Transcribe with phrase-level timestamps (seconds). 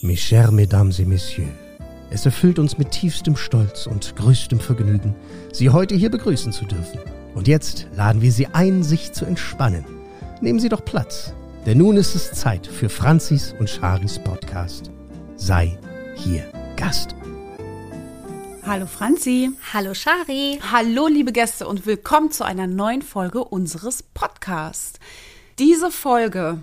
[0.00, 1.50] Mes chers Mesdames et Messieurs,
[2.10, 5.12] es erfüllt uns mit tiefstem Stolz und größtem Vergnügen,
[5.52, 7.00] Sie heute hier begrüßen zu dürfen.
[7.34, 9.84] Und jetzt laden wir Sie ein, sich zu entspannen.
[10.40, 11.32] Nehmen Sie doch Platz,
[11.66, 14.92] denn nun ist es Zeit für Franzis und Charis Podcast.
[15.34, 15.76] Sei
[16.14, 16.44] hier
[16.76, 17.16] Gast.
[18.64, 19.50] Hallo Franzi.
[19.72, 20.60] Hallo Shari.
[20.70, 25.00] Hallo liebe Gäste und willkommen zu einer neuen Folge unseres Podcasts.
[25.58, 26.58] Diese Folge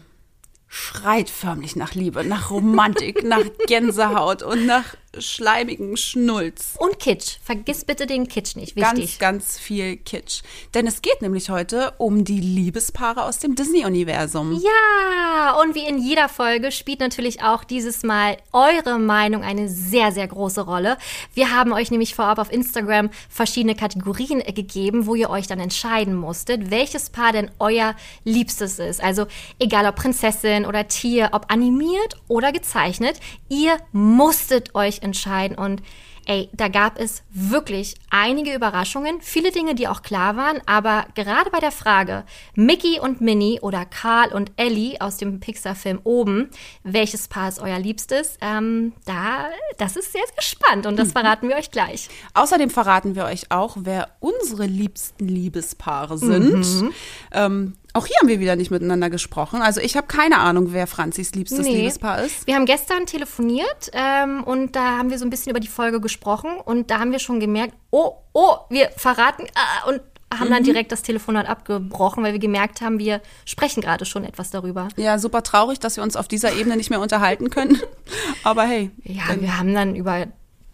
[0.75, 6.75] schreit förmlich nach Liebe, nach Romantik, nach Gänsehaut und nach schleimigen Schnulz.
[6.77, 7.37] Und Kitsch.
[7.43, 8.75] Vergiss bitte den Kitsch nicht.
[8.75, 9.19] Wichtig.
[9.19, 10.41] Ganz, ganz viel Kitsch.
[10.73, 14.61] Denn es geht nämlich heute um die Liebespaare aus dem Disney-Universum.
[14.61, 20.11] Ja, und wie in jeder Folge spielt natürlich auch dieses Mal eure Meinung eine sehr,
[20.11, 20.97] sehr große Rolle.
[21.33, 26.15] Wir haben euch nämlich vorab auf Instagram verschiedene Kategorien gegeben, wo ihr euch dann entscheiden
[26.15, 29.03] musstet, welches Paar denn euer Liebstes ist.
[29.03, 29.27] Also
[29.59, 35.81] egal ob Prinzessin oder Tier, ob animiert oder gezeichnet, ihr musstet euch entscheiden und
[36.27, 41.51] Ey, da gab es wirklich einige Überraschungen, viele Dinge, die auch klar waren, aber gerade
[41.51, 42.23] bei der Frage
[42.55, 46.49] Mickey und Minnie oder Karl und Ellie aus dem Pixar-Film oben,
[46.81, 51.47] welches Paar ist euer Liebstes, ähm, da, das ist sehr, sehr spannend und das verraten
[51.47, 52.09] wir euch gleich.
[52.33, 56.91] Außerdem verraten wir euch auch, wer unsere liebsten Liebespaare sind.
[57.31, 59.61] Ähm, auch hier haben wir wieder nicht miteinander gesprochen.
[59.61, 61.77] Also ich habe keine Ahnung, wer Franzis liebstes Nee.
[61.77, 62.45] Liebespaar ist.
[62.45, 66.01] Wir haben gestern telefoniert ähm, und da haben wir so ein bisschen über die Folge
[66.01, 70.01] gesprochen und da haben wir schon gemerkt, oh, oh, wir verraten ah, und
[70.37, 74.49] haben dann direkt das Telefonat abgebrochen, weil wir gemerkt haben, wir sprechen gerade schon etwas
[74.49, 74.89] darüber.
[74.97, 77.79] Ja, super traurig, dass wir uns auf dieser Ebene nicht mehr unterhalten können.
[78.43, 80.27] Aber hey, Ja, wir haben dann über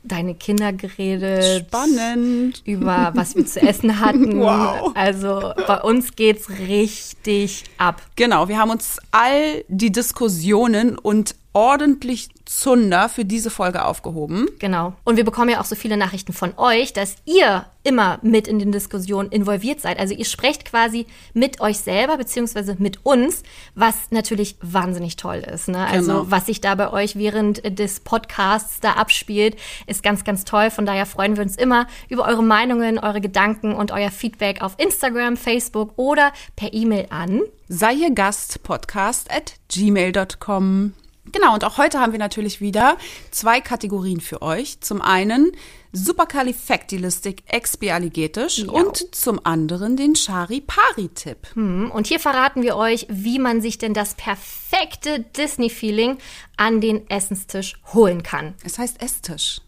[0.04, 1.66] deine Kinder geredet.
[1.68, 2.62] spannend.
[2.66, 4.40] Über was wir zu essen hatten.
[4.40, 4.92] Wow.
[4.96, 8.02] Also bei uns geht's richtig ab.
[8.16, 14.50] Genau, wir haben uns all die Diskussionen und ordentlich Zunder für diese Folge aufgehoben.
[14.60, 14.94] Genau.
[15.06, 18.60] Und wir bekommen ja auch so viele Nachrichten von euch, dass ihr immer mit in
[18.60, 19.98] den Diskussionen involviert seid.
[19.98, 25.70] Also ihr sprecht quasi mit euch selber beziehungsweise mit uns, was natürlich wahnsinnig toll ist.
[25.70, 25.88] Ne?
[25.88, 26.26] Also Genau.
[26.30, 29.56] was sich da bei euch während des Podcasts da abspielt,
[29.88, 30.72] ist ganz, ganz toll.
[30.72, 34.74] Von daher freuen wir uns immer über eure Meinungen, eure Gedanken und euer Feedback auf
[34.78, 37.42] Instagram, Facebook oder per E-Mail an.
[37.70, 40.94] Sei hier Gast, podcast at gmail.com.
[41.32, 42.98] Genau, und auch heute haben wir natürlich wieder
[43.32, 44.80] zwei Kategorien für euch.
[44.82, 45.52] Zum einen
[45.94, 51.48] Supercalifactilistic-Expialigetisch und zum anderen den Chari-Pari-Tipp.
[51.54, 56.18] Hm, Und hier verraten wir euch, wie man sich denn das perfekte Disney-Feeling
[56.58, 58.56] an den Essenstisch holen kann.
[58.64, 59.62] Es heißt Esstisch.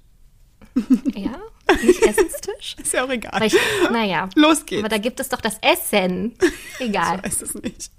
[1.16, 1.38] Ja?
[1.84, 2.76] Nicht Essenstisch?
[2.82, 3.42] Ist ja auch egal.
[3.44, 3.56] Ich,
[3.92, 4.30] naja.
[4.36, 4.80] Los geht's.
[4.82, 6.36] Aber da gibt es doch das Essen.
[6.80, 7.18] Egal.
[7.20, 7.92] Ich weiß es nicht.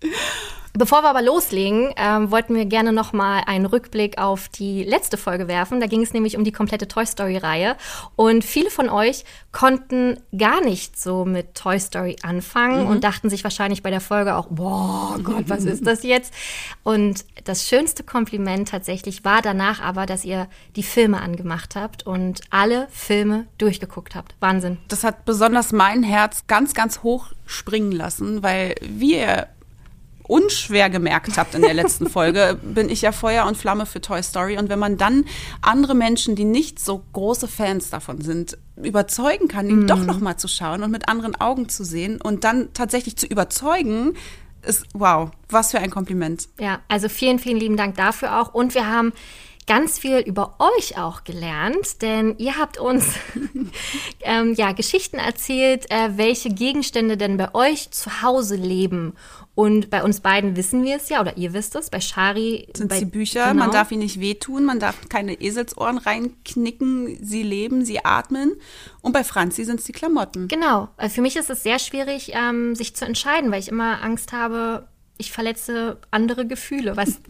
[0.77, 5.17] Bevor wir aber loslegen, ähm, wollten wir gerne noch mal einen Rückblick auf die letzte
[5.17, 5.79] Folge werfen.
[5.79, 7.77] Da ging es nämlich um die komplette Toy Story-Reihe.
[8.17, 13.45] Und viele von euch konnten gar nicht so mit Toy Story anfangen und dachten sich
[13.45, 16.35] wahrscheinlich bei der Folge auch, boah Gott, was ist das jetzt?
[16.83, 22.41] Und das schönste Kompliment tatsächlich war danach aber, dass ihr die Filme angemacht habt und
[22.51, 24.35] alle Filme durchgeguckt habt.
[24.41, 24.79] Wahnsinn.
[24.89, 29.47] Das hat besonders mein Herz ganz, ganz hoch springen lassen, weil wie ihr
[30.27, 34.23] unschwer gemerkt habt in der letzten Folge, bin ich ja Feuer und Flamme für Toy
[34.23, 34.59] Story.
[34.59, 35.25] Und wenn man dann
[35.61, 40.37] andere Menschen, die nicht so große Fans davon sind, überzeugen kann, ihn doch noch mal
[40.37, 44.15] zu schauen und mit anderen Augen zu sehen und dann tatsächlich zu überzeugen,
[44.63, 46.49] ist wow, was für ein Kompliment.
[46.59, 48.55] Ja, also vielen, vielen lieben Dank dafür auch.
[48.55, 49.13] Und wir haben
[49.67, 53.15] ganz viel über euch auch gelernt, denn ihr habt uns
[54.21, 59.15] ähm, ja Geschichten erzählt, äh, welche Gegenstände denn bei euch zu Hause leben.
[59.55, 62.89] Und bei uns beiden wissen wir es ja, oder ihr wisst es, bei Shari sind
[62.89, 63.65] bei, die Bücher, genau.
[63.65, 68.57] man darf ihnen nicht wehtun, man darf keine Eselsohren reinknicken, sie leben, sie atmen.
[69.01, 70.49] Und bei Franzi sind es die Klamotten.
[70.49, 70.89] Genau.
[70.97, 74.33] Äh, Für mich ist es sehr schwierig, ähm, sich zu entscheiden, weil ich immer Angst
[74.33, 77.21] habe, ich verletze andere Gefühle, was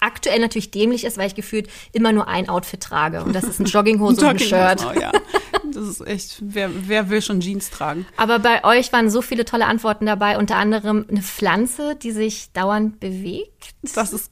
[0.00, 3.22] aktuell natürlich dämlich ist, weil ich gefühlt immer nur ein Outfit trage.
[3.24, 4.86] Und das ist eine Jogginghose und ein Shirt.
[4.86, 5.10] Oh, ja.
[5.72, 8.06] Das ist echt, wer, wer will schon Jeans tragen?
[8.16, 12.52] Aber bei euch waren so viele tolle Antworten dabei, unter anderem eine Pflanze, die sich
[12.52, 13.70] dauernd bewegt.
[13.94, 14.30] Das ist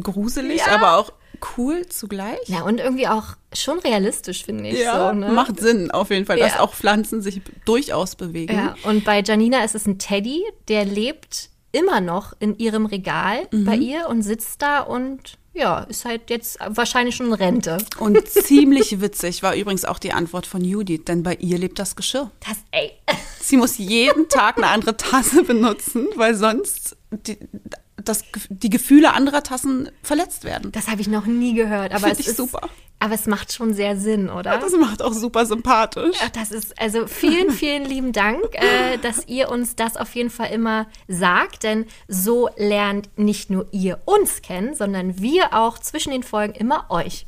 [0.00, 0.74] gruselig, Ja.
[0.74, 1.12] aber auch
[1.56, 2.38] cool zugleich.
[2.46, 4.78] Ja, und irgendwie auch schon realistisch, finde ich.
[4.80, 5.30] Ja, so, ne?
[5.30, 6.60] macht Sinn auf jeden Fall, dass Ja.
[6.60, 8.54] auch Pflanzen sich durchaus bewegen.
[8.54, 13.46] Ja, und bei Janina ist es ein Teddy, der lebt immer noch in ihrem Regal
[13.50, 13.64] Mhm.
[13.64, 17.78] bei ihr und sitzt da und ja, ist halt jetzt wahrscheinlich schon in Rente.
[18.00, 21.94] Und ziemlich witzig war übrigens auch die Antwort von Judith, denn bei ihr lebt das
[21.94, 22.30] Geschirr.
[22.40, 22.90] Das, ey.
[23.40, 27.38] Sie muss jeden Tag eine andere Tasse benutzen, weil sonst die,
[28.04, 30.72] dass die Gefühle anderer Tassen verletzt werden.
[30.72, 32.68] Das habe ich noch nie gehört, aber Find es ich ist super.
[33.00, 34.56] Aber es macht schon sehr Sinn, oder?
[34.58, 36.16] Das macht auch super sympathisch.
[36.22, 40.30] Ach, Das ist also vielen, vielen lieben Dank, äh, dass ihr uns das auf jeden
[40.30, 46.12] Fall immer sagt, denn so lernt nicht nur ihr uns kennen, sondern wir auch zwischen
[46.12, 47.26] den Folgen immer euch.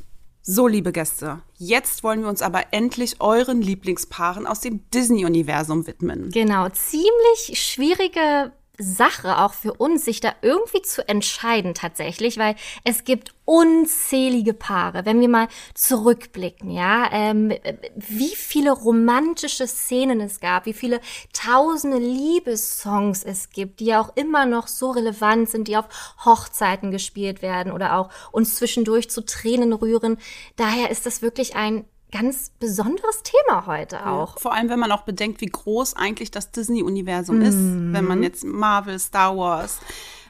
[0.49, 6.31] So, liebe Gäste, jetzt wollen wir uns aber endlich euren Lieblingspaaren aus dem Disney-Universum widmen.
[6.31, 13.03] Genau, ziemlich schwierige Sache auch für uns, sich da irgendwie zu entscheiden tatsächlich, weil es
[13.03, 15.05] gibt unzählige Paare.
[15.05, 17.53] Wenn wir mal zurückblicken, ja, ähm,
[17.95, 21.01] wie viele romantische Szenen es gab, wie viele
[21.33, 25.87] tausende Liebessongs es gibt, die ja auch immer noch so relevant sind, die auf
[26.23, 30.17] Hochzeiten gespielt werden oder auch uns zwischendurch zu Tränen rühren.
[30.55, 34.39] Daher ist das wirklich ein ganz besonderes Thema heute auch.
[34.39, 37.57] Vor allem, wenn man auch bedenkt, wie groß eigentlich das Disney-Universum ist.
[37.57, 39.79] Wenn man jetzt Marvel, Star Wars,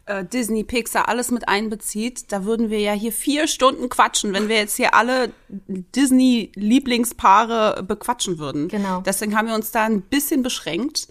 [0.08, 4.48] äh, Disney, Pixar, alles mit einbezieht, da würden wir ja hier vier Stunden quatschen, wenn
[4.48, 5.32] wir jetzt hier alle
[5.68, 8.70] Disney-Lieblingspaare bequatschen würden.
[8.70, 9.02] Genau.
[9.02, 11.10] Deswegen haben wir uns da ein bisschen beschränkt.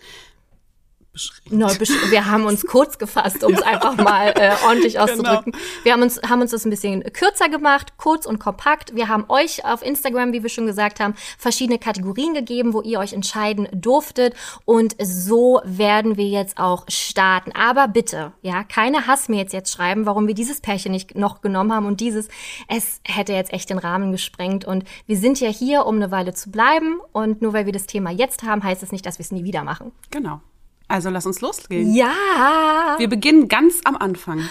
[1.16, 1.50] Beschränkt.
[1.50, 5.52] Neu besch- wir haben uns kurz gefasst, um es einfach mal äh, ordentlich auszudrücken.
[5.82, 8.94] Wir haben uns, haben uns das ein bisschen kürzer gemacht, kurz und kompakt.
[8.94, 12.98] Wir haben euch auf Instagram, wie wir schon gesagt haben, verschiedene Kategorien gegeben, wo ihr
[12.98, 14.34] euch entscheiden durftet.
[14.66, 17.52] Und so werden wir jetzt auch starten.
[17.52, 21.86] Aber bitte, ja, keine Hassmails jetzt schreiben, warum wir dieses Pärchen nicht noch genommen haben
[21.86, 22.28] und dieses.
[22.69, 24.66] Es hätte jetzt echt den Rahmen gesprengt.
[24.66, 27.00] Und wir sind ja hier, um eine Weile zu bleiben.
[27.12, 29.44] Und nur weil wir das Thema jetzt haben, heißt es nicht, dass wir es nie
[29.44, 29.92] wieder machen.
[30.10, 30.40] Genau.
[30.88, 31.94] Also lass uns losgehen.
[31.94, 32.94] Ja.
[32.98, 34.48] Wir beginnen ganz am Anfang.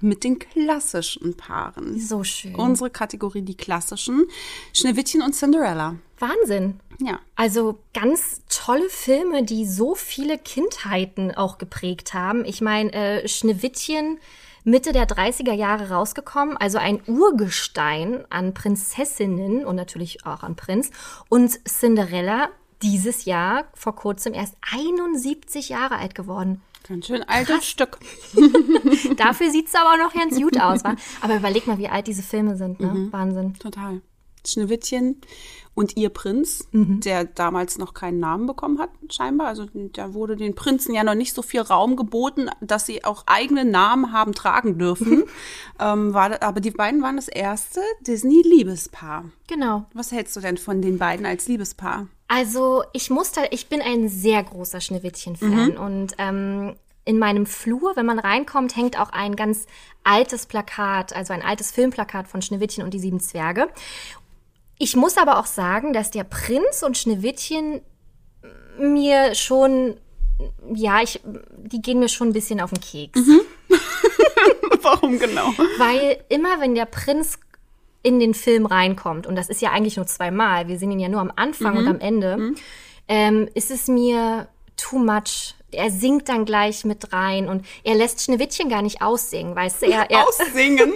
[0.00, 1.98] Mit den klassischen Paaren.
[2.00, 2.54] So schön.
[2.54, 4.26] Unsere Kategorie, die klassischen.
[4.72, 5.96] Schneewittchen und Cinderella.
[6.18, 6.80] Wahnsinn.
[7.00, 7.18] Ja.
[7.36, 12.44] Also ganz tolle Filme, die so viele Kindheiten auch geprägt haben.
[12.44, 14.18] Ich meine, äh, Schneewittchen
[14.66, 20.90] Mitte der 30er Jahre rausgekommen, also ein Urgestein an Prinzessinnen und natürlich auch an Prinz.
[21.28, 22.48] Und Cinderella
[22.84, 26.60] dieses Jahr vor kurzem erst 71 Jahre alt geworden.
[26.86, 27.98] Ganz schön altes Stück.
[29.16, 30.84] Dafür sieht's aber noch ganz gut aus.
[30.84, 30.94] Wa?
[31.22, 32.78] Aber überleg mal, wie alt diese Filme sind.
[32.78, 33.08] Ne?
[33.10, 33.54] Wahnsinn.
[33.54, 34.02] Total.
[34.46, 35.22] Schneewittchen
[35.72, 39.48] und ihr Prinz, der damals noch keinen Namen bekommen hat, scheinbar.
[39.48, 43.24] Also da wurde den Prinzen ja noch nicht so viel Raum geboten, dass sie auch
[43.26, 45.24] eigene Namen haben tragen dürfen.
[45.80, 49.24] ähm, war, aber die beiden waren das erste Disney-Liebespaar.
[49.46, 49.86] Genau.
[49.94, 52.06] Was hältst du denn von den beiden als Liebespaar?
[52.28, 56.74] Also ich muss da, ich bin ein sehr großer Schneewittchen-Fan und ähm,
[57.04, 59.66] in meinem Flur, wenn man reinkommt, hängt auch ein ganz
[60.04, 63.68] altes Plakat, also ein altes Filmplakat von Schneewittchen und die sieben Zwerge.
[64.78, 67.82] Ich muss aber auch sagen, dass der Prinz und Schneewittchen
[68.78, 69.96] mir schon,
[70.74, 71.20] ja, ich,
[71.58, 73.20] die gehen mir schon ein bisschen auf den Keks.
[74.82, 75.52] Warum genau?
[75.78, 77.38] Weil immer wenn der Prinz
[78.04, 81.08] in den Film reinkommt, und das ist ja eigentlich nur zweimal, wir sehen ihn ja
[81.08, 82.52] nur am Anfang und am Ende,
[83.08, 84.46] ähm, ist es mir
[84.76, 85.54] too much.
[85.70, 89.86] Er singt dann gleich mit rein und er lässt Schneewittchen gar nicht aussingen, weißt du?
[89.86, 90.92] Er, er, Aussingen.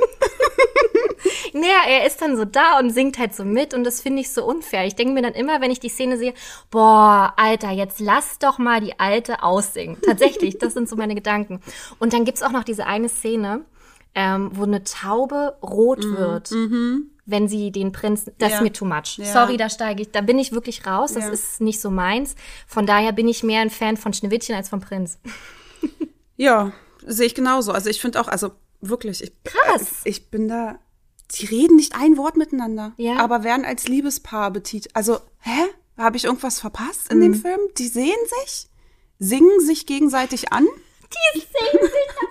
[1.52, 4.30] naja, er ist dann so da und singt halt so mit und das finde ich
[4.30, 4.86] so unfair.
[4.86, 6.32] Ich denke mir dann immer, wenn ich die Szene sehe,
[6.70, 9.98] boah, Alter, jetzt lass doch mal die Alte aussingen.
[10.04, 11.60] Tatsächlich, das sind so meine Gedanken.
[11.98, 13.64] Und dann gibt's auch noch diese eine Szene,
[14.14, 16.50] ähm, wo eine Taube rot wird.
[17.30, 18.56] Wenn sie den Prinzen, das Ja.
[18.56, 19.18] ist mir too much.
[19.18, 19.26] Ja.
[19.32, 21.12] Sorry, da steige ich, da bin ich wirklich raus.
[21.12, 21.30] Das Ja.
[21.30, 22.34] ist nicht so meins.
[22.66, 25.18] Von daher bin ich mehr ein Fan von Schneewittchen als vom Prinz.
[26.40, 26.72] Ja,
[27.04, 27.72] sehe ich genauso.
[27.72, 30.04] Also ich finde auch, also wirklich, ich, Krass.
[30.04, 30.78] äh, ich bin da,
[31.32, 33.16] die reden nicht ein Wort miteinander, Ja.
[33.18, 34.94] aber werden als Liebespaar betitelt.
[34.94, 35.64] Also, hä?
[35.96, 37.40] Habe ich irgendwas verpasst in dem Mhm.
[37.40, 37.58] Film?
[37.76, 38.68] Die sehen sich,
[39.18, 40.64] singen sich gegenseitig an.
[41.34, 42.27] Die singen sich.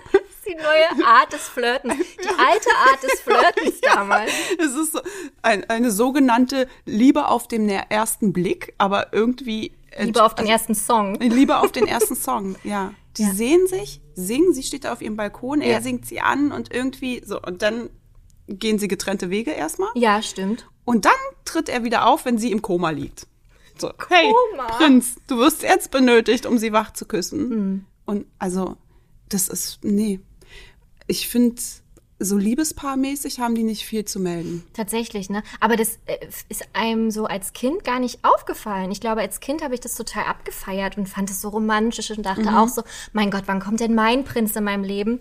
[0.49, 1.95] Die neue Art des Flirtens.
[1.95, 4.31] Die alte Art des Flirtens damals.
[4.57, 4.99] Es ist so
[5.41, 11.15] ein, eine sogenannte Liebe auf den ersten Blick, aber irgendwie Lieber auf den ersten Song.
[11.15, 12.93] Liebe auf den ersten Song, ja.
[13.17, 13.31] Die Ja.
[13.33, 15.81] sehen sich, singen, sie steht da auf ihrem Balkon, er Ja.
[15.81, 17.41] singt sie an und irgendwie so.
[17.41, 17.89] Und dann
[18.47, 19.89] gehen sie getrennte Wege erstmal.
[19.95, 20.67] Ja, stimmt.
[20.85, 21.13] Und dann
[21.45, 23.25] tritt er wieder auf, wenn sie im Koma liegt.
[23.79, 24.67] So, hey, Koma?
[24.77, 27.49] Prinz, du wirst jetzt benötigt, um sie wach zu küssen.
[27.49, 27.85] Hm.
[28.05, 28.77] Und also,
[29.29, 30.19] das ist, nee.
[31.07, 31.61] Ich finde,
[32.19, 34.63] so liebespaarmäßig haben die nicht viel zu melden.
[34.73, 35.43] Tatsächlich, ne?
[35.59, 36.17] Aber das äh,
[36.49, 38.91] ist einem so als Kind gar nicht aufgefallen.
[38.91, 42.25] Ich glaube, als Kind habe ich das total abgefeiert und fand es so romantisch und
[42.25, 42.81] dachte auch so,
[43.13, 45.19] mein Gott, wann kommt denn mein Prinz in meinem Leben?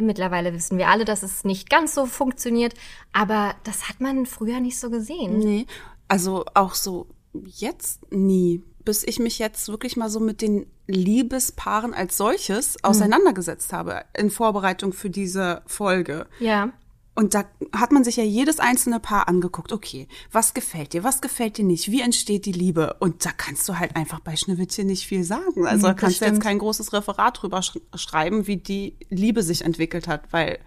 [0.00, 2.74] Mittlerweile wissen wir alle, dass es nicht ganz so funktioniert,
[3.12, 5.40] aber das hat man früher nicht so gesehen.
[5.40, 5.66] Nee.
[6.06, 7.08] Also auch so
[7.44, 8.62] jetzt nie.
[8.88, 14.30] Bis ich mich jetzt wirklich mal so mit den Liebespaaren als solches auseinandergesetzt habe in
[14.30, 16.26] Vorbereitung für diese Folge.
[16.40, 16.72] Ja.
[17.14, 17.44] Und da
[17.76, 19.72] hat man sich ja jedes einzelne Paar angeguckt.
[19.72, 22.96] Okay, was gefällt dir, was gefällt dir nicht, wie entsteht die Liebe?
[22.98, 25.66] Und da kannst du halt einfach bei Schneewittchen nicht viel sagen.
[25.66, 29.42] Also da das kannst du jetzt kein großes Referat drüber sch schreiben, wie die Liebe
[29.42, 30.60] sich entwickelt hat, weil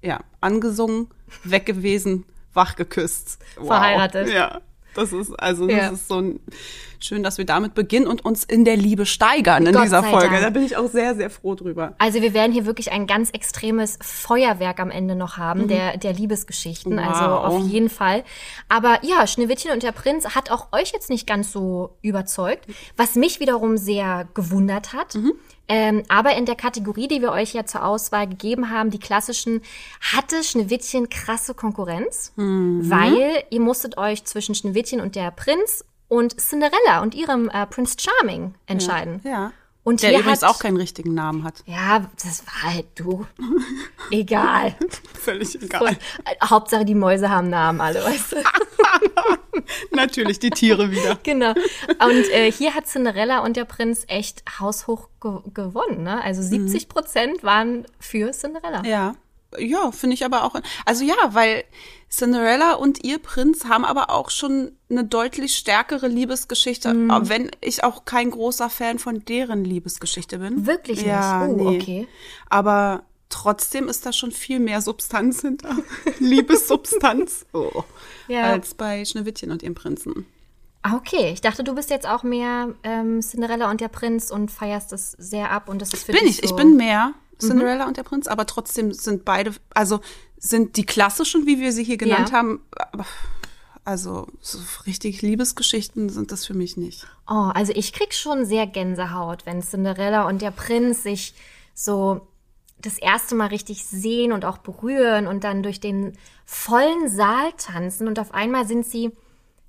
[0.00, 1.08] ja, angesungen,
[1.44, 3.38] weg gewesen, wach geküsst.
[3.58, 3.66] Wow.
[3.66, 4.30] Verheiratet.
[4.30, 4.62] Ja.
[4.98, 5.88] Das ist also das Ja.
[5.90, 6.40] ist so ein,
[7.00, 10.30] schön, dass wir damit beginnen und uns in der Liebe steigern in Gott dieser Folge.
[10.30, 10.42] Dank.
[10.42, 11.94] Da bin ich auch sehr, sehr froh drüber.
[11.98, 16.12] Also wir werden hier wirklich ein ganz extremes Feuerwerk am Ende noch haben, der, der
[16.12, 16.98] Liebesgeschichten.
[16.98, 17.44] Also Wow.
[17.62, 18.24] auf jeden Fall.
[18.68, 23.14] Aber ja, Schneewittchen und der Prinz hat auch euch jetzt nicht ganz so überzeugt, was
[23.14, 25.16] mich wiederum sehr gewundert hat.
[25.68, 29.60] Ähm, aber in der Kategorie, die wir euch ja zur Auswahl gegeben haben, die klassischen,
[30.00, 37.02] hatte Schneewittchen krasse Konkurrenz, weil ihr musstet euch zwischen Schneewittchen und der Prinz und Cinderella
[37.02, 39.20] und ihrem äh, Prince Charming entscheiden.
[39.24, 39.52] Ja.
[39.84, 41.62] Und Der übrigens hat, auch keinen richtigen Namen hat.
[41.64, 43.26] ja, das war halt du.
[44.10, 44.74] Egal.
[45.14, 45.82] Völlig egal.
[45.82, 48.36] Und, äh, Hauptsache die Mäuse haben Namen alle, weißt du?
[49.90, 51.18] Natürlich die Tiere wieder.
[51.22, 51.50] genau.
[51.52, 56.02] Und äh, hier hat Cinderella und der Prinz echt haushoch ge gewonnen.
[56.02, 56.22] Ne?
[56.22, 58.82] Also 70 Prozent waren für Cinderella.
[58.84, 59.14] Ja.
[59.58, 60.56] Ja, finde ich aber auch.
[60.84, 61.64] Also ja, weil
[62.10, 66.90] Cinderella und ihr Prinz haben aber auch schon eine deutlich stärkere Liebesgeschichte,
[67.22, 70.66] wenn ich auch kein großer Fan von deren Liebesgeschichte bin.
[70.66, 71.06] Wirklich nicht?
[71.08, 71.78] Ja, Oh, nee.
[71.78, 72.08] okay.
[72.50, 75.76] Aber trotzdem ist da schon viel mehr Substanz hinter.
[76.18, 77.46] Liebessubstanz.
[77.52, 77.82] Oh.
[78.28, 78.44] Ja.
[78.44, 80.26] Als bei Schneewittchen und ihrem Prinzen.
[80.82, 84.50] Ah, Okay, ich dachte, du bist jetzt auch mehr ähm, Cinderella und der Prinz und
[84.50, 86.48] feierst das sehr ab und das ist für Bin dich ich.
[86.48, 90.00] so Ich bin mehr Cinderella und der Prinz, aber trotzdem sind beide, also
[90.38, 92.36] sind die klassischen, wie wir sie hier genannt Ja.
[92.38, 92.62] haben,
[93.84, 97.06] also so richtig Liebesgeschichten sind das für mich nicht.
[97.28, 101.34] Oh, also ich krieg schon sehr Gänsehaut, wenn Cinderella und der Prinz sich
[101.74, 102.26] so
[102.80, 108.06] das erste Mal richtig sehen und auch berühren und dann durch den vollen Saal tanzen
[108.06, 109.10] und auf einmal sind sie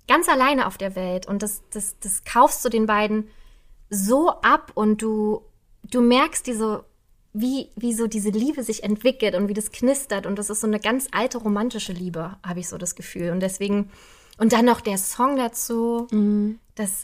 [0.08, 3.30] ganz alleine auf der Welt und das, das, das kaufst du den beiden
[3.90, 5.42] so ab und du,
[5.84, 6.84] du merkst diese,
[7.34, 10.68] wie, wie so diese Liebe sich entwickelt und wie das knistert und das ist so
[10.68, 13.32] eine ganz alte romantische Liebe, habe ich so das Gefühl.
[13.32, 13.90] Und deswegen
[14.40, 16.08] und dann noch der Song dazu,
[16.76, 17.04] das,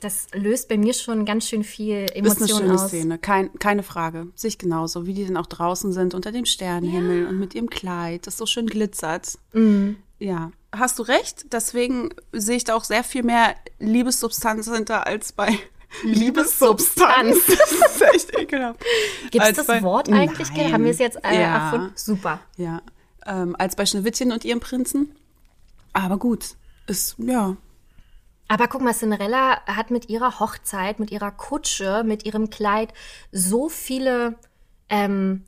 [0.00, 2.88] das löst bei mir schon ganz schön viel Ist eine Emotionen schöne aus.
[2.88, 4.28] Szene, Kein, keine Frage.
[4.34, 8.26] Sich genauso, wie die dann auch draußen sind unter dem Sternenhimmel und mit ihrem Kleid,
[8.26, 9.38] das so schön glitzert.
[9.52, 9.96] Mhm.
[10.18, 11.52] Ja, hast du recht.
[11.52, 15.58] Deswegen sehe ich da auch sehr viel mehr Liebessubstanz hinter als bei
[16.02, 17.38] Liebessubstanz.
[17.46, 18.80] das ist echt ekelhaft.
[19.30, 20.50] Gibt es das bei- Wort eigentlich?
[20.50, 20.72] Nein.
[20.72, 21.64] Haben wir es jetzt äh, Ja.
[21.66, 21.92] erfunden?
[21.94, 22.40] Super.
[22.56, 22.82] Ja,
[23.26, 25.12] ähm, als bei Schneewittchen und ihrem Prinzen.
[25.92, 26.54] Aber gut,
[26.90, 27.56] ist, ja,
[28.48, 32.92] Aber guck mal, Cinderella hat mit ihrer Hochzeit, mit ihrer Kutsche, mit ihrem Kleid
[33.30, 34.34] so viele
[34.88, 35.44] ähm,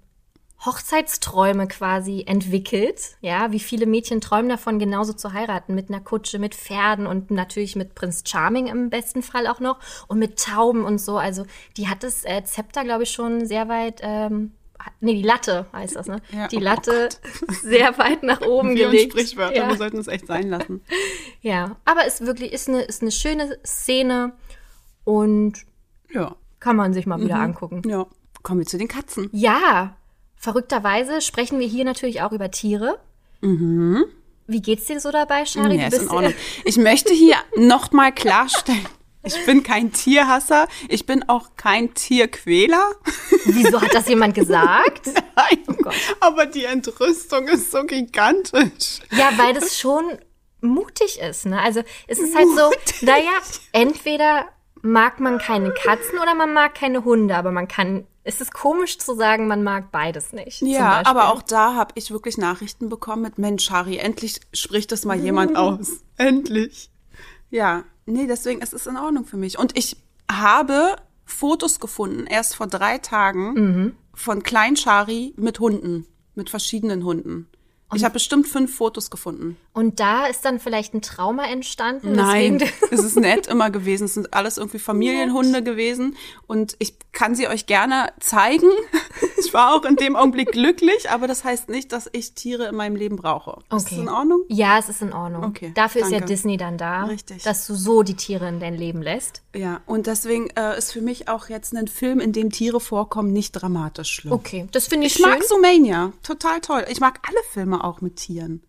[0.65, 3.17] Hochzeitsträume quasi entwickelt.
[3.21, 7.33] Ja, wie viele Mädchen träumen davon, genauso zu heiraten, mit einer Kutsche, mit Pferden und
[7.33, 11.19] natürlich mit Prinz Charming im besten Fall auch noch und mit Tauben und so.
[11.19, 11.45] Also
[11.77, 13.99] die hat das äh, Zepter, glaube ich, schon sehr weit.
[14.03, 14.53] Ähm,
[15.01, 16.21] Nee, die Latte heißt das, ne?
[16.33, 17.09] Ja, Die oh Latte
[17.63, 19.13] sehr weit nach oben und gelegt.
[19.13, 19.69] Sprichwörter, Ja.
[19.69, 20.83] wir sollten es echt sein lassen.
[21.41, 24.33] Ja, aber es wirklich ist eine, ist eine schöne Szene
[25.05, 25.55] und
[26.13, 27.83] Ja, kann man sich mal wieder angucken.
[27.89, 28.07] ja.
[28.43, 29.29] Kommen wir zu den Katzen.
[29.33, 29.97] Ja,
[30.37, 32.99] verrückterweise sprechen wir hier natürlich auch über Tiere.
[33.41, 35.79] Wie geht's dir so dabei, Shari?
[35.79, 36.35] Du ist in Ordnung.
[36.65, 38.87] Ich möchte hier noch mal klarstellen,
[39.25, 42.93] ich bin kein Tierhasser, ich bin auch kein Tierquäler.
[43.45, 45.07] Wieso hat das jemand gesagt?
[45.37, 45.95] Nein, Oh Gott.
[46.21, 49.01] aber die Entrüstung ist so gigantisch.
[49.11, 50.05] Ja, weil das schon
[50.61, 51.47] mutig ist.
[51.47, 51.61] Ne?
[51.61, 52.71] Also es ist halt so,
[53.07, 53.31] naja,
[53.73, 54.47] entweder
[54.83, 58.99] mag man keine Katzen oder man mag keine Hunde, aber man kann, es ist komisch
[58.99, 60.63] zu sagen, man mag beides nicht.
[60.63, 65.05] Ja, aber auch da habe ich wirklich Nachrichten bekommen mit Mensch, Harry, endlich spricht das
[65.05, 66.03] mal jemand aus.
[66.17, 66.91] Endlich.
[67.51, 69.59] Ja, nee, deswegen es ist in Ordnung für mich.
[69.59, 69.97] Und ich
[70.31, 77.49] habe Fotos gefunden, erst vor drei Tagen, von Klein Shari mit Hunden, mit verschiedenen Hunden.
[77.95, 79.57] Ich habe bestimmt fünf Fotos gefunden.
[79.75, 82.13] Und da ist dann vielleicht ein Trauma entstanden.
[82.13, 84.05] Nein, es ist nett immer gewesen.
[84.05, 86.17] Es sind alles irgendwie Familienhunde gewesen.
[86.47, 88.69] Und ich kann sie euch gerne zeigen.
[89.45, 92.77] Ich war auch in dem Augenblick glücklich, aber das heißt nicht, dass ich Tiere in
[92.77, 93.59] meinem Leben brauche.
[93.59, 94.01] Ist das Okay.
[94.03, 94.45] in Ordnung?
[94.49, 95.43] Ja, es ist in Ordnung.
[95.45, 96.33] Okay, Dafür ist ja danke.
[96.33, 97.43] Disney dann da, Richtig.
[97.43, 99.43] dass du so die Tiere in dein Leben lässt.
[99.55, 103.33] Ja, und deswegen äh, ist für mich auch jetzt ein Film, in dem Tiere vorkommen,
[103.33, 104.33] nicht dramatisch schlimm.
[104.33, 105.29] Okay, das finde ich, Ich schön.
[105.29, 106.85] mag Sumania, total toll.
[106.89, 108.63] Ich mag alle Filme auch mit Tieren.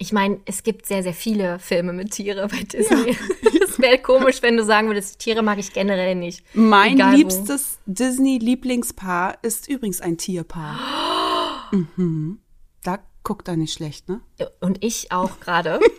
[0.00, 3.16] Ich meine, es gibt sehr, sehr viele Filme mit Tiere bei Disney.
[3.64, 6.44] es wäre komisch, wenn du sagen würdest, Tiere mag ich generell nicht.
[6.54, 10.78] Mein Egal liebstes Disney-Lieblingspaar ist übrigens ein Tierpaar.
[11.72, 12.38] mhm.
[12.84, 14.20] Da guckt er nicht schlecht, ne?
[14.60, 15.80] Und ich auch gerade.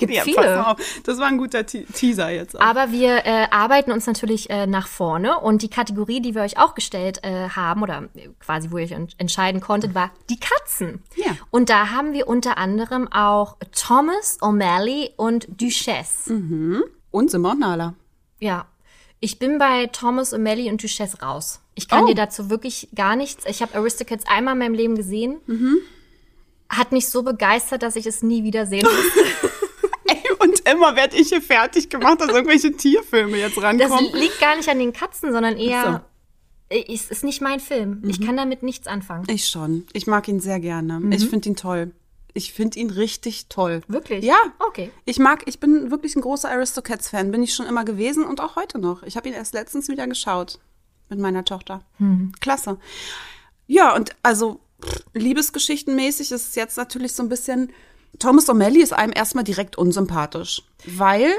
[0.00, 0.66] Gibt Ja, viele.
[0.66, 0.78] auf.
[1.04, 2.56] Das war ein guter Te Teaser jetzt.
[2.58, 2.64] Auch.
[2.64, 6.58] Aber wir äh, arbeiten uns natürlich äh, nach vorne und die Kategorie, die wir euch
[6.58, 10.40] auch gestellt äh, haben oder äh, quasi, wo ihr euch ent entscheiden konntet, war die
[10.40, 11.02] Katzen.
[11.14, 11.36] Ja.
[11.50, 16.82] Und da haben wir unter anderem auch Thomas, O'Malley und Duchesse.
[17.12, 17.94] Und Simon Nala.
[18.40, 18.66] Ja.
[19.22, 21.60] Ich bin bei Thomas, O'Malley und Duchesse raus.
[21.74, 22.06] Ich kann Oh.
[22.06, 23.44] dir dazu wirklich gar nichts.
[23.46, 25.36] Ich habe Aristocats einmal in meinem Leben gesehen.
[26.70, 29.24] Hat mich so begeistert, dass ich es nie wieder sehen muss.
[29.24, 29.49] Ey, und
[30.72, 34.12] immer werde ich hier fertig gemacht, dass irgendwelche Tierfilme jetzt Das rankommen.
[34.14, 36.04] liegt gar nicht an den Katzen, sondern eher,
[36.68, 38.02] es ist nicht mein Film.
[38.06, 39.24] Ich kann damit nichts anfangen.
[39.28, 39.86] Ich schon.
[39.92, 41.00] Ich mag ihn sehr gerne.
[41.14, 41.92] Ich finde ihn toll.
[42.32, 43.82] Ich finde ihn richtig toll.
[43.88, 44.24] Wirklich?
[44.24, 44.36] Ja.
[44.60, 44.92] Okay.
[45.04, 47.32] Ich mag, ich bin wirklich ein großer Aristocats-Fan.
[47.32, 49.02] Bin ich schon immer gewesen und auch heute noch.
[49.02, 50.60] Ich habe ihn erst letztens wieder geschaut
[51.08, 51.82] mit meiner Tochter.
[52.40, 52.78] Klasse.
[53.66, 54.60] Ja, und also
[55.12, 57.72] liebesgeschichtenmäßig ist es jetzt natürlich so ein bisschen.
[58.18, 61.32] Thomas O'Malley ist einem erstmal direkt unsympathisch, weil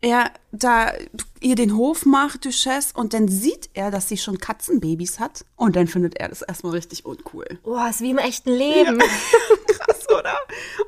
[0.00, 0.92] er da
[1.40, 5.44] ihr den Hof macht, Duchesse, und dann sieht er, dass sie schon Katzenbabys hat.
[5.56, 7.46] Und dann findet er das erstmal richtig uncool.
[7.64, 8.98] Oh, ist wie im echten Leben.
[9.66, 10.36] Krass, oder?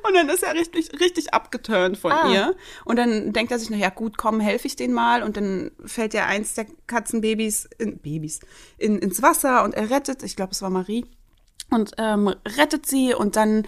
[0.07, 2.31] Und dann ist er richtig, richtig abgeturnt von Ah.
[2.31, 2.55] ihr.
[2.85, 5.23] Und dann denkt er sich, na ja, gut, komm, helfe ich denen mal.
[5.23, 8.39] Und dann fällt ja eins der Katzenbabys, in, Babys,
[8.77, 11.05] in, ins Wasser und er rettet, ich glaube, es war Marie,
[11.69, 13.63] und ähm, rettet sie und dann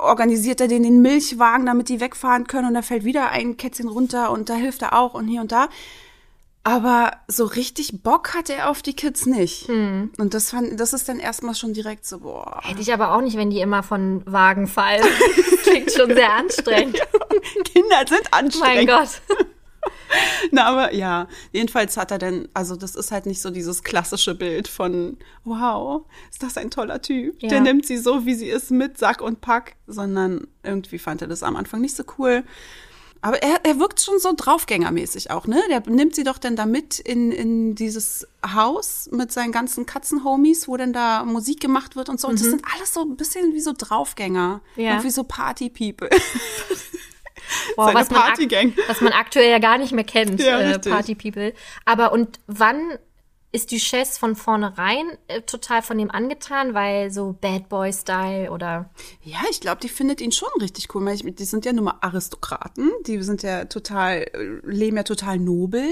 [0.00, 3.88] organisiert er denen den Milchwagen, damit die wegfahren können und da fällt wieder ein Kätzchen
[3.88, 5.68] runter und da hilft er auch und hier und da.
[6.66, 9.68] Aber so richtig Bock hatte er auf die Kids nicht.
[9.68, 10.10] Hm.
[10.16, 12.60] Und das fand, das ist dann erstmal schon direkt so, boah.
[12.62, 15.04] Hätte ich aber auch nicht, wenn die immer von Wagen fallen.
[15.62, 16.98] Klingt schon sehr anstrengend.
[17.66, 18.86] Kinder sind anstrengend.
[18.90, 19.20] Mein Gott.
[20.50, 24.34] Na, aber ja, jedenfalls hat er dann, also das ist halt nicht so dieses klassische
[24.34, 27.42] Bild von, wow, ist das ein toller Typ.
[27.42, 27.48] Ja.
[27.48, 31.28] Der nimmt sie so, wie sie ist, mit Sack und Pack, sondern irgendwie fand er
[31.28, 32.44] das am Anfang nicht so cool.
[33.24, 35.58] Aber er, er wirkt schon so draufgängermäßig auch, ne?
[35.70, 40.68] Der nimmt sie doch dann da mit in, in dieses Haus mit seinen ganzen Katzenhomies,
[40.68, 42.28] wo dann da Musik gemacht wird und so.
[42.28, 44.60] Und das sind alles so ein bisschen wie so Draufgänger.
[44.76, 44.82] Mhm.
[44.82, 44.90] Ja.
[44.90, 46.10] Irgendwie so Party-People.
[47.76, 48.20] Wow, Seine was, man
[48.88, 50.78] was man aktuell ja gar nicht mehr kennt, Ja, äh.
[50.78, 51.52] Party People.
[51.84, 52.98] Aber und wann
[53.52, 58.90] ist Duchesse von vornherein äh, total von ihm angetan, weil so Bad Boy Style oder
[59.22, 61.04] Ja, ich glaube, die findet ihn schon richtig cool.
[61.04, 65.04] weil ich- Die sind ja nun mal Aristokraten, die sind ja total, äh, leben ja
[65.04, 65.84] total nobel.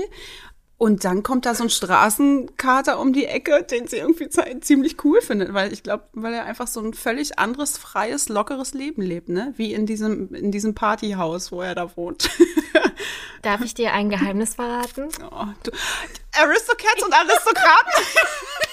[0.83, 4.97] Und dann kommt da so ein Straßenkater um die Ecke, den sie irgendwie zi- ziemlich
[5.05, 9.01] cool findet, weil ich glaube, weil er einfach so ein völlig anderes, freies, lockeres Leben
[9.01, 9.55] lebt, ne?
[9.57, 12.29] Wie in diesem, in diesem Partyhaus, wo er da wohnt.
[13.43, 15.09] darf ich dir ein Geheimnis verraten?
[15.31, 15.71] Oh, du,
[16.37, 17.93] Aristocats und Aristokraten?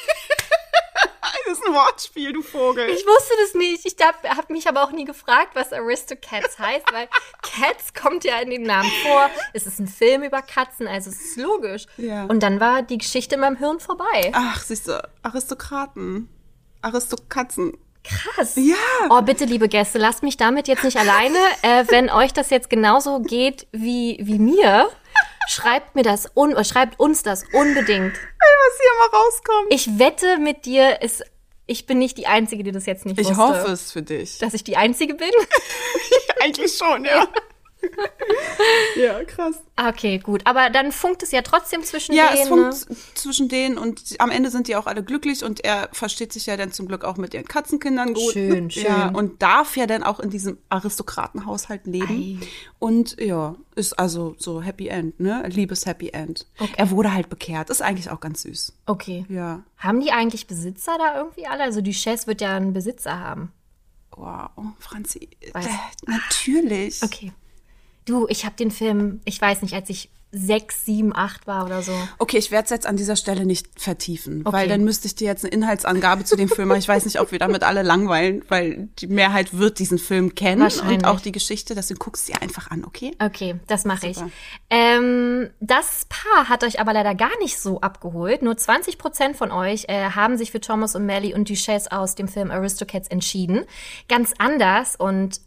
[1.49, 2.89] das ist ein Wortspiel, du Vogel.
[2.89, 3.85] Ich wusste das nicht.
[3.85, 7.07] Ich habe mich aber auch nie gefragt, was Aristocats heißt, weil
[7.41, 9.29] Cats kommt ja in dem Namen vor.
[9.53, 11.85] Es ist ein Film über Katzen, also es ist logisch.
[11.97, 12.25] Ja.
[12.25, 14.31] Und dann war die Geschichte in meinem Hirn vorbei.
[14.33, 16.29] Ach, siehst du, Aristokraten.
[16.81, 17.77] Aristokatzen.
[18.03, 18.53] Krass.
[18.55, 18.75] Ja.
[19.09, 21.37] Oh, bitte, liebe Gäste, lasst mich damit jetzt nicht alleine.
[21.61, 24.89] Äh, wenn euch das jetzt genauso geht wie, wie mir,
[25.49, 28.13] schreibt mir das un oder schreibt uns das unbedingt.
[28.13, 29.73] was hier mal rauskommt.
[29.73, 31.23] Ich wette mit dir, es,
[31.69, 33.37] ich bin nicht die Einzige, die das jetzt nicht Ich wusste.
[33.41, 34.39] hoffe es für dich.
[34.39, 35.29] Dass ich die Einzige bin?
[36.43, 37.27] Eigentlich schon, ja.
[38.97, 39.61] ja, krass.
[39.77, 40.41] Okay, gut.
[40.45, 42.41] Aber dann funkt es ja trotzdem zwischen Ja, denen.
[42.41, 42.49] es
[42.89, 42.95] ne?
[42.95, 46.45] funkt zwischen denen und am Ende sind die auch alle glücklich und er versteht sich
[46.45, 48.33] ja dann zum Glück auch mit ihren Katzenkindern gut.
[48.33, 49.15] Schön, Ja, schön.
[49.15, 52.41] und darf ja dann auch in diesem Aristokratenhaushalt leben.
[52.79, 55.43] Und ja, ist also so Happy End, ne?
[55.47, 56.47] Liebes Happy End.
[56.75, 57.69] Er wurde halt bekehrt.
[57.69, 58.73] Ist eigentlich auch ganz süß.
[58.85, 59.25] Okay.
[59.29, 59.63] Ja.
[59.77, 61.63] Haben die eigentlich Besitzer da irgendwie alle?
[61.63, 63.51] Also Duchesse wird ja einen Besitzer haben.
[64.11, 65.29] Wow, Franzi.
[65.53, 65.65] Weiß.
[65.65, 65.69] Äh,
[66.07, 67.01] natürlich.
[67.03, 67.31] Okay.
[68.09, 71.81] Du, ich habe den Film, ich weiß nicht, als ich sechs, sieben, acht war oder
[71.81, 71.91] so.
[72.19, 74.55] Okay, ich werde es jetzt an dieser Stelle nicht vertiefen, Okay.
[74.55, 76.77] weil dann müsste ich dir jetzt eine Inhaltsangabe zu dem Film machen.
[76.77, 80.61] Ich weiß nicht, ob wir damit alle langweilen, weil die Mehrheit wird diesen Film kennen
[80.87, 81.73] und auch die Geschichte.
[81.73, 83.11] Deswegen guckst du sie einfach an, okay?
[83.19, 84.17] Okay, das mache ich.
[84.69, 88.43] Ähm, das Paar hat euch aber leider gar nicht so abgeholt.
[88.43, 92.13] Nur 20 Prozent von euch äh, haben sich für Thomas und Melly und Duchesse aus
[92.13, 93.65] dem Film Aristocats entschieden.
[94.07, 95.41] Ganz anders und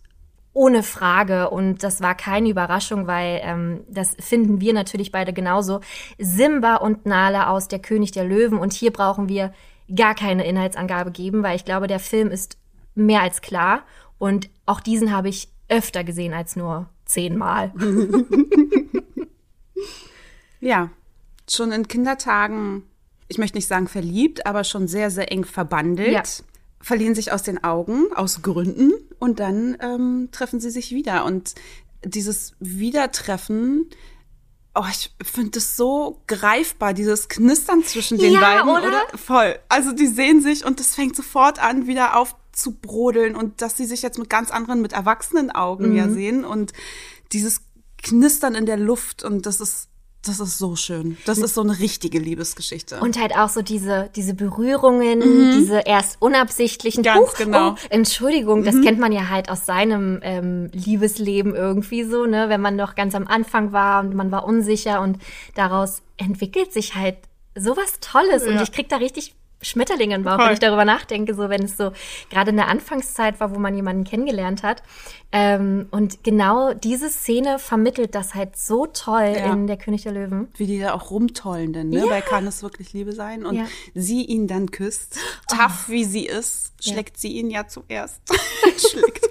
[0.54, 5.80] ohne Frage und das war keine Überraschung, weil ähm, das finden wir natürlich beide genauso.
[6.18, 9.52] Simba und Nala aus Der König der Löwen und hier brauchen wir
[9.94, 12.58] gar keine Inhaltsangabe geben, weil ich glaube, der Film ist
[12.94, 13.84] mehr als klar
[14.18, 17.72] und auch diesen habe ich öfter gesehen als nur zehnmal.
[20.62, 20.90] Ja,
[21.50, 22.84] schon in Kindertagen,
[23.26, 26.12] ich möchte nicht sagen verliebt, aber schon sehr, sehr eng verbandelt.
[26.12, 26.22] Ja.
[26.82, 28.92] Verlieren sich aus den Augen, aus Gründen.
[29.18, 31.24] Und dann ähm, treffen sie sich wieder.
[31.24, 31.54] Und
[32.04, 33.88] dieses Wiedertreffen,
[34.74, 39.02] oh, ich finde das so greifbar, dieses Knistern zwischen den Ja, beiden, oder?
[39.16, 39.58] Voll.
[39.68, 44.02] Also die sehen sich und das fängt sofort an, wieder aufzubrodeln und dass sie sich
[44.02, 46.14] jetzt mit ganz anderen, mit erwachsenen Augen ja Mhm.
[46.14, 46.72] sehen und
[47.32, 47.60] dieses
[48.02, 49.88] Knistern in der Luft und das ist,
[50.24, 51.16] das ist so schön.
[51.26, 53.00] Das ist so eine richtige Liebesgeschichte.
[53.00, 55.20] Und halt auch so diese, diese Berührungen,
[55.58, 57.00] diese erst unabsichtlichen.
[57.00, 57.04] Mhm.
[57.04, 57.70] Ganz Huch, genau.
[57.70, 57.76] Mhm.
[57.76, 62.48] Oh, Entschuldigung, das kennt man ja halt aus seinem ähm, Liebesleben irgendwie so, ne?
[62.48, 65.18] Wenn man noch ganz am Anfang war und man war unsicher und
[65.54, 67.16] daraus entwickelt sich halt
[67.56, 68.44] sowas Tolles.
[68.44, 68.62] Und Ja.
[68.62, 70.46] ich krieg da richtig Schmetterlinge im Bauch, Voll.
[70.46, 71.92] wenn ich darüber nachdenke, so wenn es so
[72.30, 74.82] gerade in der Anfangszeit war, wo man jemanden kennengelernt hat.
[75.32, 79.52] Ähm, und genau diese Szene vermittelt das halt so toll Ja.
[79.52, 80.48] in Der König der Löwen.
[80.56, 82.04] wie die da auch rumtollen denn, ne?
[82.08, 83.46] Weil kann es wirklich Liebe sein?
[83.46, 83.64] Und Ja.
[83.94, 88.20] sie ihn dann küsst, tough wie sie ist, schlägt sie ihn ja zuerst.
[88.76, 89.28] schlägt.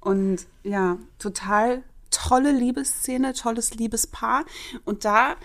[0.00, 4.44] Und ja, total tolle Liebesszene, tolles Liebespaar.
[4.84, 5.36] Und da,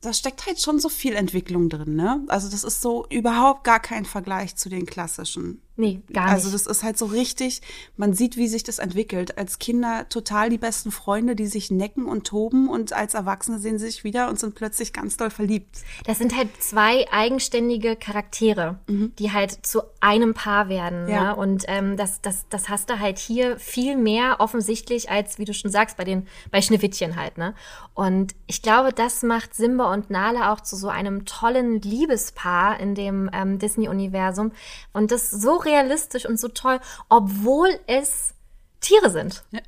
[0.00, 2.24] da steckt halt schon so viel Entwicklung drin, ne?
[2.28, 5.62] Also das ist so überhaupt gar kein Vergleich zu den klassischen.
[5.80, 6.34] Nee, gar nicht.
[6.34, 7.62] Also das ist halt so richtig,
[7.96, 9.38] man sieht, wie sich das entwickelt.
[9.38, 13.78] Als Kinder total die besten Freunde, die sich necken und toben und als Erwachsene sehen
[13.78, 15.78] sie sich wieder und sind plötzlich ganz doll verliebt.
[16.04, 21.04] Das sind halt zwei eigenständige Charaktere, die halt zu einem Paar werden.
[21.04, 21.08] Mhm.
[21.08, 21.22] Ja.
[21.22, 21.36] Ne?
[21.36, 25.54] Und ähm, das, das, das hast du halt hier viel mehr offensichtlich als, wie du
[25.54, 27.38] schon sagst, bei den bei Schneewittchen halt.
[27.38, 27.54] Ne?
[27.94, 32.94] Und ich glaube, das macht Simba und Nala auch zu so einem tollen Liebespaar in
[32.94, 34.52] dem ähm, Disney-Universum.
[34.92, 38.34] Und das so realistisch und so toll, obwohl es
[38.80, 39.44] Tiere sind.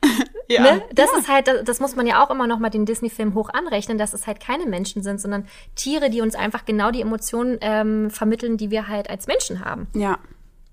[0.49, 0.63] Ja.
[0.63, 0.83] Ne?
[0.93, 3.97] Das ist halt, das muss man ja auch immer noch mal den Disney-Film hoch anrechnen,
[3.97, 8.11] dass es halt keine Menschen sind, sondern Tiere, die uns einfach genau die Emotionen ähm,
[8.11, 9.87] vermitteln, die wir halt als Menschen haben.
[9.95, 10.19] Ja.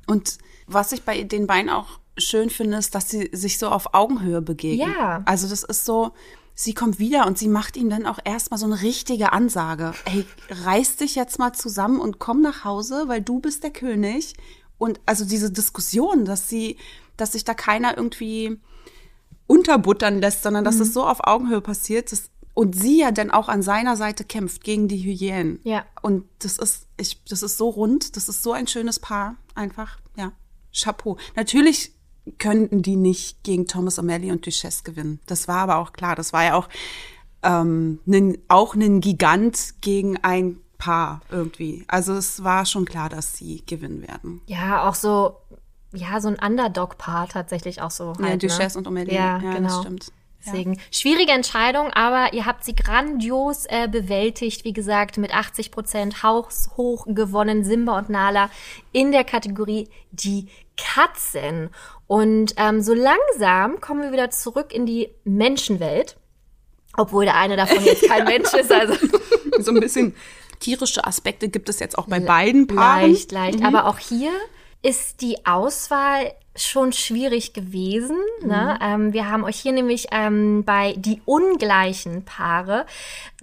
[0.05, 3.93] Und was ich bei den beiden auch schön finde, ist, dass sie sich so auf
[3.93, 4.91] Augenhöhe begegnen.
[4.91, 5.21] Ja.
[5.25, 6.11] Also das ist so,
[6.55, 9.93] sie kommt wieder und sie macht ihm dann auch erstmal so eine richtige Ansage.
[10.05, 14.33] Ey, reiß dich jetzt mal zusammen und komm nach Hause, weil du bist der König.
[14.79, 16.77] Und also diese Diskussion, dass sie,
[17.17, 18.57] dass sich da keiner irgendwie
[19.45, 23.49] unterbuttern lässt, sondern dass es so auf Augenhöhe passiert, dass, und sie ja dann auch
[23.49, 25.59] an seiner Seite kämpft gegen die Hyänen.
[25.63, 25.85] Ja.
[26.01, 29.99] Und das ist, ich, das ist so rund, das ist so ein schönes Paar, einfach,
[30.15, 30.31] ja,
[30.73, 31.17] Chapeau.
[31.35, 31.93] Natürlich
[32.37, 35.19] könnten die nicht gegen Thomas O'Malley und Duchesse gewinnen.
[35.25, 36.15] Das war aber auch klar.
[36.15, 36.69] Das war ja auch,
[37.43, 41.83] ähm, nen, auch ein Gigant gegen ein Paar irgendwie.
[41.87, 44.41] Also es war schon klar, dass sie gewinnen werden.
[44.47, 45.35] Ja, auch so,
[45.93, 48.13] ja, so ein Underdog-Paar tatsächlich auch so.
[48.19, 48.87] Ja, Halt, Duchesse ne?
[48.89, 49.13] und O'Malley.
[49.13, 49.81] Ja, Ja, das genau.
[49.81, 50.11] stimmt.
[50.45, 54.63] Deswegen schwierige Entscheidung, aber ihr habt sie grandios äh, bewältigt.
[54.63, 58.49] Wie gesagt, mit 80 Prozent haushoch gewonnen, Simba und Nala
[58.93, 61.71] in der Kategorie die Katzen.
[62.07, 66.15] Und ähm, so langsam kommen wir wieder zurück in die Menschenwelt.
[66.95, 68.93] Obwohl der eine davon jetzt kein Mensch ist, also
[69.59, 70.15] So ein bisschen
[70.59, 73.11] tierische Aspekte gibt es jetzt auch bei beiden Paaren.
[73.11, 73.63] leicht, leicht.
[73.63, 74.31] Aber auch hier
[74.81, 78.17] ist die Auswahl schon schwierig gewesen.
[78.43, 78.77] Ne?
[78.81, 82.85] Ähm, wir haben euch hier nämlich ähm, bei die ungleichen Paare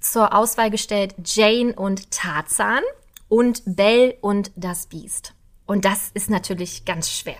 [0.01, 2.83] zur Auswahl gestellt Jane und Tarzan
[3.29, 5.35] und Belle und das Biest.
[5.67, 7.37] Und das ist natürlich ganz schwer.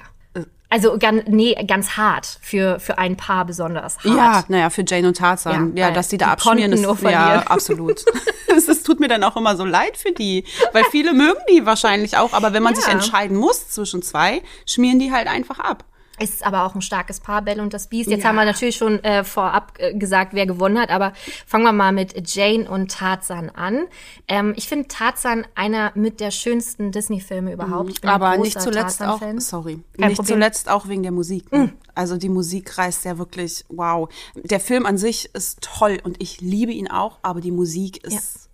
[0.77, 4.05] Also ganz, nee, ganz hart für, für ein Paar besonders hart.
[4.05, 5.75] Ja, naja, für Jane und Tarzan.
[5.75, 7.47] Ja, Ja, dass die da die abschmieren, ist, nur ja, verlieren.
[7.47, 8.05] absolut.
[8.49, 11.67] Es es tut mir dann auch immer so leid für die, weil viele mögen die
[11.67, 12.81] wahrscheinlich auch, aber wenn man Ja.
[12.81, 15.85] sich entscheiden muss zwischen zwei, schmieren die halt einfach ab.
[16.19, 18.09] Ist aber auch ein starkes Paar, Belle und das Biest.
[18.11, 18.29] Jetzt Ja.
[18.31, 21.13] haben wir natürlich schon äh, vorab äh, gesagt, wer gewonnen hat, aber
[21.47, 23.85] fangen wir mal mit Jane und Tarzan an.
[24.29, 27.91] Ähm, ich finde Tarzan einer mit der schönsten Disney-Filme überhaupt.
[27.91, 30.37] Ich bin ein Aber nicht zuletzt auch, sorry, Kein nicht Problem.
[30.37, 31.53] zuletzt auch wegen der Musik.
[31.53, 31.73] Ne?
[31.95, 34.09] Also die Musik reißt ja wirklich, wow.
[34.35, 38.49] Der Film an sich ist toll und ich liebe ihn auch, aber die Musik ist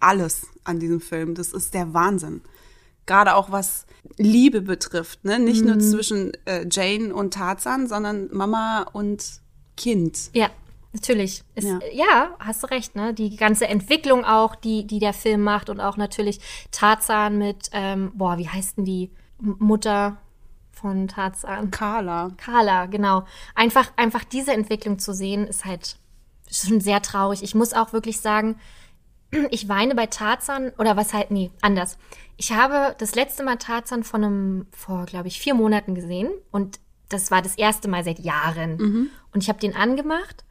[0.00, 1.34] alles an diesem Film.
[1.34, 2.40] Das ist der Wahnsinn.
[3.06, 3.86] Gerade auch was
[4.18, 5.38] Liebe betrifft, ne?
[5.38, 5.68] Nicht Mhm.
[5.68, 9.40] nur zwischen äh, Jane und Tarzan, sondern Mama und
[9.76, 10.30] Kind.
[10.32, 10.48] Ja,
[10.92, 11.42] natürlich.
[11.54, 11.78] Ist, Ja.
[11.92, 12.30] ja.
[12.38, 13.12] hast du recht, ne?
[13.14, 16.40] Die ganze Entwicklung auch, die, die der Film macht und auch natürlich
[16.70, 20.16] Tarzan mit, ähm, boah, wie heißt denn die Mutter
[20.72, 21.70] von Tarzan?
[21.70, 22.30] Carla.
[22.36, 23.24] Carla, genau.
[23.54, 25.96] Einfach, einfach diese Entwicklung zu sehen, ist halt
[26.50, 27.42] schon sehr traurig.
[27.42, 28.56] Ich muss auch wirklich sagen,
[29.50, 31.98] ich weine bei Tarzan oder was halt, nee, anders.
[32.36, 36.78] Ich habe das letzte Mal Tarzan von einem, vor, glaube ich, vier Monaten gesehen und
[37.08, 39.10] das war das erste Mal seit Jahren.
[39.32, 40.44] Und ich habe den angemacht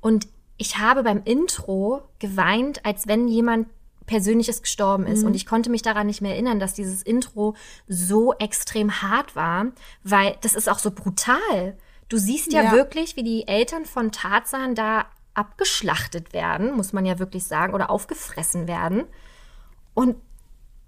[0.00, 3.68] und ich habe beim Intro geweint, als wenn jemand
[4.06, 5.22] Persönliches gestorben ist.
[5.22, 7.54] Und ich konnte mich daran nicht mehr erinnern, dass dieses Intro
[7.88, 9.66] so extrem hart war,
[10.02, 11.76] weil das ist auch so brutal.
[12.08, 12.72] Du siehst ja, Ja.
[12.72, 15.04] wirklich, wie die Eltern von Tarzan da
[15.38, 19.04] abgeschlachtet werden, muss man ja wirklich sagen, oder aufgefressen werden.
[19.94, 20.16] Und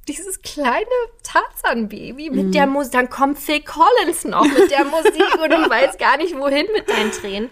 [0.09, 0.87] dieses kleine
[1.23, 5.99] Tarzan-Baby mit der Musik, dann kommt Phil Collins noch mit der Musik und du weißt
[5.99, 7.51] gar nicht, wohin mit deinen Tränen.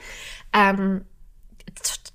[0.53, 1.05] Ähm,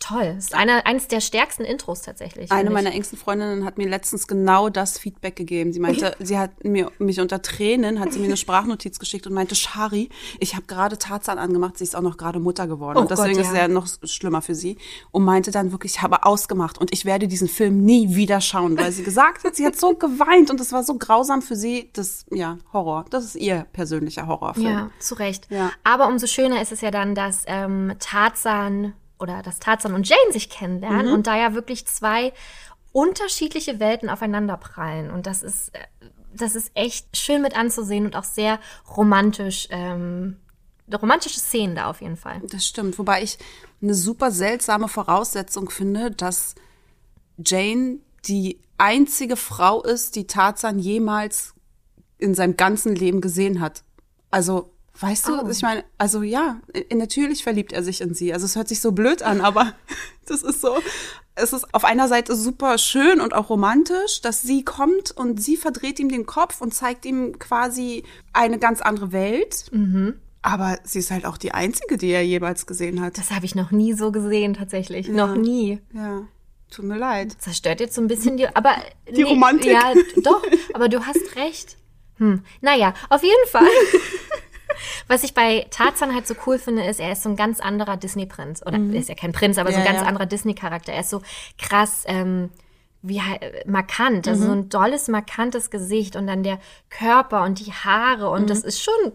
[0.03, 0.33] toll.
[0.35, 2.51] Das ist eine, eines der stärksten Intros tatsächlich.
[2.51, 5.71] Eine meiner engsten Freundinnen hat mir letztens genau das Feedback gegeben.
[5.71, 9.33] Sie meinte, sie hat mir mich unter Tränen, hat sie mir eine Sprachnotiz geschickt und
[9.33, 12.97] meinte, Shari, ich habe gerade Tarzan angemacht, sie ist auch noch gerade Mutter geworden.
[12.97, 13.53] Oh und deswegen Gott, ist ja.
[13.53, 14.77] es ja noch schlimmer für sie.
[15.11, 18.77] Und meinte dann wirklich, ich habe ausgemacht und ich werde diesen Film nie wieder schauen,
[18.77, 21.89] weil sie gesagt hat, sie hat so geweint und es war so grausam für sie.
[21.93, 23.05] Das, ja, Horror.
[23.09, 24.67] Das ist ihr persönlicher Horrorfilm.
[24.67, 25.47] Ja, zu Recht.
[25.49, 25.71] Ja.
[25.83, 30.31] Aber umso schöner ist es ja dann, dass ähm, Tarzan oder dass Tarzan und Jane
[30.31, 31.13] sich kennenlernen Mhm.
[31.13, 32.33] und da ja wirklich zwei
[32.91, 35.09] unterschiedliche Welten aufeinander prallen.
[35.09, 35.79] Und das ist, äh,
[36.35, 38.59] das ist echt schön mit anzusehen und auch sehr
[38.95, 39.67] romantisch.
[39.71, 40.37] Ähm,
[40.93, 42.41] romantische Szenen da auf jeden Fall.
[42.49, 42.99] Das stimmt.
[42.99, 43.37] Wobei ich
[43.81, 46.53] eine super seltsame Voraussetzung finde, dass
[47.37, 51.53] Jane die einzige Frau ist, die Tarzan jemals
[52.17, 53.83] in seinem ganzen Leben gesehen hat.
[54.29, 55.49] Also, weißt du, Oh.
[55.49, 56.57] ich meine, also ja,
[56.93, 58.33] natürlich verliebt er sich in sie.
[58.33, 59.73] Also es hört sich so blöd an, aber
[60.27, 60.77] das ist so.
[61.35, 65.57] Es ist auf einer Seite super schön und auch romantisch, dass sie kommt und sie
[65.57, 68.03] verdreht ihm den Kopf und zeigt ihm quasi
[68.33, 69.71] eine ganz andere Welt.
[70.43, 73.17] Aber sie ist halt auch die einzige, die er jemals gesehen hat.
[73.17, 75.07] Das habe ich noch nie so gesehen, tatsächlich.
[75.07, 75.79] Noch nie.
[75.93, 76.21] Ja,
[76.69, 77.35] tut mir leid.
[77.39, 78.75] Zerstört jetzt so ein bisschen die, aber
[79.09, 79.71] Die Romantik.
[79.71, 80.43] Ja, doch,
[80.75, 81.77] aber du hast recht.
[82.17, 82.43] Hm.
[82.61, 83.65] Naja, auf jeden Fall.
[85.07, 87.97] Was ich bei Tarzan halt so cool finde, ist, er ist so ein ganz anderer
[87.97, 88.61] Disney-Prinz.
[88.65, 89.85] Oder er ist ja kein Prinz, aber so ein Mhm.
[89.85, 90.07] Ja, ganz ja.
[90.07, 90.93] anderer Disney-Charakter.
[90.93, 91.21] Er ist so
[91.57, 92.49] krass, ähm,
[93.01, 93.21] wie
[93.65, 94.31] markant, Mhm.
[94.31, 96.59] also so ein dolles, markantes Gesicht und dann der
[96.89, 98.47] Körper und die Haare und Mhm.
[98.47, 99.11] das ist schon,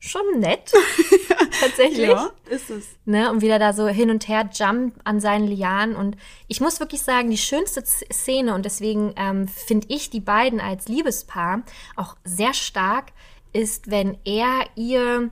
[0.00, 0.72] schon nett.
[1.60, 2.10] Tatsächlich.
[2.48, 2.86] ist es.
[3.04, 5.94] Ne, und wieder da so hin und her jumpt an seinen Lianen.
[5.94, 6.16] Und
[6.48, 10.88] ich muss wirklich sagen, die schönste Szene, und deswegen ähm, finde ich die beiden als
[10.88, 11.62] Liebespaar
[11.96, 13.12] auch sehr stark,
[13.52, 15.30] ist, wenn er ihr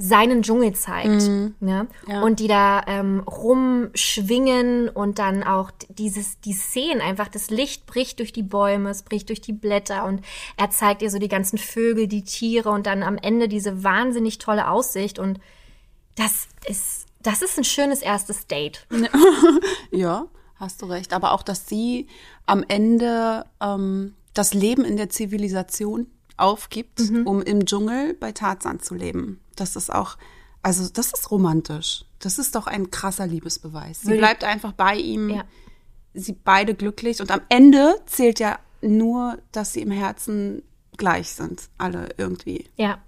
[0.00, 1.28] seinen Dschungel zeigt.
[1.60, 1.86] Ne?
[2.08, 2.22] Ja.
[2.22, 8.18] Und die da ähm, rumschwingen und dann auch dieses, die Szenen einfach, das Licht bricht
[8.18, 10.24] durch die Bäume, es bricht durch die Blätter und
[10.56, 14.38] er zeigt ihr so die ganzen Vögel, die Tiere und dann am Ende diese wahnsinnig
[14.38, 15.38] tolle Aussicht und
[16.16, 18.86] das ist, das ist ein schönes erstes Date.
[19.92, 21.12] Ja, hast du recht.
[21.12, 22.06] Aber auch, dass sie
[22.46, 26.06] am Ende ähm, das Leben in der Zivilisation
[26.40, 29.40] aufgibt, um im Dschungel bei Tarzan zu leben.
[29.56, 30.16] Das ist auch,
[30.62, 32.04] also das ist romantisch.
[32.18, 34.02] Das ist doch ein krasser Liebesbeweis.
[34.02, 35.30] Sie bleibt einfach bei ihm.
[35.30, 35.44] Ja.
[36.12, 37.20] Sie beide glücklich.
[37.20, 40.62] Und am Ende zählt ja nur, dass sie im Herzen
[40.96, 41.68] gleich sind.
[41.78, 42.68] Alle irgendwie.
[42.76, 42.98] Ja.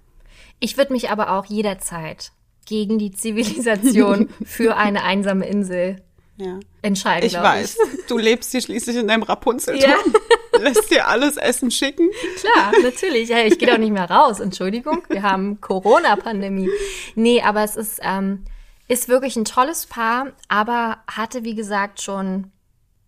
[0.59, 2.31] Ich würde mich aber auch jederzeit
[2.65, 6.01] gegen die Zivilisation für eine einsame Insel
[6.37, 6.59] Ja.
[6.81, 7.27] entscheiden.
[7.27, 7.77] Ich weiß.
[8.07, 9.79] Du lebst hier schließlich in deinem Rapunzel.
[9.79, 9.95] Ja.
[10.59, 12.09] Lässt dir alles Essen schicken.
[12.37, 13.29] Klar, natürlich.
[13.29, 14.39] Ja, ich gehe doch nicht mehr raus.
[14.39, 16.69] Entschuldigung, wir haben Corona-Pandemie.
[17.15, 18.45] Nee, aber es ist, ähm,
[18.87, 22.51] ist wirklich ein tolles Paar, aber hatte, wie gesagt, schon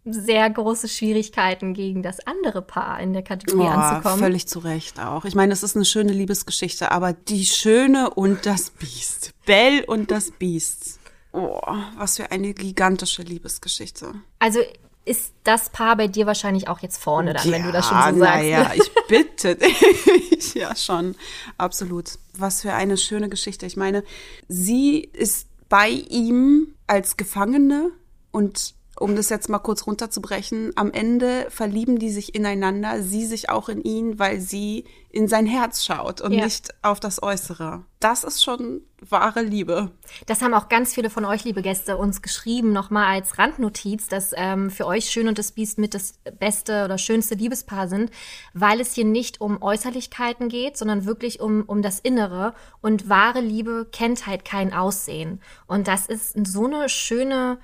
[0.05, 4.19] sehr große Schwierigkeiten gegen das andere Paar in der Kategorie anzukommen.
[4.19, 5.25] Völlig zu Recht auch.
[5.25, 9.31] Ich meine, es ist eine schöne Liebesgeschichte, aber die Schöne und das Biest.
[9.45, 10.94] Belle und das Biest.
[11.35, 11.59] Oh,
[11.97, 14.13] was für eine gigantische Liebesgeschichte.
[14.39, 14.61] Also
[15.03, 18.19] ist das Paar bei dir wahrscheinlich auch jetzt vorne dann, wenn du das schon so
[18.19, 18.19] sagst.
[18.19, 20.53] Naja, ich bitte dich.
[20.55, 21.15] ja, schon.
[21.57, 22.17] Absolut.
[22.37, 23.65] Was für eine schöne Geschichte.
[23.65, 24.03] Ich meine,
[24.47, 27.91] sie ist bei ihm als Gefangene
[28.31, 33.49] und um das jetzt mal kurz runterzubrechen, am Ende verlieben die sich ineinander, sie sich
[33.49, 36.43] auch in ihn, weil sie in sein Herz schaut und Ja.
[36.43, 37.83] nicht auf das Äußere.
[37.99, 39.91] Das ist schon wahre Liebe.
[40.25, 44.31] Das haben auch ganz viele von euch, liebe Gäste, uns geschrieben, nochmal als Randnotiz, dass
[44.35, 48.11] ähm, für euch Schön und das Biest mit das beste oder schönste Liebespaar sind,
[48.53, 52.53] weil es hier nicht um Äußerlichkeiten geht, sondern wirklich um, um das Innere.
[52.81, 55.41] Und wahre Liebe kennt halt kein Aussehen.
[55.67, 57.57] Und das ist so eine schöne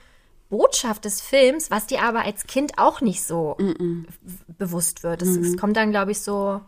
[0.52, 4.06] Botschaft des Films, was dir aber als Kind auch nicht so w-
[4.60, 5.24] bewusst wird.
[5.24, 6.62] Es, es kommt dann, glaube ich, so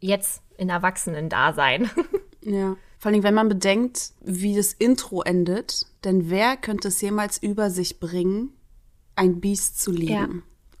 [0.00, 1.90] jetzt in Erwachsenen-Dasein.
[2.42, 2.76] Ja.
[2.98, 7.68] Vor allem, wenn man bedenkt, wie das Intro endet, denn wer könnte es jemals über
[7.68, 8.54] sich bringen,
[9.14, 10.08] ein Biest zu lieben?
[10.14, 10.28] Ja.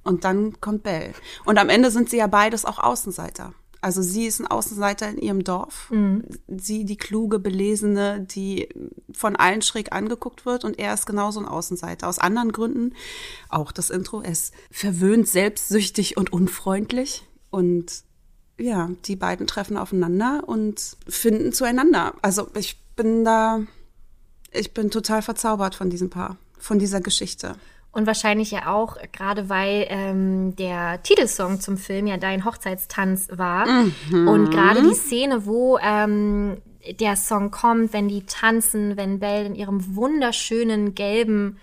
[0.04, 1.12] Und dann kommt Belle.
[1.44, 3.52] Und am Ende sind sie ja beides auch Außenseiter.
[3.80, 5.90] Also sie ist ein Außenseiter in ihrem Dorf.
[6.48, 8.68] Sie die kluge, belesene, die
[9.12, 12.08] von allen schräg angeguckt wird und er ist genauso ein Außenseiter.
[12.08, 12.94] Aus anderen Gründen.
[13.48, 14.20] Auch das Intro.
[14.20, 17.24] Er ist verwöhnt, selbstsüchtig und unfreundlich.
[17.50, 18.04] Und
[18.58, 22.14] ja, die beiden treffen aufeinander und finden zueinander.
[22.20, 23.62] Also ich bin da,
[24.52, 27.56] ich bin total verzaubert von diesem Paar, von dieser Geschichte.
[27.92, 33.66] Und wahrscheinlich ja auch, gerade weil ähm, der Titelsong zum Film ja Dein Hochzeitstanz war.
[34.12, 36.58] Und gerade die Szene, wo ähm,
[37.00, 41.58] der Song kommt, wenn die tanzen, wenn Belle in ihrem wunderschönen gelben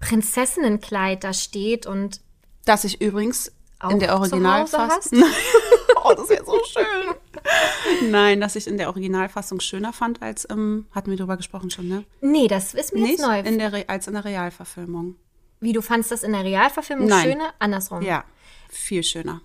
[0.00, 2.20] Prinzessinnenkleid da steht und
[2.64, 5.22] Das ich übrigens Auch in der Originalfassung.
[6.04, 8.10] oh, das wäre so schön.
[8.10, 11.86] Nein, dass ich in der Originalfassung schöner fand als im, hatten wir drüber gesprochen schon,
[11.88, 12.04] ne?
[12.20, 13.38] nee, das ist mir Nicht jetzt neu.
[13.40, 15.14] in der, Re- als in der Realverfilmung.
[15.60, 17.24] Wie du fandst das in der Realverfilmung Nein.
[17.24, 17.54] schöner?
[17.58, 18.02] Andersrum.
[18.02, 18.24] Ja,
[18.68, 19.42] viel schöner.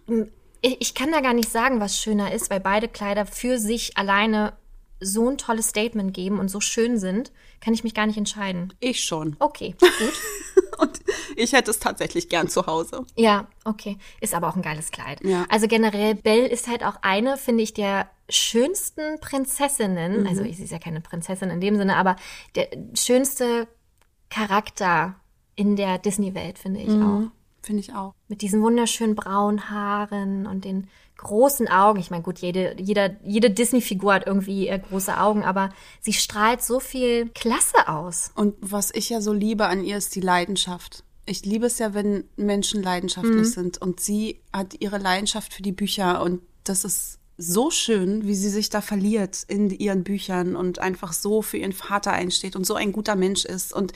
[0.61, 3.97] Ich, ich kann da gar nicht sagen, was schöner ist, weil beide Kleider für sich
[3.97, 4.53] alleine
[4.99, 8.73] so ein tolles Statement geben und so schön sind, kann ich mich gar nicht entscheiden.
[8.79, 9.35] Ich schon.
[9.39, 9.91] Okay, gut.
[10.77, 10.99] Und
[11.37, 13.05] ich hätte es tatsächlich gern zu Hause.
[13.15, 13.97] Ja, okay.
[14.19, 15.23] Ist aber auch ein geiles Kleid.
[15.23, 15.45] Ja.
[15.49, 20.21] Also generell, Belle ist halt auch eine, finde ich, der schönsten Prinzessinnen.
[20.21, 20.27] Mhm.
[20.27, 22.17] Also sie ist ja keine Prinzessin in dem Sinne, aber
[22.55, 23.67] der schönste
[24.29, 25.15] Charakter
[25.55, 27.03] in der Disney-Welt, finde ich Mhm.
[27.03, 27.31] auch.
[27.61, 28.13] Finde ich auch.
[28.27, 30.87] Mit diesen wunderschönen braunen Haaren und den
[31.17, 31.99] großen Augen.
[31.99, 35.69] Ich meine, gut, jede, jeder, jede Disney-Figur hat irgendwie äh, große Augen, aber
[36.01, 38.31] sie strahlt so viel Klasse aus.
[38.35, 41.03] Und was ich ja so liebe an ihr ist die Leidenschaft.
[41.25, 43.81] Ich liebe es ja, wenn Menschen leidenschaftlich sind.
[43.81, 46.21] Und sie hat ihre Leidenschaft für die Bücher.
[46.21, 51.13] Und das ist so schön, wie sie sich da verliert in ihren Büchern und einfach
[51.13, 53.91] so für ihren Vater einsteht und so ein guter Mensch ist und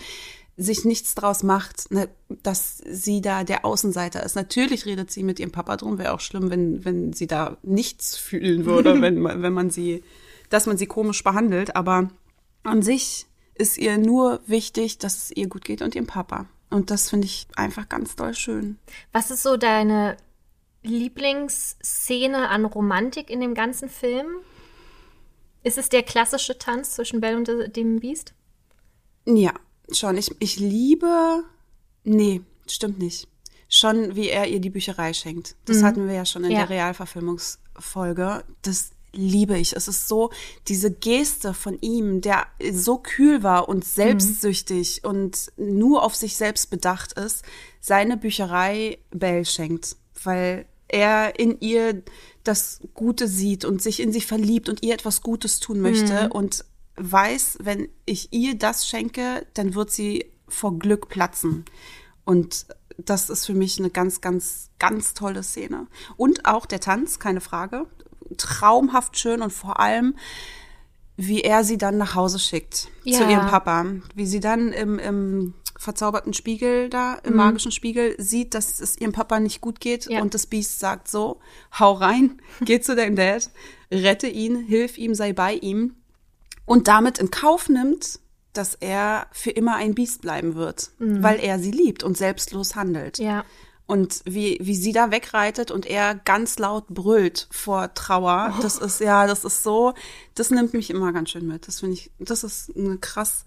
[0.61, 2.09] sich nichts draus macht, ne,
[2.43, 4.35] dass sie da der Außenseiter ist.
[4.35, 8.17] Natürlich redet sie mit ihrem Papa drum, wäre auch schlimm, wenn, wenn sie da nichts
[8.17, 10.03] fühlen würde, wenn, man- wenn man sie,
[10.49, 11.75] dass man sie komisch behandelt.
[11.77, 12.09] Aber
[12.63, 16.47] an sich ist ihr nur wichtig, dass es ihr gut geht und ihrem Papa.
[16.69, 18.77] Und das finde ich einfach ganz doll schön.
[19.13, 20.17] Was ist so deine
[20.83, 24.27] Lieblingsszene an Romantik in dem ganzen Film?
[25.63, 28.33] Ist es der klassische Tanz zwischen Belle und de- dem Biest?
[29.25, 29.53] Ja,
[29.97, 30.17] schon.
[30.17, 31.43] Ich, ich liebe.
[32.03, 33.27] Nee, stimmt nicht.
[33.67, 35.55] Schon, wie er ihr die Bücherei schenkt.
[35.65, 36.59] Das hatten wir ja schon in Ja.
[36.59, 38.43] der Realverfilmungsfolge.
[38.63, 39.75] Das liebe ich.
[39.75, 40.31] Es ist so,
[40.67, 46.69] diese Geste von ihm, der so kühl war und selbstsüchtig und nur auf sich selbst
[46.69, 47.43] bedacht ist,
[47.79, 49.95] seine Bücherei Belle schenkt.
[50.23, 52.01] Weil er in ihr
[52.43, 56.65] das Gute sieht und sich in sie verliebt und ihr etwas Gutes tun möchte und
[56.99, 61.65] weiß, wenn ich ihr das schenke, dann wird sie vor Glück platzen.
[62.25, 62.65] Und
[62.97, 65.87] das ist für mich eine ganz, ganz, ganz tolle Szene.
[66.17, 67.85] Und auch der Tanz, keine Frage.
[68.37, 70.15] Traumhaft schön und vor allem,
[71.15, 73.29] wie er sie dann nach Hause schickt zu Ja.
[73.29, 73.85] ihrem Papa.
[74.15, 77.31] Wie sie dann im, im verzauberten Spiegel da, Mhm.
[77.31, 80.21] im magischen Spiegel, sieht, dass es ihrem Papa nicht gut geht Ja.
[80.21, 81.39] und das Biest sagt so,
[81.79, 83.49] hau rein, geh zu deinem Dad,
[83.91, 85.95] rette ihn, hilf ihm, sei bei ihm
[86.69, 88.19] und damit in Kauf nimmt,
[88.53, 93.17] dass er für immer ein Biest bleiben wird, weil er sie liebt und selbstlos handelt.
[93.19, 93.25] Mhm.
[93.25, 93.45] Ja.
[93.87, 98.61] Und wie, wie sie da wegreitet und er ganz laut brüllt vor Trauer, Oh.
[98.61, 99.95] das ist, ja, das ist so,
[100.35, 101.67] das nimmt mich immer ganz schön mit.
[101.67, 103.45] Das finde ich, das ist eine krass.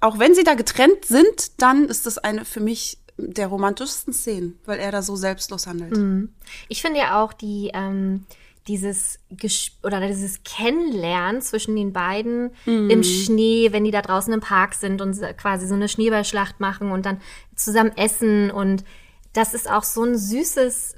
[0.00, 4.58] Auch wenn sie da getrennt sind, dann ist das eine für mich der romantischsten Szenen,
[4.66, 5.96] weil er da so selbstlos handelt.
[5.96, 6.34] Mhm.
[6.68, 8.26] Ich finde ja auch die, ähm,
[8.68, 14.40] dieses Ges oder dieses Kennenlernen zwischen den beiden im Schnee, wenn die da draußen im
[14.40, 17.20] Park sind und quasi so eine Schneeballschlacht machen und dann
[17.56, 18.84] zusammen essen und
[19.32, 20.96] das ist auch so ein süßes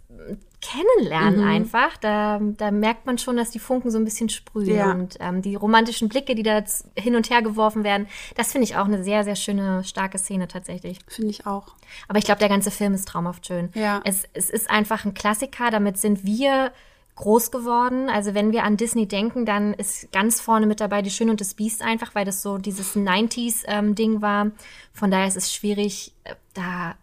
[0.62, 1.96] Kennenlernen einfach.
[1.96, 4.92] Da, da merkt man schon, dass die Funken so ein bisschen sprühen Ja.
[4.92, 6.62] und ähm, die romantischen Blicke, die da
[6.96, 10.46] hin und her geworfen werden, das finde ich auch eine sehr, sehr schöne, starke Szene
[10.48, 11.00] tatsächlich.
[11.08, 11.74] Finde ich auch.
[12.08, 13.70] Aber ich glaube, der ganze Film ist traumhaft schön.
[13.74, 14.00] Ja.
[14.04, 16.70] Es, es ist einfach ein Klassiker, damit sind wir
[17.16, 18.08] groß geworden.
[18.08, 21.40] Also wenn wir an Disney denken, dann ist ganz vorne mit dabei Die Schöne und
[21.40, 24.50] das Biest einfach, weil das so dieses 90s-Ding war.
[24.92, 26.94] Von daher ist es schwierig, äh, da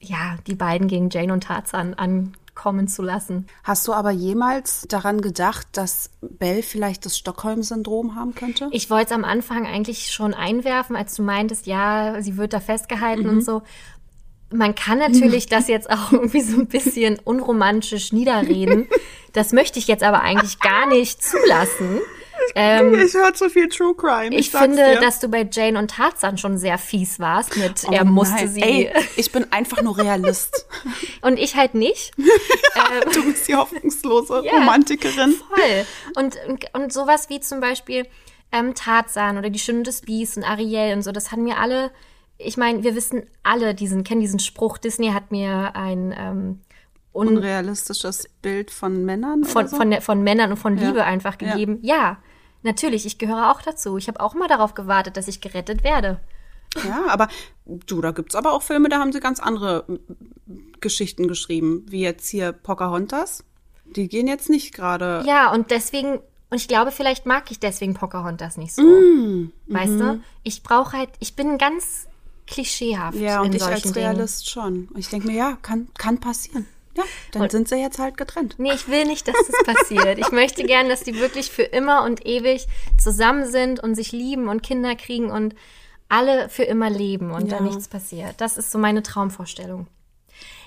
[0.00, 3.46] ja die beiden gegen Jane und Tarzan ankommen zu lassen.
[3.62, 8.68] Hast du aber jemals daran gedacht, dass Belle vielleicht das Stockholm-Syndrom haben könnte?
[8.72, 12.58] Ich wollte es am Anfang eigentlich schon einwerfen, als du meintest, ja, sie wird da
[12.58, 13.62] festgehalten und so.
[14.52, 18.88] Man kann natürlich das jetzt auch irgendwie so ein bisschen unromantisch niederreden.
[19.32, 22.00] Das möchte ich jetzt aber eigentlich gar nicht zulassen.
[22.56, 24.34] Ähm, ich höre zu viel True Crime.
[24.34, 25.00] ich sag's finde, dir.
[25.00, 28.48] dass du bei Jane und Tarzan schon sehr fies warst mit, Oh er musste nein.
[28.48, 28.62] sie.
[28.62, 30.66] Ey, ich bin einfach nur Realist.
[31.22, 32.10] Und ich halt nicht.
[33.14, 34.52] du bist die hoffnungslose Ja.
[34.54, 35.34] Romantikerin.
[35.34, 35.86] Voll.
[36.16, 38.06] Und, und, und sowas wie zum Beispiel
[38.50, 41.90] ähm, Tarzan oder die Schöne des Biest und Ariel und so, das haben mir alle,
[42.44, 46.60] ich meine, wir wissen alle diesen, kennen diesen Spruch, Disney hat mir ein ähm,
[47.12, 49.76] un, Unrealistisches Bild von Männern von, so?
[49.76, 50.88] von, von Männern und von Ja.
[50.88, 51.52] Liebe einfach Ja.
[51.52, 51.78] gegeben.
[51.82, 52.18] Ja.
[52.62, 53.96] natürlich, ich gehöre auch dazu.
[53.98, 56.20] Ich habe auch mal darauf gewartet, dass ich gerettet werde.
[56.86, 57.28] Ja, aber
[57.66, 59.84] du, da gibt's aber auch Filme, da haben sie ganz andere
[60.80, 63.44] Geschichten geschrieben, wie jetzt hier Pocahontas.
[63.84, 65.22] Die gehen jetzt nicht gerade.
[65.26, 66.14] Ja, und deswegen,
[66.50, 68.82] und ich glaube, vielleicht mag ich deswegen Pocahontas nicht so.
[68.82, 70.20] Mm, Weißt du?
[70.44, 72.06] Ich brauche halt, ich bin ganz
[72.46, 73.94] klischeehaft Ja, und ich als Dingen.
[73.94, 74.88] Realist schon.
[74.92, 76.66] Und ich denke mir, ja, kann, kann passieren.
[76.96, 78.56] Ja, dann sind sie jetzt halt getrennt.
[78.58, 80.18] Nee, ich will nicht, dass das passiert.
[80.18, 82.66] Ich möchte gern, dass die wirklich für immer und ewig
[82.98, 85.54] zusammen sind und sich lieben und Kinder kriegen und
[86.10, 87.62] alle für immer leben und da Ja.
[87.62, 88.34] nichts passiert.
[88.38, 89.86] Das ist so meine Traumvorstellung.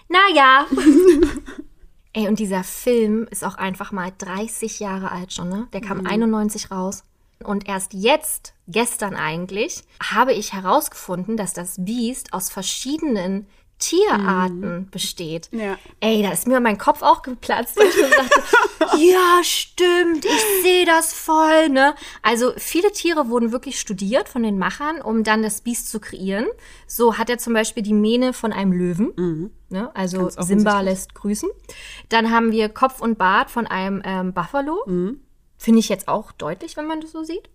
[0.07, 0.65] Naja.
[2.13, 5.67] Ey, und dieser Film ist auch einfach mal 30 Jahre alt schon, ne?
[5.73, 7.03] Der kam 91 raus.
[7.45, 15.49] Und erst jetzt, gestern eigentlich, habe ich herausgefunden, dass das Biest aus verschiedenen Tierarten besteht.
[15.51, 15.77] Ja.
[15.99, 20.63] Ey, da ist mir mein Kopf auch geplatzt, weil ich mir dachte, ja, stimmt, ich
[20.63, 21.93] sehe das voll, ne?
[22.21, 26.45] Also viele Tiere wurden wirklich studiert von den Machern, um dann das Biest zu kreieren.
[26.87, 29.91] So hat er zum Beispiel die Mähne von einem Löwen, ne?
[29.93, 31.49] Also Simba lässt grüßen.
[32.07, 34.85] Dann haben wir Kopf und Bart von einem ähm, Buffalo.
[35.57, 37.49] Finde ich jetzt auch deutlich, wenn man das so sieht.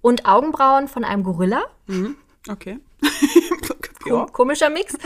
[0.00, 1.62] Und Augenbrauen von einem Gorilla.
[2.48, 2.78] Okay.
[4.02, 4.26] Kom ja.
[4.26, 4.96] Komischer Mix.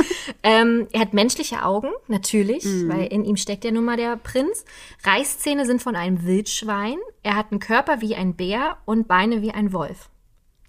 [0.43, 4.65] ähm, er hat menschliche Augen, natürlich, weil in ihm steckt ja nun mal der Prinz.
[5.03, 6.99] Reißzähne sind von einem Wildschwein.
[7.25, 10.11] Er hat einen Körper wie ein Bär und Beine wie ein Wolf.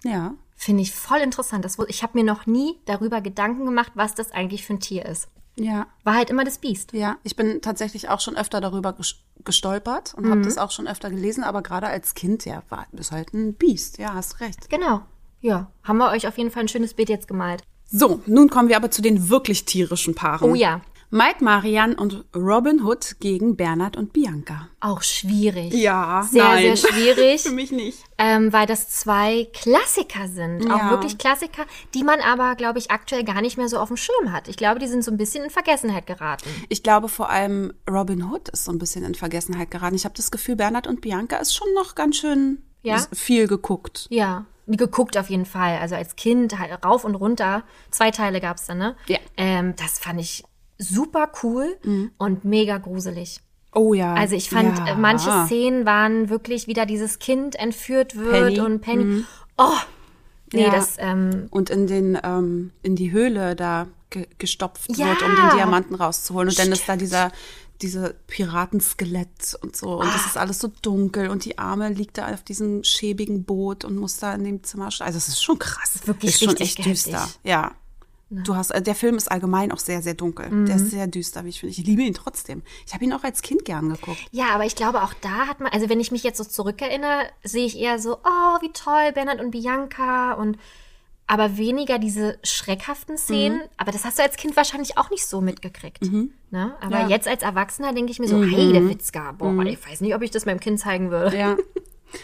[0.03, 0.33] ja.
[0.57, 1.65] Finde ich voll interessant.
[1.65, 5.05] Das, ich habe mir noch nie darüber Gedanken gemacht, was das eigentlich für ein Tier
[5.05, 5.27] ist.
[5.57, 5.87] Ja.
[6.03, 6.91] War halt immer das Biest.
[6.93, 10.31] Ja, ich bin tatsächlich auch schon öfter darüber ges- gestolpert und Mhm.
[10.31, 13.53] habe das auch schon öfter gelesen, aber gerade als Kind, ja, war ist halt ein
[13.53, 13.97] Biest.
[13.97, 14.69] Ja, hast recht.
[14.69, 15.01] Genau.
[15.41, 17.63] Ja, haben wir euch auf jeden Fall ein schönes Bild jetzt gemalt.
[17.89, 20.49] So, nun kommen wir aber zu den wirklich tierischen Paaren.
[20.51, 20.81] Oh ja.
[21.11, 24.69] Mike Marian und Robin Hood gegen Bernhard und Bianca.
[24.79, 25.73] Auch schwierig.
[25.73, 26.75] Ja, Sehr, nein.
[26.75, 27.41] sehr schwierig.
[27.43, 27.99] Für mich nicht.
[28.17, 30.69] ähm, weil das zwei Klassiker sind.
[30.71, 30.89] Auch Ja.
[30.91, 34.31] wirklich Klassiker, die man aber, glaube ich, aktuell gar nicht mehr so auf dem Schirm
[34.31, 34.47] hat.
[34.47, 36.49] Ich glaube, die sind so ein bisschen in Vergessenheit geraten.
[36.69, 39.95] Ich glaube vor allem Robin Hood ist so ein bisschen in Vergessenheit geraten.
[39.95, 42.97] Ich habe das Gefühl, Bernhard und Bianca ist schon noch ganz schön Ja?
[43.13, 44.07] viel geguckt.
[44.09, 45.77] Ja, geguckt auf jeden Fall.
[45.77, 47.63] Also als Kind halt rauf und runter.
[47.91, 48.95] Zwei Teile gab's dann, ne?
[49.07, 49.19] Ja.
[49.37, 50.43] Ähm, das fand ich
[50.77, 51.77] super cool
[52.17, 53.41] und mega gruselig.
[53.73, 54.13] Oh ja.
[54.13, 54.87] Also ich fand, ja.
[54.89, 58.59] äh, manche Szenen waren wirklich wieder dieses Kind entführt wird Penny.
[58.61, 59.25] und Penny.
[59.57, 59.71] Oh!
[60.53, 60.71] Nee, Ja.
[60.71, 65.07] das, ähm, und in den ähm, in die Höhle da ge gestopft Ja.
[65.07, 66.47] wird, um den Diamanten rauszuholen.
[66.49, 67.31] Und dann ist da dieser
[67.81, 69.99] dieser Piratenskelett und so.
[69.99, 70.13] Und Ah.
[70.13, 73.97] das ist alles so dunkel und die Arme liegt da auf diesem schäbigen Boot und
[73.97, 75.99] muss da in dem Zimmer Also es ist schon krass.
[76.05, 77.19] Wirklich ist schon echt düster.
[77.19, 77.39] heftig.
[77.43, 77.71] Ja.
[78.43, 80.45] Du hast, äh, der Film ist allgemein auch sehr, sehr dunkel.
[80.49, 80.67] Der Mhm.
[80.83, 81.71] ist sehr düster, wie ich finde.
[81.71, 82.63] Ich liebe ihn trotzdem.
[82.85, 84.17] Ich habe ihn auch als Kind gern geguckt.
[84.31, 87.23] Ja, aber ich glaube, auch da hat man, also wenn ich mich jetzt so zurückerinnere,
[87.43, 90.57] sehe ich eher so, oh, wie toll, Bernhard und Bianca und
[91.27, 93.59] aber weniger diese schreckhaften Szenen.
[93.77, 96.11] Aber das hast du als Kind wahrscheinlich auch nicht so mitgekriegt.
[96.51, 96.75] Ne?
[96.81, 97.07] Aber Ja.
[97.07, 100.21] jetzt als Erwachsener denke ich mir so, hey, der Witzka, boah, ich weiß nicht, ob
[100.21, 101.35] ich das meinem Kind zeigen würde.
[101.37, 101.57] Ja.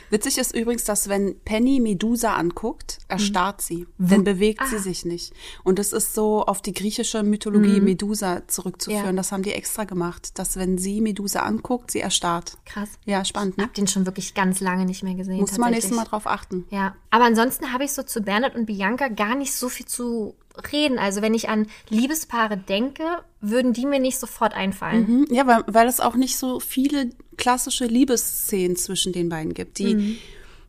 [0.09, 3.05] Witzig ist übrigens, dass wenn Penny Medusa anguckt, Mhm.
[3.09, 3.87] erstarrt sie.
[3.97, 4.67] Dann bewegt Ah.
[4.67, 5.33] sie sich nicht.
[5.63, 9.03] Und das ist so auf die griechische Mythologie Medusa zurückzuführen.
[9.03, 9.07] Mhm.
[9.09, 9.13] Ja.
[9.13, 12.57] Das haben die extra gemacht, dass wenn sie Medusa anguckt, sie erstarrt.
[12.65, 12.89] Krass.
[13.05, 13.63] Ja, spannend, ne?
[13.63, 15.39] Hab den schon wirklich ganz lange nicht mehr gesehen.
[15.39, 16.65] Muss man nächstes Mal drauf achten.
[16.69, 20.35] Ja, aber ansonsten habe ich so zu Bernhard und Bianca gar nicht so viel zu
[20.73, 20.99] reden.
[20.99, 23.03] Also wenn ich an Liebespaare denke,
[23.39, 25.09] würden die mir nicht sofort einfallen.
[25.21, 25.27] Mhm.
[25.33, 27.09] Ja, weil, weil es auch nicht so viele
[27.41, 29.79] klassische Liebesszenen zwischen den beiden gibt.
[29.79, 30.17] Die Mhm.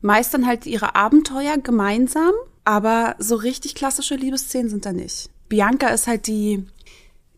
[0.01, 2.33] meistern halt ihre Abenteuer gemeinsam,
[2.65, 5.29] aber so richtig klassische Liebesszenen sind da nicht.
[5.49, 6.65] Bianca ist halt die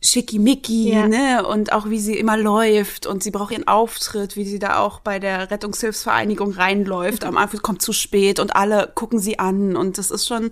[0.01, 1.09] Schickimicki, Ja.
[1.09, 1.47] ne?
[1.47, 5.01] Und auch wie sie immer läuft und sie braucht ihren Auftritt, wie sie da auch
[5.01, 7.25] bei der Rettungshilfsvereinigung reinläuft.
[7.25, 10.51] Am Anfang kommt zu spät und alle gucken sie an und das ist schon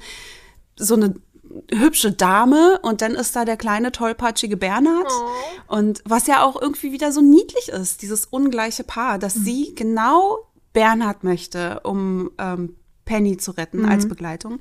[0.77, 1.15] so eine
[1.73, 5.11] hübsche Dame und dann ist da der kleine tollpatschige Bernhard
[5.67, 10.39] und was ja auch irgendwie wieder so niedlich ist, dieses ungleiche Paar, dass sie genau
[10.73, 14.61] Bernhard möchte, um ähm, Penny zu retten als Begleitung.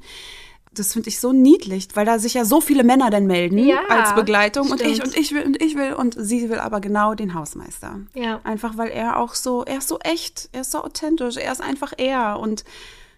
[0.73, 3.81] das finde ich so niedlich, weil da sich ja so viele Männer dann melden Ja,
[3.89, 4.93] als Begleitung und stimmt.
[4.93, 7.99] ich und ich will und ich will und sie will aber genau den Hausmeister.
[8.13, 8.39] Ja.
[8.43, 11.61] Einfach weil er auch so, er ist so echt, er ist so authentisch, er ist
[11.61, 12.63] einfach er und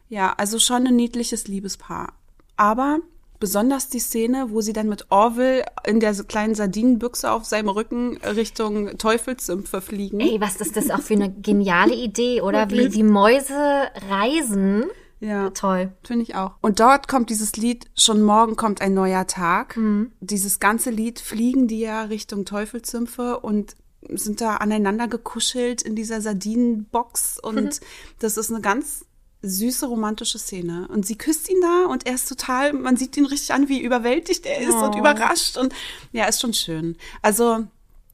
[0.10, 2.14] ja, also schon ein niedliches Liebespaar.
[2.58, 3.00] Aber
[3.44, 8.16] besonders die Szene, wo sie dann mit Orville in der kleinen Sardinenbüchse auf seinem Rücken
[8.24, 10.22] Richtung Teufelssümpfe fliegen.
[10.22, 12.70] Ey, was ist das auch für eine geniale Idee, oder?
[12.70, 14.86] Wie die Mäuse reisen.
[15.20, 15.50] Ja.
[15.50, 15.92] Toll.
[16.06, 16.52] Finde ich auch.
[16.62, 19.78] Und dort kommt dieses Lied, schon morgen kommt ein neuer Tag.
[20.22, 23.76] Dieses ganze Lied fliegen die ja Richtung Teufelszümpfe und
[24.10, 27.42] sind da aneinander gekuschelt in dieser Sardinenbox.
[27.42, 27.82] Und
[28.20, 29.04] das ist eine ganz
[29.44, 30.88] süße romantische Szene.
[30.88, 33.82] Und sie küsst ihn da und er ist total, man sieht ihn richtig an, wie
[33.82, 35.58] überwältigt er ist und überrascht.
[35.58, 35.74] Und
[36.14, 36.96] ja, ist schon schön.
[37.22, 37.68] Also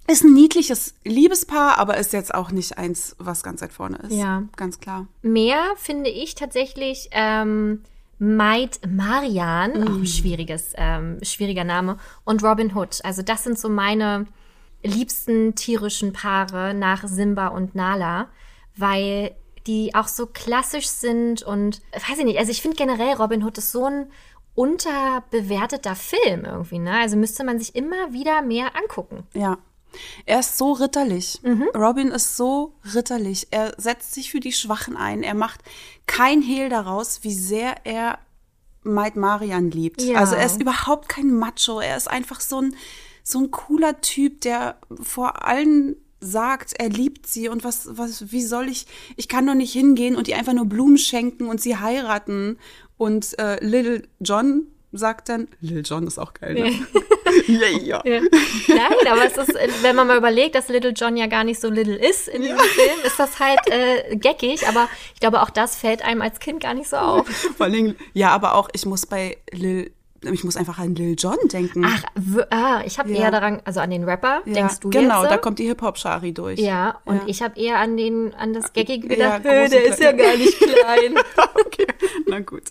[0.08, 4.12] ist ein niedliches Liebespaar, aber ist jetzt auch nicht eins, was ganz weit vorne ist.
[4.12, 4.44] Ja.
[4.56, 5.08] Ganz klar.
[5.22, 7.84] Mehr finde ich tatsächlich ähm,
[8.18, 13.00] Maid Marian, auch ein schwieriges, ähm, schwieriger Name, und Robin Hood.
[13.04, 14.26] Also das sind so meine
[14.84, 18.30] liebsten tierischen Paare nach Simba und Nala,
[18.76, 19.36] weil
[19.68, 23.58] die auch so klassisch sind und weiß ich nicht, also ich finde generell Robin Hood
[23.58, 24.12] ist so ein
[24.56, 27.00] unterbewerteter Film irgendwie, ne?
[27.00, 29.24] Also müsste man sich immer wieder mehr angucken.
[29.34, 29.58] Ja.
[30.26, 31.42] Er ist so ritterlich.
[31.76, 33.48] Robin ist so ritterlich.
[33.52, 35.24] Er setzt sich für die Schwachen ein.
[35.24, 35.62] Er macht
[36.06, 38.20] kein Hehl daraus, wie sehr er
[38.84, 40.02] Maid Marian liebt.
[40.02, 40.20] Ja.
[40.20, 41.80] Also er ist überhaupt kein Macho.
[41.80, 42.76] Er ist einfach so ein,
[43.24, 48.44] so ein cooler Typ, der vor allen sagt, er liebt sie und was, was, wie
[48.44, 51.78] soll ich, ich kann doch nicht hingehen und ihr einfach nur Blumen schenken und sie
[51.78, 52.58] heiraten.
[52.98, 56.72] Und äh, Little John sagt dann, Little John ist auch geil, ne?
[57.48, 58.02] ja, ja.
[58.04, 59.54] Nein, aber es ist,
[59.84, 62.58] wenn man mal überlegt, dass Little John ja gar nicht so little ist in diesem
[62.58, 66.62] Film, ist das halt äh, geckig, aber ich glaube, auch das fällt einem als Kind
[66.62, 67.28] gar nicht so auf.
[67.58, 69.92] Vor allem, ja, aber auch, ich muss bei Lil,
[70.22, 71.86] ich muss einfach an Lil Jon denken.
[71.86, 72.04] Ach,
[72.52, 73.22] ah, ich habe Ja.
[73.22, 75.32] eher daran, also an den Rapper, ja, denkst du Genau, jetzt?
[75.32, 76.60] da kommt die Hip-Hop-Schari durch.
[76.60, 77.22] ja, und Ja.
[77.28, 80.12] ich habe eher an den, an das Geckige Ja, gedacht, "Äh, der und ist ja
[80.14, 81.16] klein." gar nicht klein.
[81.66, 81.88] okay,
[82.28, 82.64] na gut.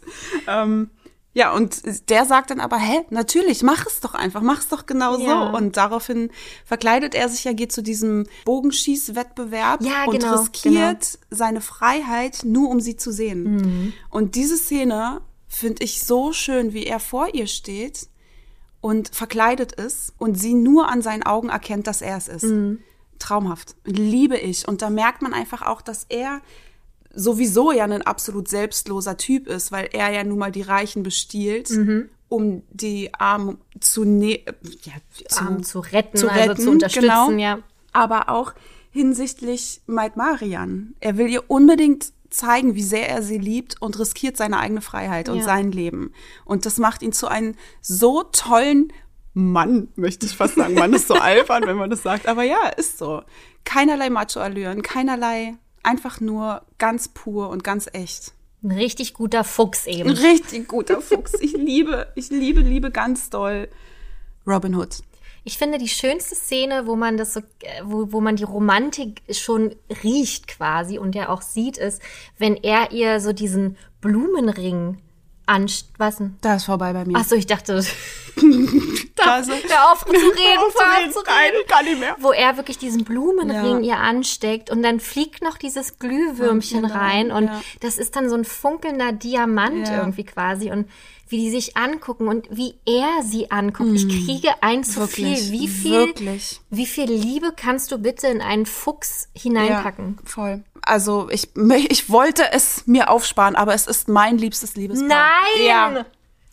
[0.46, 0.90] Ähm,
[1.34, 4.86] ja, und der sagt dann aber, hä, natürlich, mach es doch einfach, mach es doch
[4.86, 5.50] genau Ja.
[5.52, 5.56] so.
[5.56, 6.30] Und daraufhin
[6.64, 12.68] verkleidet er sich ja, geht zu diesem Bogenschießwettbewerb Ja, und genau, riskiert seine Freiheit, nur
[12.70, 13.42] um sie zu sehen.
[13.56, 13.92] Mhm.
[14.10, 18.08] Und diese Szene finde ich so schön, wie er vor ihr steht
[18.80, 22.44] und verkleidet ist und sie nur an seinen Augen erkennt, dass er es ist.
[22.44, 22.78] Mhm.
[23.18, 23.74] Traumhaft.
[23.84, 24.68] Liebe ich.
[24.68, 26.40] Und da merkt man einfach auch, dass er
[27.12, 31.70] sowieso ja ein absolut selbstloser Typ ist, weil er ja nun mal die Reichen bestiehlt,
[31.70, 32.08] Mhm.
[32.28, 34.44] um die Armen zu, ne
[34.84, 34.92] ja,
[35.28, 37.30] zu, Arm zu retten, zu also retten, zu unterstützen, genau.
[37.32, 37.58] ja.
[37.92, 38.52] Aber auch
[38.90, 40.94] hinsichtlich Maid Marian.
[41.00, 45.28] Er will ihr unbedingt zeigen, wie sehr er sie liebt und riskiert seine eigene Freiheit
[45.28, 45.44] und Ja.
[45.44, 46.12] sein Leben.
[46.44, 48.92] Und das macht ihn zu einem so tollen
[49.34, 50.74] Mann, möchte ich fast sagen.
[50.74, 52.26] Mann ist so albern, wenn man das sagt.
[52.26, 53.22] Aber ja, ist so.
[53.64, 58.32] Keinerlei Macho-Allüren, keinerlei, einfach nur ganz pur und ganz echt.
[58.64, 60.10] Ein richtig guter Fuchs Ein eben.
[60.10, 61.34] richtig guter Fuchs.
[61.40, 63.68] Ich liebe, ich liebe, liebe ganz doll
[64.46, 64.98] Robin Hood.
[65.44, 69.22] Ich finde die schönste Szene, wo man das so, äh, wo, wo man die Romantik
[69.30, 72.02] schon riecht quasi und ja auch sieht, ist,
[72.38, 74.98] wenn er ihr so diesen Blumenring
[75.48, 76.36] anst, was denn?
[76.40, 77.14] Da ist vorbei bei mir.
[77.16, 77.74] Ach so, ich dachte,
[79.16, 80.72] da ist hör auf zu reden, hör auf
[81.12, 81.66] zu Nein, reden.
[81.68, 82.16] kann nicht mehr.
[82.20, 83.96] Wo er wirklich diesen Blumenring Ja.
[83.96, 87.60] ihr ansteckt und dann fliegt noch dieses Glühwürmchen Genau, rein und ja.
[87.80, 89.98] das ist dann so ein funkelnder Diamant Ja.
[89.98, 90.88] irgendwie quasi und
[91.30, 93.90] wie die sich angucken und wie er sie anguckt.
[93.94, 95.02] Ich kriege ein zu Mm.
[95.02, 95.52] Wirklich, viel.
[95.52, 96.60] Wie viel, wirklich.
[96.70, 100.16] wie viel Liebe kannst du bitte in einen Fuchs hineinpacken?
[100.22, 100.64] Ja, voll.
[100.82, 101.50] Also ich,
[101.88, 105.08] ich wollte es mir aufsparen, aber es ist mein liebstes Liebespaar.
[105.08, 105.66] Nein!
[105.66, 106.04] Ja.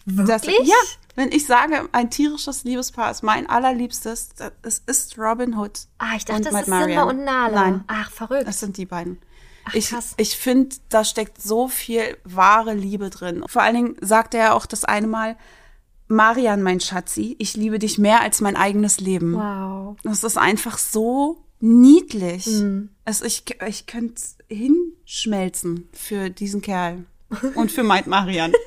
[0.06, 0.68] Das, Wirklich?
[0.68, 0.76] ja,
[1.16, 5.80] wenn ich sage, ein tierisches Liebespaar ist mein allerliebstes, das- es ist Robin Hood.
[5.98, 7.08] Ah, ich dachte, das ist Simba Marian.
[7.08, 7.62] und Nala.
[7.62, 8.48] Nein, Ach, verrückt.
[8.48, 9.20] das sind die beiden.
[9.74, 10.14] ich krass.
[10.18, 13.44] ich finde, da steckt so viel wahre Liebe drin.
[13.48, 15.38] Vor allen Dingen sagt er auch das eine Mal,
[16.08, 19.34] Marian, mein Schatzi, ich liebe dich mehr als mein eigenes Leben.
[19.34, 19.98] wow.
[20.04, 22.48] Das ist einfach so niedlich.
[22.48, 22.90] Mhm.
[23.06, 27.06] Es, ich ich könnte hinschmelzen für diesen Kerl.
[27.56, 28.54] Und für Maid Marian.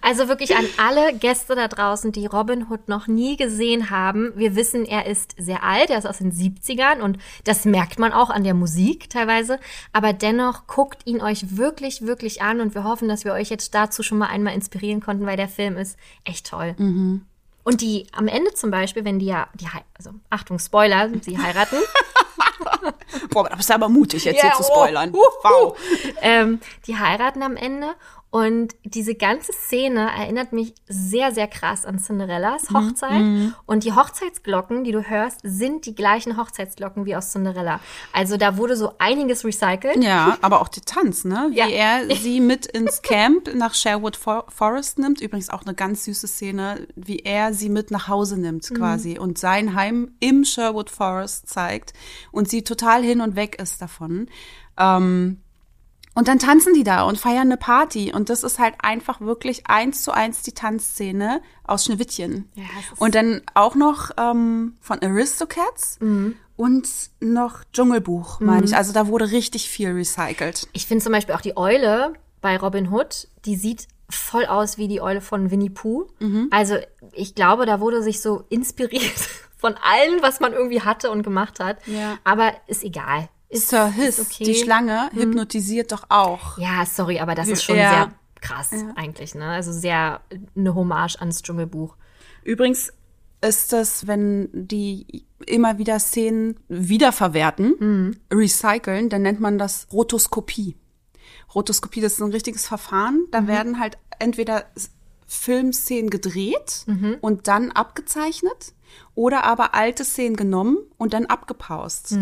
[0.00, 4.32] Also wirklich an alle Gäste da draußen, die Robin Hood noch nie gesehen haben.
[4.36, 8.12] Wir wissen, er ist sehr alt, er ist aus den 70ern und das merkt man
[8.12, 9.58] auch an der Musik teilweise.
[9.92, 13.74] Aber dennoch guckt ihn euch wirklich, wirklich an und wir hoffen, dass wir euch jetzt
[13.74, 16.74] dazu schon mal einmal inspirieren konnten, weil der Film ist echt toll.
[17.68, 19.66] Und die am Ende zum Beispiel, wenn die ja, die,
[19.98, 21.76] also Achtung, Spoiler, sie heiraten,
[23.28, 25.12] Boah, aber das ist aber mutig, jetzt Ja, hier zu oh, spoilern.
[25.12, 25.20] huhu.
[25.42, 25.78] Wow.
[26.22, 27.94] ähm, die heiraten am Ende
[28.30, 33.22] Und diese ganze Szene erinnert mich sehr, sehr krass an Cinderellas Hochzeit.
[33.64, 37.80] Und die Hochzeitsglocken, die du hörst, sind die gleichen Hochzeitsglocken wie aus Cinderella.
[38.12, 40.04] Also da wurde so einiges recycelt.
[40.04, 41.48] Ja, aber auch der Tanz, ne?
[41.52, 41.68] Wie Ja.
[41.68, 45.22] er sie mit ins Camp nach Sherwood For Forest nimmt.
[45.22, 49.38] Übrigens auch eine ganz süße Szene, wie er sie mit nach Hause nimmt quasi und
[49.38, 51.94] sein Heim im Sherwood Forest zeigt
[52.30, 54.28] und sie total hin und weg ist davon.
[54.78, 55.40] Ähm,
[56.18, 58.12] und dann tanzen die da und feiern eine Party.
[58.12, 62.48] Und das ist halt einfach wirklich eins zu eins die Tanzszene aus Schneewittchen.
[62.56, 62.64] Ja,
[62.98, 65.96] und dann auch noch ähm, von Aristocats
[66.56, 66.88] und
[67.20, 68.74] noch Dschungelbuch, meine ich.
[68.74, 70.66] Also da wurde richtig viel recycelt.
[70.72, 74.88] Ich finde zum Beispiel auch die Eule bei Robin Hood, die sieht voll aus wie
[74.88, 76.08] die Eule von Winnie Pooh.
[76.18, 76.48] Mhm.
[76.50, 76.78] Also
[77.12, 81.60] ich glaube, da wurde sich so inspiriert von allem, was man irgendwie hatte und gemacht
[81.60, 81.78] hat.
[81.86, 82.18] Ja.
[82.24, 83.28] Aber ist egal.
[83.50, 84.44] Ist, Sir Hiss, okay.
[84.44, 86.58] die Schlange, hypnotisiert doch auch.
[86.58, 87.90] Ja, sorry, aber das ist schon Ja.
[87.90, 89.46] sehr krass eigentlich, ne?
[89.46, 90.20] Also sehr
[90.54, 91.96] eine Hommage ans Dschungelbuch.
[92.44, 92.92] Übrigens
[93.40, 100.76] ist das, wenn die immer wieder Szenen wiederverwerten, recyceln, dann nennt man das Rotoskopie.
[101.54, 103.26] Rotoskopie, das ist ein richtiges Verfahren.
[103.30, 104.66] Da werden halt entweder
[105.28, 106.84] Filmszenen gedreht
[107.20, 108.72] und dann abgezeichnet
[109.14, 112.12] oder aber alte Szenen genommen und dann abgepaust.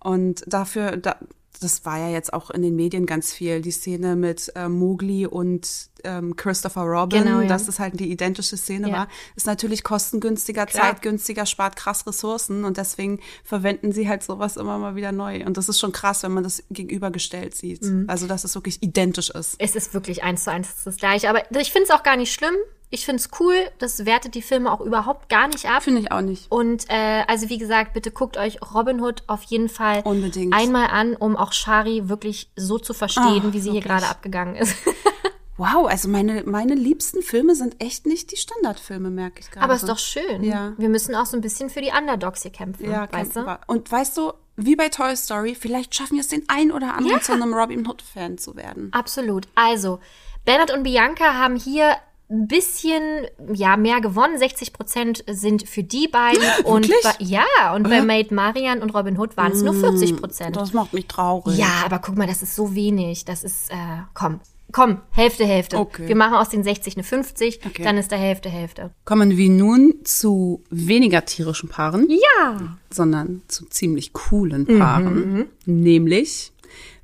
[0.00, 1.16] Und dafür, da,
[1.60, 5.26] das war ja jetzt auch in den Medien ganz viel, die Szene mit äh, Mowgli
[5.26, 5.68] und
[6.04, 7.48] ähm, Christopher Robin, Genau, ja.
[7.48, 8.94] dass es halt die identische Szene Ja.
[8.94, 10.84] war, ist natürlich kostengünstiger, Klar.
[10.92, 15.44] zeitgünstiger, spart krass Ressourcen und deswegen verwenden sie halt sowas immer mal wieder neu.
[15.44, 17.82] Und das ist schon krass, wenn man das gegenübergestellt sieht.
[17.82, 18.04] Mhm.
[18.08, 19.56] Also, dass es wirklich identisch ist.
[19.58, 21.28] Es ist wirklich eins zu eins das gleiche.
[21.28, 22.54] Aber ich finde es auch gar nicht schlimm.
[22.92, 23.54] Ich finde es cool.
[23.78, 25.82] Das wertet die Filme auch überhaupt gar nicht ab.
[25.84, 26.50] Finde ich auch nicht.
[26.50, 30.52] Und äh, also wie gesagt, bitte guckt euch Robin Hood auf jeden Fall Unbedingt.
[30.54, 34.56] einmal an, um auch Shari wirklich so zu verstehen, Ah, wie sie hier gerade abgegangen
[34.56, 34.76] ist.
[35.56, 39.62] Wow, also meine, meine liebsten Filme sind echt nicht die Standardfilme, merke ich gerade.
[39.64, 40.42] Aber ist doch schön.
[40.42, 40.72] Ja.
[40.78, 43.58] Wir müssen auch so ein bisschen für die Underdogs hier kämpfen, Ja, weißt kämpfen du?
[43.66, 47.18] Und weißt du, wie bei Toy Story, vielleicht schaffen wir es den ein oder anderen
[47.18, 47.20] Ja.
[47.20, 48.88] zu einem Robin Hood-Fan zu werden.
[48.94, 49.48] Absolut.
[49.54, 50.00] Also,
[50.46, 51.94] Bernhard und Bianca haben hier
[52.30, 53.02] ein bisschen
[53.52, 54.38] ja mehr gewonnen.
[54.38, 56.42] 60 Prozent sind für die beiden.
[56.64, 60.56] und bei, ja, und bei Maid Marian und Robin Hood waren es nur 40 Prozent.
[60.56, 61.58] Das macht mich traurig.
[61.58, 63.24] Ja, aber guck mal, das ist so wenig.
[63.24, 63.74] Das ist, äh,
[64.14, 64.40] komm,
[64.72, 65.76] komm, Hälfte, Hälfte.
[65.78, 66.06] Okay.
[66.06, 67.82] Wir machen aus den 60 eine 50, Okay.
[67.82, 68.90] dann ist da Hälfte, Hälfte.
[69.04, 72.56] Kommen wir nun zu weniger tierischen Paaren, Ja.
[72.90, 75.46] sondern zu ziemlich coolen Mhm, Paaren.
[75.66, 76.52] Nämlich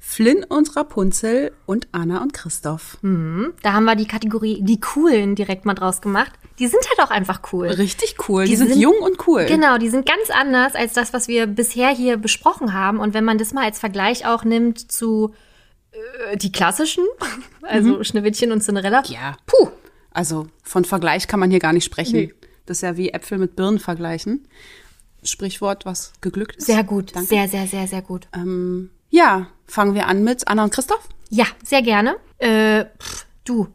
[0.08, 2.96] Flynn und Rapunzel und Anna und Christoph.
[3.02, 6.32] Da haben wir die Kategorie die Coolen direkt mal draus gemacht.
[6.60, 7.66] Die sind halt auch einfach cool.
[7.66, 8.44] Richtig cool.
[8.44, 9.44] Die, Die sind, sind- jung und cool.
[9.46, 12.98] Genau, die sind ganz anders als das, was wir bisher hier besprochen haben.
[13.00, 15.34] Und wenn man das mal als Vergleich auch nimmt zu
[16.30, 17.04] äh, die klassischen,
[17.62, 19.00] also Schneewittchen und Cinderella.
[19.00, 19.12] Mhm.
[19.12, 19.36] Ja.
[19.44, 19.68] Puh.
[20.12, 22.16] Also von Vergleich kann man hier gar nicht sprechen.
[22.16, 22.34] Nee.
[22.64, 24.46] Das ist ja wie Äpfel mit Birnen vergleichen.
[25.24, 26.66] Sprichwort, was geglückt ist.
[26.66, 27.14] Sehr gut.
[27.14, 27.28] Danke.
[27.28, 28.28] Sehr, sehr, sehr, sehr gut.
[28.32, 31.08] Ähm, ja, fangen wir an mit Anna und Christoph.
[31.30, 32.16] Ja, sehr gerne.
[32.38, 33.68] Äh, pff, du,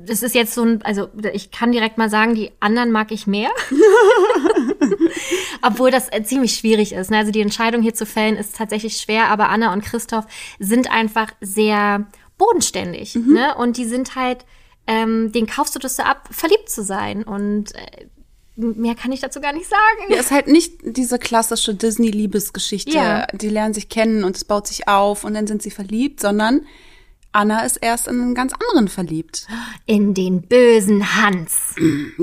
[0.00, 3.26] das ist jetzt so ein, also ich kann direkt mal sagen, die anderen mag ich
[3.26, 3.50] mehr.
[5.62, 7.10] Obwohl das äh, ziemlich schwierig ist.
[7.10, 7.18] Ne?
[7.18, 10.26] Also die Entscheidung hier zu fällen ist tatsächlich schwer, aber Anna und Christoph
[10.60, 12.06] sind einfach sehr
[12.38, 13.16] bodenständig.
[13.16, 13.56] Ne?
[13.56, 14.44] Und die sind halt,
[14.86, 17.24] ähm, den kaufst du das so ab, verliebt zu sein.
[17.24, 18.06] Und äh,
[18.56, 20.10] mehr kann ich dazu gar nicht sagen.
[20.12, 22.90] Ja, ist halt nicht diese klassische Disney-Liebesgeschichte.
[22.96, 23.26] Ja.
[23.32, 26.62] Die lernen sich kennen und es baut sich auf und dann sind sie verliebt, sondern
[27.32, 29.46] Anna ist erst in einen ganz anderen verliebt.
[29.84, 31.74] In den bösen Hans.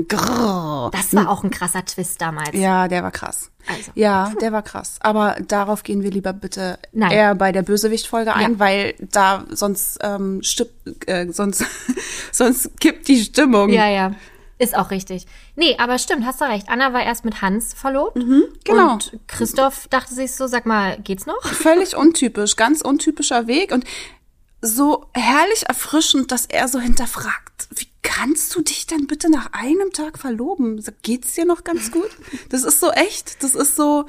[0.08, 0.90] Grrr.
[0.92, 2.50] Das war auch ein krasser Twist damals.
[2.52, 3.50] Ja, der war krass.
[3.66, 3.92] Also.
[3.94, 4.96] Ja, der war krass.
[5.00, 7.12] Aber darauf gehen wir lieber bitte Nein.
[7.12, 8.58] eher bei der Bösewicht-Folge ein, Ja.
[8.58, 10.70] weil da sonst ähm, stipp,
[11.06, 11.64] äh, sonst
[12.32, 13.70] sonst kippt die Stimmung.
[13.70, 14.14] Ja, ja.
[14.64, 15.26] Ist auch richtig.
[15.56, 16.68] Nee, aber stimmt, hast du recht.
[16.68, 18.16] Anna war erst mit Hans verlobt.
[18.64, 18.94] genau.
[18.94, 21.42] Und Christoph dachte sich so, sag mal, geht's noch?
[21.44, 23.84] Völlig untypisch, ganz untypischer Weg und
[24.60, 29.90] so herrlich erfrischend, dass er so hinterfragt, wie kannst du dich denn bitte nach einem
[29.92, 30.82] Tag verloben?
[31.02, 32.10] Geht's dir noch ganz gut?
[32.48, 34.06] Das ist so echt, das ist so,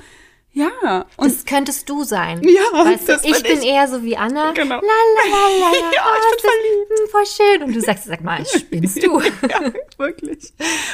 [0.56, 1.06] ja.
[1.18, 2.42] Und Das könntest du sein.
[2.44, 3.66] Ja, weißt du, das ich bin ich.
[3.66, 4.54] eher so wie Anna.
[4.54, 4.76] Genau.
[4.76, 5.72] La la la la.
[5.94, 7.64] Ja, oh, ich bin das ist, hm, voll schön.
[7.64, 9.20] Und du sagst, sag mal, spinnst du?
[9.50, 10.54] ja, wirklich.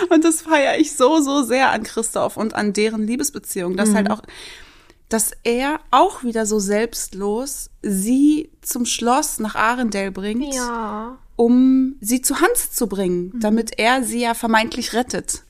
[0.10, 4.10] Und das feiere ich so, so sehr an Christoph und an deren Liebesbeziehung, dass halt
[4.10, 4.24] auch,
[5.10, 11.18] dass er auch wieder so selbstlos sie zum Schloss nach Arendelle bringt, ja.
[11.36, 15.44] um sie zu Hans zu bringen, damit er sie ja vermeintlich rettet.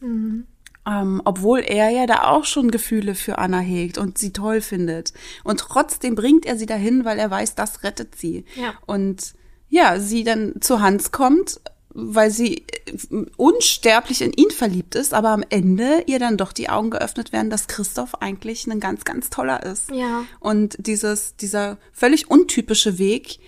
[0.88, 5.14] Ähm, obwohl er ja da auch schon Gefühle für Anna hegt und sie toll findet.
[5.44, 8.46] Und trotzdem bringt er sie dahin, weil er weiß, das rettet sie.
[8.56, 8.74] Ja.
[8.88, 9.34] Und
[9.70, 11.62] ja, sie dann zu Hans kommt,
[11.94, 16.70] weil sie äh, unsterblich in ihn verliebt ist, aber am Ende ihr dann doch die
[16.70, 19.92] Augen geöffnet werden, dass Christoph eigentlich ein ganz, ganz toller ist.
[19.92, 20.24] Ja.
[20.40, 23.40] Und dieses, dieser völlig untypische Weg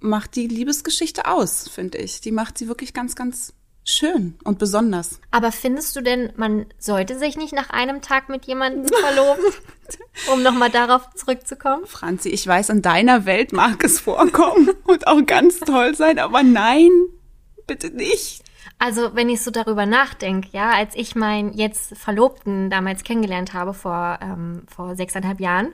[0.00, 2.20] macht die Liebesgeschichte aus, finde ich.
[2.20, 3.54] Die macht sie wirklich ganz, ganz
[3.84, 5.20] schön und besonders.
[5.30, 9.44] Aber findest du denn, man sollte sich nicht nach einem Tag mit jemandem verloben?
[10.32, 11.86] um nochmal darauf zurückzukommen.
[11.86, 16.42] Franzi, ich weiß, in deiner Welt mag es vorkommen und auch ganz toll sein, aber
[16.42, 16.90] nein,
[17.66, 18.42] bitte nicht.
[18.78, 23.74] Also, wenn ich so darüber nachdenke, ja, als ich meinen jetzt Verlobten damals kennengelernt habe
[23.74, 25.72] vor, ähm, vor sechseinhalb Jahren,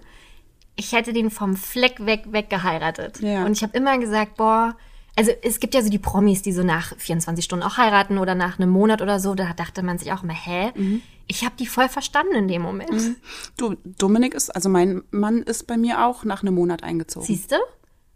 [0.76, 3.20] ich hätte den vom Fleck weg weggeheiratet.
[3.20, 3.44] Ja.
[3.44, 4.76] Und ich habe immer gesagt, boah,
[5.18, 8.34] also es gibt ja so die Promis, die so nach 24 Stunden auch heiraten oder
[8.34, 10.70] nach einem Monat oder so, da dachte man sich auch immer, hä?
[10.74, 11.02] Mhm.
[11.26, 13.16] Ich habe die voll verstanden in dem Moment.
[13.58, 17.26] Du, Dominik ist, also mein Mann ist bei mir auch nach einem Monat eingezogen.
[17.26, 17.56] Siehst du?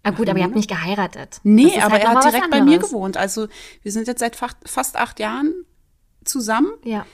[0.05, 1.41] Ah gut, aber ihr habt nicht geheiratet.
[1.45, 3.17] Nee, aber halt er hat direkt bei mir gewohnt.
[3.17, 3.49] Also
[3.83, 5.53] wir sind jetzt seit fa- fast acht Jahren
[6.25, 7.05] zusammen Ja.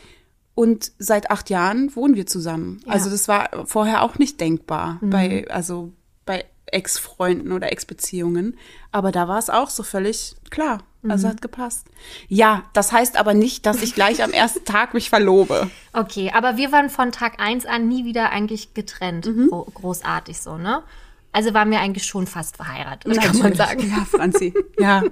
[0.55, 2.81] und seit acht Jahren wohnen wir zusammen.
[2.87, 2.93] Ja.
[2.93, 5.93] Also das war vorher auch nicht denkbar bei, also
[6.25, 8.57] bei Ex-Freunden oder Ex-Beziehungen.
[8.93, 10.83] Aber da war es auch so völlig klar.
[11.07, 11.87] Also hat gepasst.
[12.27, 15.71] Ja, das heißt aber nicht, dass ich gleich am ersten Tag mich verlobe.
[15.93, 19.27] Okay, aber wir waren von Tag eins an nie wieder eigentlich getrennt.
[19.27, 19.49] Mhm.
[19.49, 20.83] Gro großartig so, ne?
[21.31, 23.89] Also waren wir eigentlich schon fast verheiratet, kann man sagen.
[23.91, 24.55] Ja, Franzi.
[24.79, 25.03] Ja,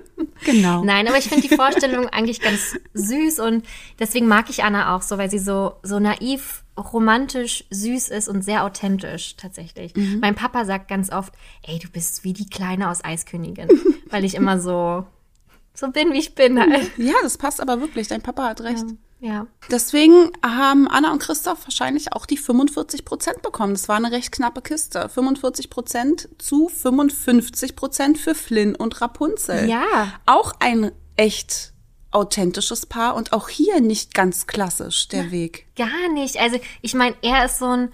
[0.45, 0.83] genau.
[0.85, 3.67] Nein, aber ich finde die Vorstellung eigentlich ganz süß und
[3.99, 8.43] deswegen mag ich Anna auch so, weil sie so, so naiv, romantisch, süß ist und
[8.43, 9.95] sehr authentisch tatsächlich.
[9.95, 10.19] Mhm.
[10.21, 13.69] Mein Papa sagt ganz oft, ey, du bist wie die Kleine aus Eiskönigin,
[14.11, 15.07] weil ich immer so,
[15.75, 16.91] so bin, wie ich bin halt.
[16.97, 18.09] Ja, das passt aber wirklich.
[18.09, 18.85] Dein Papa hat recht.
[18.89, 18.95] Ja.
[19.71, 23.75] Deswegen haben Anna und Christoph wahrscheinlich auch die 45 Prozent bekommen.
[23.75, 25.09] Das war eine recht knappe Kiste.
[25.09, 29.69] 45 Prozent zu 55 Prozent für Flynn und Rapunzel.
[29.69, 30.13] Ja.
[30.27, 31.73] Auch ein echt
[32.11, 35.67] authentisches Paar und auch hier nicht ganz klassisch der Weg.
[35.77, 36.39] Gar nicht.
[36.39, 37.93] Also ich meine, er ist so ein,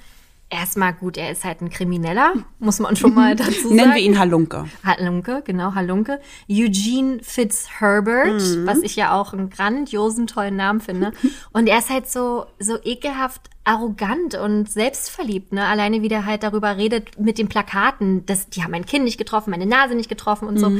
[0.53, 3.75] erstmal gut, er ist halt ein Krimineller, muss man schon mal dazu sagen.
[3.77, 4.67] Nennen wir ihn Halunke.
[4.85, 6.21] Halunke, genau, Halunke.
[6.51, 8.67] Eugene Fitzherbert, Mhm.
[8.67, 11.13] was ich ja auch einen grandiosen, tollen Namen finde.
[11.53, 15.65] Und er ist halt so, so ekelhaft arrogant und selbstverliebt, ne?
[15.65, 19.19] Alleine wie der halt darüber redet mit den Plakaten, dass die haben mein Kind nicht
[19.19, 20.73] getroffen, meine Nase nicht getroffen und so.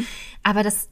[0.43, 0.89] Aber das,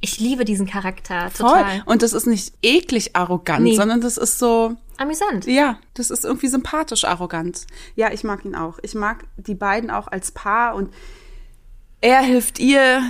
[0.00, 1.30] ich liebe diesen Charakter Mhm.
[1.30, 1.48] Voll.
[1.50, 1.82] total.
[1.86, 3.76] Und das ist nicht eklig arrogant, Nee.
[3.76, 5.46] sondern das ist so, Amüsant.
[5.46, 7.66] Ja, das ist irgendwie sympathisch arrogant.
[7.94, 8.78] Ja, ich mag ihn auch.
[8.82, 10.92] Ich mag die beiden auch als Paar und
[12.00, 13.02] er hilft ihr,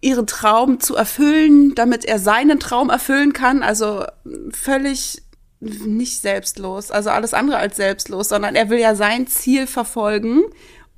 [0.00, 3.62] ihren Traum zu erfüllen, damit er seinen Traum erfüllen kann.
[3.64, 4.04] Also
[4.52, 5.22] völlig
[5.60, 10.42] nicht selbstlos, also alles andere als selbstlos, sondern er will ja sein Ziel verfolgen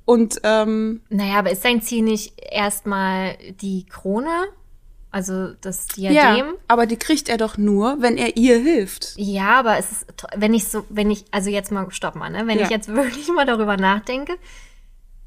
[0.05, 4.29] und ähm, Naja, aber ist sein Ziel nicht erstmal die Krone?
[5.17, 6.53] Also das ja, Diadem?
[6.67, 9.13] aber die kriegt er doch nur, wenn er ihr hilft.
[9.17, 10.05] Ja, aber es ist,
[10.35, 12.45] wenn ich so, wenn ich, also jetzt mal, stopp mal, ne?
[12.45, 12.65] Wenn Ja.
[12.65, 14.33] ich jetzt wirklich mal darüber nachdenke,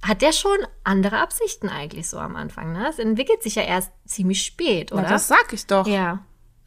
[0.01, 2.89] hat der schon andere Absichten eigentlich so am Anfang, ne?
[2.89, 5.03] Es entwickelt sich ja erst ziemlich spät, oder?
[5.03, 5.89] Na, das sag ich doch.
[5.89, 6.21] ja.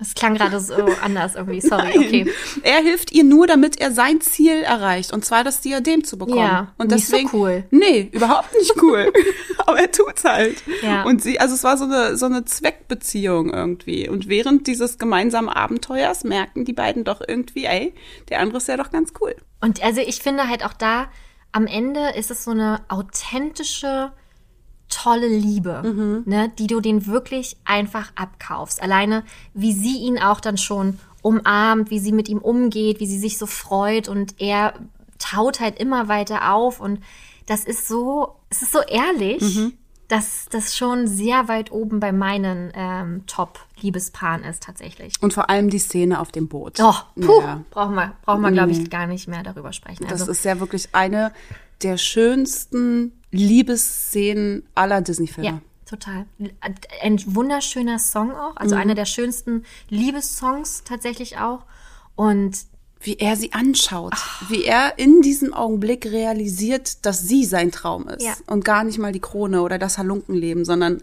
[0.04, 1.98] Es klang gerade so anders irgendwie, sorry, Nein.
[1.98, 2.34] okay.
[2.62, 6.38] Er hilft ihr nur, damit er sein Ziel erreicht, und zwar das Diadem zu bekommen.
[6.38, 7.64] Ja, und nicht so deswegen, cool.
[7.72, 9.12] Nee, überhaupt nicht cool.
[9.58, 10.62] Aber er tut's halt.
[10.82, 11.04] Ja.
[11.04, 14.10] Und sie, also es war so eine so eine Zweckbeziehung irgendwie.
[14.10, 17.94] Und während dieses gemeinsamen Abenteuers merken die beiden doch irgendwie, ey,
[18.30, 19.36] der andere ist ja doch ganz cool.
[19.62, 21.08] Und also ich finde halt auch da,
[21.54, 24.12] am Ende ist es so eine authentische,
[24.94, 26.24] tolle Liebe, Mhm.
[26.26, 28.82] ne, die du den wirklich einfach abkaufst.
[28.82, 29.24] Alleine,
[29.54, 33.38] wie sie ihn auch dann schon umarmt, wie sie mit ihm umgeht, wie sie sich
[33.38, 34.74] so freut und er
[35.20, 37.00] taut halt immer weiter auf und
[37.46, 39.74] das ist so, es ist so ehrlich, Mhm.
[40.10, 45.14] dass das schon sehr weit oben bei meinen ähm, Top-Liebespaaren ist tatsächlich.
[45.22, 46.78] Und vor allem die Szene auf dem Boot.
[46.82, 47.62] Oh, puh, Ja.
[47.72, 50.04] brauchen wir, brauchen wir, glaube ich, gar nicht mehr darüber sprechen.
[50.04, 51.32] Das Also, ist ja wirklich eine
[51.84, 55.50] der schönsten Liebesszenen aller Disney-Filme.
[55.50, 56.26] Ja, total.
[57.02, 61.66] Ein wunderschöner Song auch, also einer der schönsten Liebessongs tatsächlich auch.
[62.16, 62.58] Und
[63.02, 64.14] wie er sie anschaut,
[64.48, 68.34] wie er in diesem Augenblick realisiert, dass sie sein Traum ist Ja.
[68.48, 71.02] und gar nicht mal die Krone oder das Halunkenleben, sondern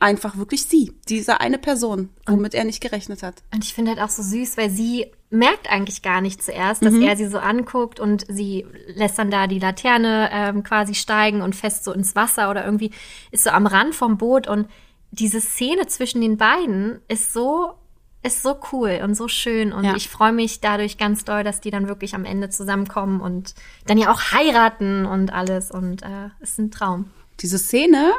[0.00, 3.42] einfach wirklich sie, diese eine Person, womit er nicht gerechnet hat.
[3.54, 6.94] Und ich finde halt auch so süß, weil sie merkt eigentlich gar nicht zuerst, dass
[6.94, 11.54] er sie so anguckt und sie lässt dann da die Laterne ähm, quasi steigen und
[11.54, 12.90] fest so ins Wasser oder irgendwie
[13.30, 14.66] ist so am Rand vom Boot und
[15.12, 17.74] diese Szene zwischen den beiden ist so
[18.22, 19.96] ist so cool und so schön und Ja.
[19.96, 23.54] ich freue mich dadurch ganz doll, dass die dann wirklich am Ende zusammenkommen und
[23.86, 27.10] dann ja auch heiraten und alles und äh, ist ein Traum.
[27.40, 28.12] Diese Szene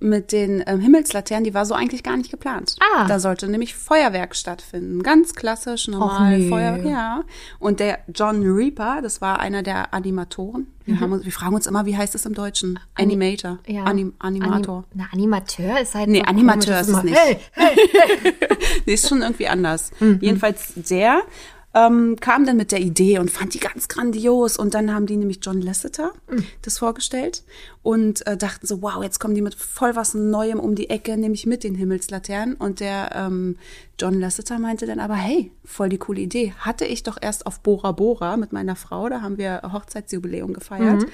[0.00, 2.76] mit den ähm, Himmelslaternen, die war so eigentlich gar nicht geplant.
[2.94, 3.06] Ah.
[3.06, 5.02] Da sollte nämlich Feuerwerk stattfinden.
[5.02, 6.48] Ganz klassisch, normal nee.
[6.48, 6.86] Feuerwerk.
[6.86, 7.24] Ja.
[7.58, 10.66] Und der John Reaper, das war einer der Animatoren.
[10.86, 12.80] Wir, haben uns, wir fragen uns immer, wie heißt es im Deutschen?
[12.94, 13.58] Animator.
[13.66, 13.84] Ja.
[13.84, 14.78] Anim Animator.
[14.78, 16.08] Anim, na, Animateur ist halt.
[16.08, 17.16] Nee, Animateur komisch, ist es nicht.
[17.16, 17.76] Hey, hey.
[18.86, 19.90] Nee, ist schon irgendwie anders.
[20.00, 21.22] Jedenfalls der
[21.72, 24.56] ähm, kam dann mit der Idee und fand die ganz grandios.
[24.56, 26.12] Und dann haben die nämlich John Lasseter
[26.62, 27.44] das vorgestellt
[27.82, 31.16] und äh, dachten so, wow, jetzt kommen die mit voll was Neuem um die Ecke,
[31.16, 32.56] nämlich mit den Himmelslaternen.
[32.56, 33.56] Und der ähm,
[34.00, 36.54] John Lasseter meinte dann aber, hey, voll die coole Idee.
[36.58, 41.04] Hatte ich doch erst auf Bora Bora mit meiner Frau, da haben wir Hochzeitsjubiläum gefeiert.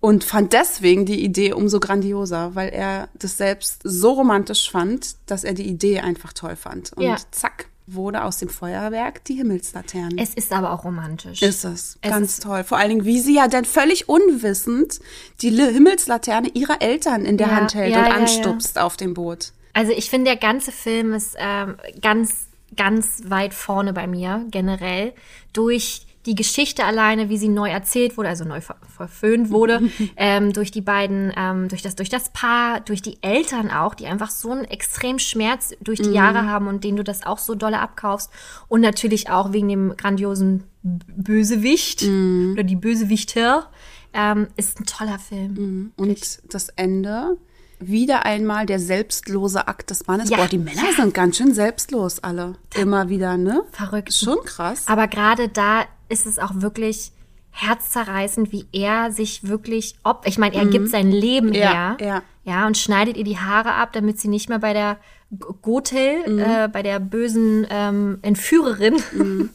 [0.00, 5.42] Und fand deswegen die Idee umso grandioser, weil er das selbst so romantisch fand, dass
[5.42, 6.92] er die Idee einfach toll fand.
[6.92, 7.16] Und Ja.
[7.32, 10.18] zack, wurde aus dem Feuerwerk die Himmelslaternen.
[10.18, 11.42] Es ist aber auch romantisch.
[11.42, 11.98] ist es.
[12.00, 12.64] Es Ganz ist- toll.
[12.64, 15.00] Vor allen Dingen, wie sie ja dann völlig unwissend
[15.42, 18.14] die Himmelslaterne ihrer Eltern in der Ja, Hand hält ja, und ja.
[18.14, 19.52] anstupst auf dem Boot.
[19.72, 25.12] Also ich finde, der ganze Film ist ähm, ganz, ganz weit vorne bei mir generell
[25.52, 29.80] durch die Geschichte alleine, wie sie neu erzählt wurde, also neu ver verföhnt wurde,
[30.16, 34.06] ähm, durch die beiden, ähm, durch das, durch das Paar, durch die Eltern auch, die
[34.06, 37.54] einfach so einen extremen Schmerz durch die Jahre haben und denen du das auch so
[37.54, 38.30] dolle abkaufst.
[38.68, 43.70] Und natürlich auch wegen dem grandiosen Bösewicht oder die Bösewichter,
[44.12, 45.92] ähm, ist ein toller Film.
[45.96, 47.38] Und das Ende,
[47.80, 50.30] wieder einmal der selbstlose Akt des Mannes.
[50.30, 50.38] Ja.
[50.38, 52.54] Boah, die Männer sind ganz schön selbstlos alle.
[52.74, 53.62] Immer wieder, ne?
[53.72, 54.12] Verrückt.
[54.12, 54.84] Schon krass.
[54.86, 57.12] Aber gerade da ist es auch wirklich
[57.50, 61.54] herzzerreißend, wie er sich wirklich ob ich meine, er gibt sein Leben Mhm.
[61.54, 62.06] Ja, her.
[62.06, 62.22] ja.
[62.44, 64.96] Ja, und schneidet ihr die Haare ab, damit sie nicht mehr bei der
[65.30, 66.38] G- Gothel, Mhm.
[66.38, 68.96] äh, bei der bösen ähm, Entführerin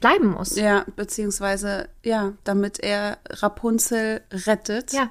[0.00, 0.56] bleiben muss.
[0.56, 5.10] Ja, beziehungsweise, ja, damit er Rapunzel rettet, Ja.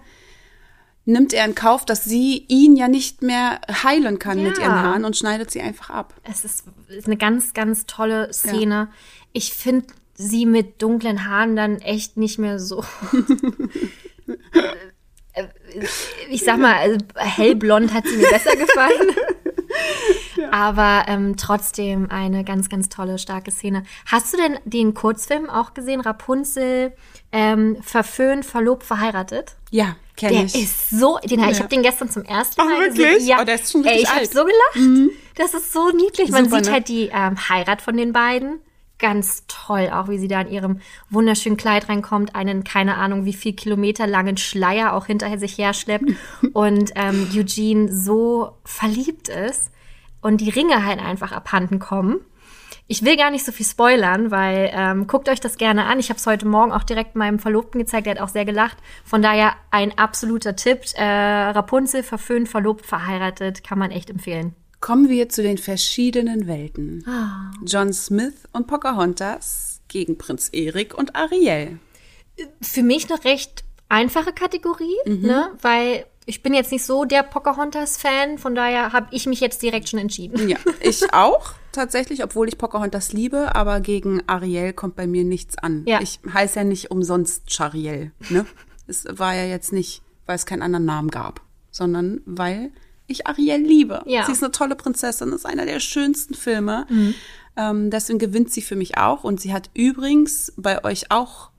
[1.10, 4.64] Nimmt er in Kauf, dass sie ihn ja nicht mehr heilen kann mit Ja.
[4.64, 6.14] ihren Haaren und schneidet sie einfach ab.
[6.24, 8.90] Es ist, ist eine ganz, ganz tolle Szene.
[9.34, 12.84] Ich finde sie mit dunklen Haaren dann echt nicht mehr so.
[15.34, 15.46] Äh,
[16.32, 19.16] ich sag mal, also hellblond hat sie mir besser gefallen.
[20.52, 23.84] Aber ähm, trotzdem eine ganz, ganz tolle, starke Szene.
[24.08, 26.02] Hast du denn den Kurzfilm auch gesehen?
[26.02, 26.94] Rapunzel,
[27.32, 29.56] ähm, verföhnt, verlobt, verheiratet?
[29.70, 30.56] Ja, kenne Der ich.
[30.56, 31.60] ist so, den, ich Ja.
[31.60, 33.14] habe den gestern zum ersten Ach, Mal wirklich?
[33.16, 33.28] gesehen.
[33.28, 34.26] Ja, Oh, der ist schon Ey, richtig ich habe.
[34.26, 34.32] Mhm.
[34.32, 35.12] so gelacht.
[35.36, 36.30] Das ist so niedlich.
[36.30, 36.72] Man Super, sieht ne?
[36.74, 38.60] halt die ähm, Heirat von den beiden.
[39.02, 43.32] Ganz toll, auch wie sie da in ihrem wunderschönen Kleid reinkommt, einen, keine Ahnung, wie
[43.32, 46.04] viel Kilometer langen Schleier auch hinterher sich herschleppt
[46.54, 49.72] und ähm, Eugene so verliebt ist
[50.22, 52.20] und die Ringe halt einfach abhanden kommen.
[52.92, 56.00] Ich will gar nicht so viel spoilern, weil ähm, guckt euch das gerne an.
[56.00, 58.78] Ich habe es heute Morgen auch direkt meinem Verlobten gezeigt, der hat auch sehr gelacht.
[59.06, 60.82] Von daher ein absoluter Tipp.
[60.96, 64.56] Äh, Rapunzel, verföhnt, verlobt, verheiratet, kann man echt empfehlen.
[64.82, 67.06] Kommen wir zu den verschiedenen Welten.
[67.08, 67.52] Ah.
[67.64, 71.78] John Smith und Pocahontas gegen Prinz Erik und Ariel.
[72.60, 75.52] Für mich eine recht einfache Kategorie, ne?
[75.62, 79.90] weil ich bin jetzt nicht so der Pocahontas-Fan, von daher habe ich mich jetzt direkt
[79.90, 80.50] schon entschieden.
[80.50, 85.58] Ja, ich auch tatsächlich, obwohl ich Pocahontas liebe, aber gegen Ariel kommt bei mir nichts
[85.58, 85.84] an.
[85.86, 86.02] Ja.
[86.02, 88.46] Ich heiße ja nicht umsonst Chariel, ne?
[88.88, 92.72] Es war ja jetzt nicht, weil es keinen anderen Namen gab, sondern weil
[93.06, 94.02] ich Ariel liebe.
[94.08, 94.26] Ja.
[94.26, 96.88] Sie ist eine tolle Prinzessin, ist einer der schönsten Filme.
[96.90, 97.14] Mhm.
[97.56, 101.52] Ähm, deswegen gewinnt sie für mich auch und sie hat übrigens bei euch auch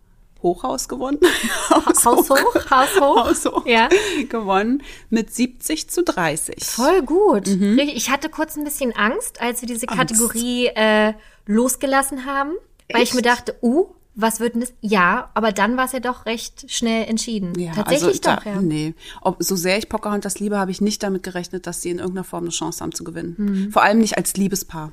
[0.43, 1.19] Hochhaus gewonnen.
[1.71, 3.17] Haus hoch, Haus hoch.
[3.27, 3.89] Haus hoch Ja.
[4.29, 6.65] gewonnen mit 70 zu 30.
[6.65, 7.47] Voll gut.
[7.47, 7.79] Mhm.
[7.79, 11.15] Ich hatte kurz ein bisschen Angst, als wir diese Kategorie äh,
[11.47, 12.53] losgelassen haben,
[12.93, 14.73] weil ich mir dachte, uh, was wird denn das?
[14.81, 17.59] Ja, aber dann war es ja doch recht schnell entschieden.
[17.59, 18.61] Ja, Tatsächlich also doch, da, ja.
[18.61, 18.95] Nee.
[19.21, 22.25] Ob, so sehr ich Pocahontas liebe, habe ich nicht damit gerechnet, dass sie in irgendeiner
[22.25, 23.35] Form eine Chance haben zu gewinnen.
[23.39, 23.73] Mhm.
[23.73, 24.91] Vor allem nicht als Liebespaar.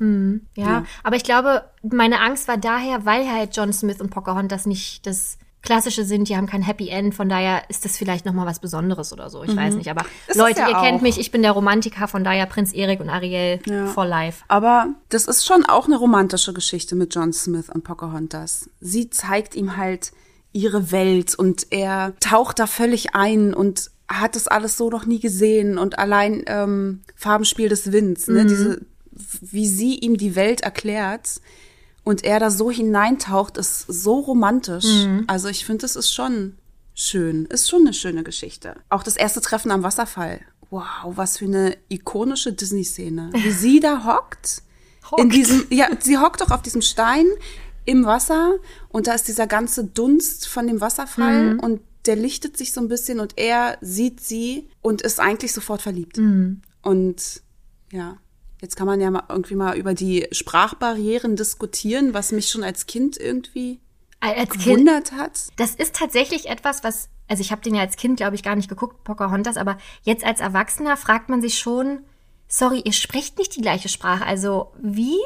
[0.56, 5.06] Ja, aber ich glaube, meine Angst war daher, weil halt John Smith und Pocahontas nicht
[5.06, 5.38] das
[5.68, 9.12] Klassische sind, die haben kein Happy End, von daher ist das vielleicht nochmal was Besonderes
[9.12, 9.44] oder so.
[9.44, 10.08] Ich weiß nicht, aber Mhm.
[10.28, 11.02] Es Leute, ja ihr kennt auch.
[11.02, 13.60] mich, ich bin der Romantiker, von daher Prinz Erik und Ariel
[13.94, 14.46] for life.
[14.48, 18.70] Aber das ist schon auch eine romantische Geschichte mit John Smith und Pocahontas.
[18.80, 20.14] Sie zeigt ihm halt
[20.54, 25.20] ihre Welt und er taucht da völlig ein und hat das alles so noch nie
[25.20, 28.46] gesehen und allein ähm, Farbenspiel des Winds, ne?
[28.46, 28.86] Diese,
[29.42, 31.42] wie sie ihm die Welt erklärt
[32.08, 34.86] und er da so hineintaucht, ist so romantisch.
[35.28, 36.58] Also ich finde, das ist schon
[36.94, 38.78] schön, ist schon eine schöne Geschichte.
[38.88, 40.40] Auch das erste Treffen am Wasserfall.
[40.70, 40.86] Wow,
[41.16, 43.32] was für eine ikonische Disney-Szene.
[43.34, 44.62] Wie sie da hockt.
[45.18, 45.34] In Hockt.
[45.34, 47.26] diesem, ja, sie hockt doch auf diesem Stein
[47.84, 48.56] im Wasser
[48.88, 52.88] und da ist dieser ganze Dunst von dem Wasserfall und der lichtet sich so ein
[52.88, 56.18] bisschen und er sieht sie und ist eigentlich sofort verliebt.
[56.18, 56.62] Mhm.
[56.82, 57.42] Und
[57.92, 58.18] ja,
[58.62, 62.86] jetzt kann man ja mal irgendwie mal über die Sprachbarrieren diskutieren, was mich schon als
[62.88, 63.80] Kind irgendwie
[64.20, 65.48] Als Kind, gewundert hat.
[65.58, 68.56] das ist tatsächlich etwas, was, also ich habe den ja als Kind, glaube ich, gar
[68.56, 72.00] nicht geguckt, Pocahontas, aber jetzt als Erwachsener fragt man sich schon,
[72.48, 74.26] sorry, ihr sprecht nicht die gleiche Sprache.
[74.26, 75.18] Also wie,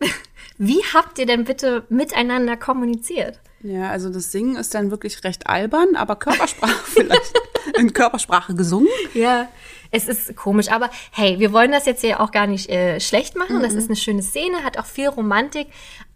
[0.58, 3.40] wie habt ihr denn bitte miteinander kommuniziert?
[3.62, 7.32] Ja, also das Singen ist dann wirklich recht albern, aber Körpersprache vielleicht.
[7.78, 8.88] In Körpersprache gesungen.
[9.14, 9.48] Ja,
[9.94, 13.36] es ist komisch, aber hey, wir wollen das jetzt ja auch gar nicht äh, schlecht
[13.36, 13.62] machen.
[13.62, 15.68] Das ist eine schöne Szene, hat auch viel Romantik,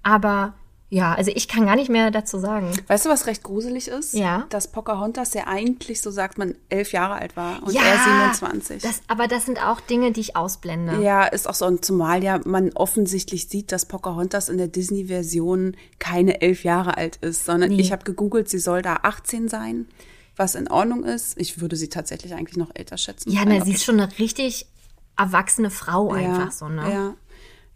[0.03, 0.55] aber
[0.91, 2.71] ja, also ich kann gar nicht mehr dazu sagen.
[2.87, 4.15] Weißt du, was recht gruselig ist?
[4.15, 4.47] Ja.
[4.49, 8.83] Dass Pocahontas ja eigentlich, so sagt man, elf Jahre alt war und ja, er 27.
[8.83, 11.03] Das, aber das sind auch Dinge, die ich ausblende.
[11.03, 11.67] Ja, ist auch so.
[11.67, 17.17] Und zumal ja man offensichtlich sieht, dass Pocahontas in der Disney-Version keine elf Jahre alt
[17.17, 17.81] ist, sondern Nee.
[17.83, 19.87] ich habe gegoogelt, sie soll da 18 sein,
[20.39, 21.39] was in Ordnung ist.
[21.39, 23.31] Ich würde sie tatsächlich eigentlich noch älter schätzen.
[23.31, 24.67] Ja, na, sie ist schon eine richtig
[25.17, 26.93] erwachsene Frau einfach ja, so, ne?
[26.93, 27.15] Ja.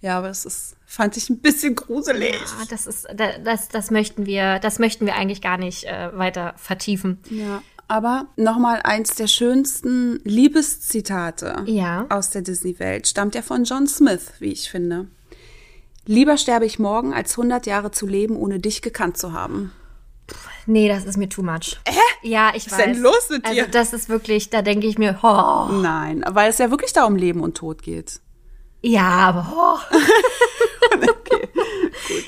[0.00, 2.36] ja, aber das ist, fand ich ein bisschen gruselig.
[2.60, 6.16] Ah, das ist, da- das, das möchten wir, das möchten wir eigentlich gar nicht äh,
[6.16, 7.18] weiter vertiefen.
[7.30, 12.06] Ja, aber nochmal eins der schönsten Liebeszitate Ja.
[12.10, 15.08] aus der Disney-Welt stammt ja von John Smith, wie ich finde.
[16.06, 19.72] Lieber sterbe ich morgen, als 100 Jahre zu leben, ohne dich gekannt zu haben.
[20.66, 21.78] Nee, das ist mir too much.
[21.84, 21.92] Äh?
[22.28, 22.78] Ja, ich ist weiß.
[22.84, 23.62] denn los mit dir?
[23.62, 27.04] Also das ist wirklich, da denke ich mir, oh, Nein, weil es ja wirklich da
[27.04, 28.20] um Leben und Tod geht.
[28.82, 29.96] ja, aber oh.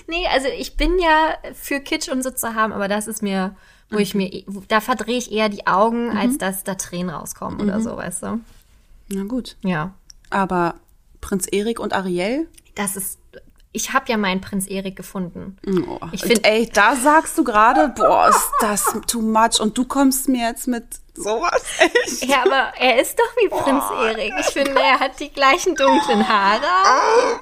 [0.06, 3.56] Nee, also ich bin ja für Kitsch und so zu haben, aber das ist mir,
[3.90, 4.30] wo ich mir,
[4.68, 6.16] da verdrehe ich eher die Augen, Mhm.
[6.16, 8.40] als dass da Tränen rauskommen oder so, weißt du?
[9.08, 9.56] Na gut.
[9.62, 9.94] Ja.
[10.30, 10.74] Aber
[11.20, 12.48] Prinz Erik und Ariel?
[12.74, 13.18] Das ist,
[13.74, 15.58] ich habe ja meinen Prinz Erik gefunden.
[15.86, 15.98] Oh.
[16.12, 19.60] Ich find- ey, da sagst du gerade, boah, ist das too much.
[19.60, 22.24] Und du kommst mir jetzt mit sowas echt.
[22.24, 24.32] Ja, aber er ist doch wie Prinz Erik.
[24.40, 26.62] Ich finde, er hat die gleichen dunklen Haare.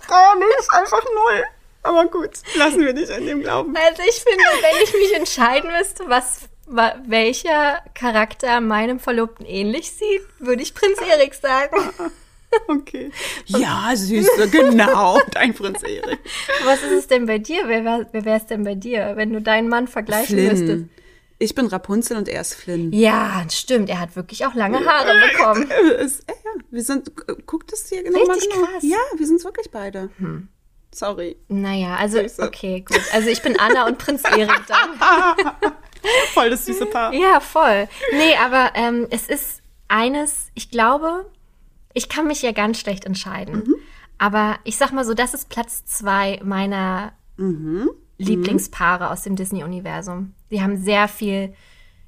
[0.09, 1.45] Gar nicht, einfach null.
[1.85, 3.75] Aber gut, lassen wir dich an dem glauben.
[3.77, 9.91] Also ich finde, wenn ich mich entscheiden müsste, was wa- welcher Charakter meinem Verlobten ähnlich
[9.93, 11.77] sieht, würde ich Prinz Erik sagen.
[12.69, 13.11] Okay.
[13.47, 16.19] Ja, Süße, genau, dein Prinz Erik.
[16.65, 17.63] Was ist es denn bei dir?
[17.67, 20.63] Wer, wär- wer wäre es denn bei dir, wenn du deinen Mann vergleichen müsstest?
[20.65, 20.91] Flynn.
[21.39, 22.93] Ich bin Rapunzel und er ist Flynn.
[22.93, 23.89] Ja, stimmt.
[23.91, 25.69] Er hat wirklich auch lange Haare bekommen.
[25.95, 27.11] Ja, wir sind,
[27.47, 28.67] guck das hier genau mal Richtig genau.
[28.67, 28.83] krass.
[28.83, 30.11] Ja, wir sind wirklich beide.
[30.95, 31.37] Sorry.
[31.49, 32.43] Naja, also, Süße.
[32.43, 33.01] okay, gut.
[33.13, 35.53] Also ich bin Anna und Prinz Erik dann.
[36.35, 37.13] Voll das süße Paar.
[37.15, 37.89] Ja, voll.
[38.13, 41.25] Nee, aber ähm, es ist eines, ich glaube,
[41.95, 43.63] ich kann mich ja ganz schlecht entscheiden.
[44.19, 47.13] Aber ich sag mal so, das ist Platz zwei meiner
[48.19, 50.35] Lieblingspaare aus dem Disney-Universum.
[50.51, 51.55] Die haben sehr viel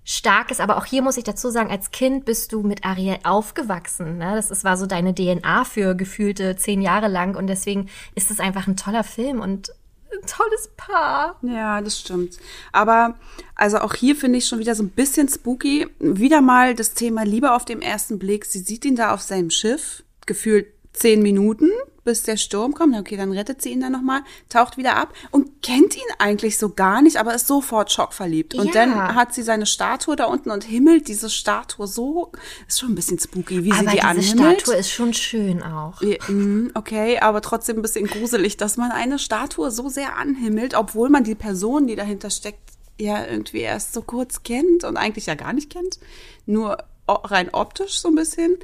[0.05, 4.19] Starkes, aber auch hier muss ich dazu sagen, als Kind bist du mit Ariel aufgewachsen.
[4.19, 4.33] Ne?
[4.35, 8.39] Das ist, war so deine DNA für gefühlte zehn Jahre lang und deswegen ist es
[8.39, 9.73] einfach ein toller Film und
[10.15, 11.39] ein tolles Paar.
[11.43, 12.39] Ja, das stimmt.
[12.73, 13.15] Aber
[13.55, 15.87] also auch hier finde ich schon wieder so ein bisschen spooky.
[15.99, 18.45] Wieder mal das Thema Liebe auf dem ersten Blick.
[18.45, 21.69] Sie sieht ihn da auf seinem Schiff, gefühlt zehn Minuten,
[22.05, 22.95] bis der Sturm kommt.
[22.97, 26.69] Okay, dann rettet sie ihn dann nochmal, taucht wieder ab und kennt ihn eigentlich so
[26.71, 28.55] gar nicht, aber ist sofort schockverliebt.
[28.55, 28.73] Und Ja.
[28.73, 32.31] dann hat sie seine Statue da unten und himmelt diese Statue so.
[32.69, 34.61] Ist schon ein bisschen spooky, wie sie Aber die diese anhimmelt.
[34.63, 36.01] Statue ist schon schön auch.
[36.29, 41.09] Mm, Okay, aber trotzdem ein bisschen gruselig, dass man eine Statue so sehr anhimmelt, obwohl
[41.09, 42.61] man die Person, die dahinter steckt,
[43.01, 45.99] ja irgendwie erst so kurz kennt und eigentlich ja gar nicht kennt.
[46.47, 46.79] Nur
[47.09, 48.57] rein optisch so ein bisschen.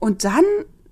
[0.00, 0.44] Und dann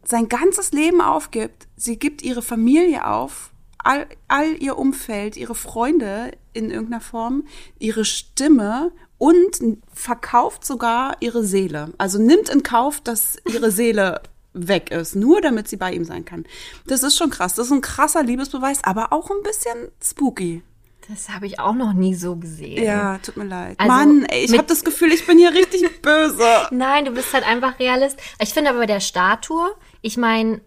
[0.05, 1.69] sein ganzes Leben aufgibt.
[1.77, 7.45] Sie gibt ihre Familie auf, all, all ihr Umfeld, ihre Freunde in irgendeiner Form,
[7.79, 11.93] ihre Stimme und verkauft sogar ihre Seele.
[11.99, 14.21] Also nimmt in Kauf, dass ihre Seele
[14.55, 16.45] weg ist, nur damit sie bei ihm sein kann.
[16.87, 17.55] Das ist schon krass.
[17.55, 20.63] Das ist ein krasser Liebesbeweis, aber auch ein bisschen spooky.
[21.09, 22.83] Das habe ich auch noch nie so gesehen.
[22.83, 23.79] Ja, tut mir leid.
[23.79, 26.69] Also Mann, ey, ich habe das Gefühl, ich bin hier richtig böse.
[26.71, 28.19] Nein, du bist halt einfach Realist.
[28.39, 30.61] Ich finde aber bei der Statue, ich meine,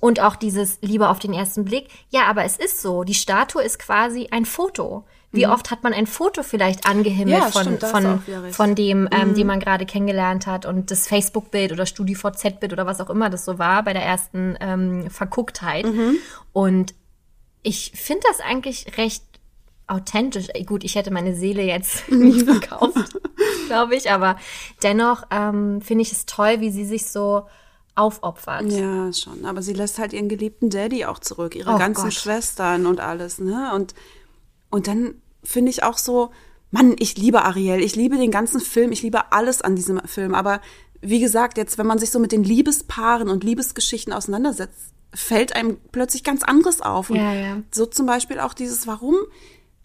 [0.00, 3.04] und auch dieses Liebe auf den ersten Blick, ja, aber es ist so.
[3.04, 5.04] Die Statue ist quasi ein Foto.
[5.32, 7.42] Wie oft hat man ein Foto vielleicht angehimmelt Mhm.
[7.44, 8.04] Ja, von, stimmt, von.
[8.04, 8.52] Mhm.
[8.52, 13.00] von dem, ähm, den man gerade kennengelernt hat und das Facebook-Bild oder StudiVZ-Bild oder was
[13.00, 15.86] auch immer das so war bei der ersten ähm, Vergucktheit.
[15.86, 16.16] Mhm.
[16.52, 16.94] Und
[17.62, 19.22] ich finde das eigentlich recht
[19.86, 20.48] authentisch.
[20.52, 22.96] Ey, Gut, ich hätte meine Seele jetzt nicht verkauft,
[23.68, 24.36] glaube ich, aber
[24.82, 27.46] dennoch ähm, finde ich es toll, wie sie sich so
[28.00, 28.70] aufopfert.
[28.72, 29.44] Ja, schon.
[29.44, 32.14] Aber sie lässt halt ihren geliebten Daddy auch zurück, ihre Oh ganzen Gott.
[32.14, 33.72] Schwestern und alles, ne?
[33.74, 33.94] Und,
[34.70, 36.30] und dann finde ich auch so,
[36.70, 40.34] Mann, ich liebe Ariel, ich liebe den ganzen Film, ich liebe alles an diesem Film.
[40.34, 40.60] Aber
[41.00, 45.78] wie gesagt, jetzt, wenn man sich so mit den Liebespaaren und Liebesgeschichten auseinandersetzt, fällt einem
[45.92, 47.10] plötzlich ganz anderes auf.
[47.10, 47.62] Und Ja, ja.
[47.72, 49.16] so zum Beispiel auch dieses, warum,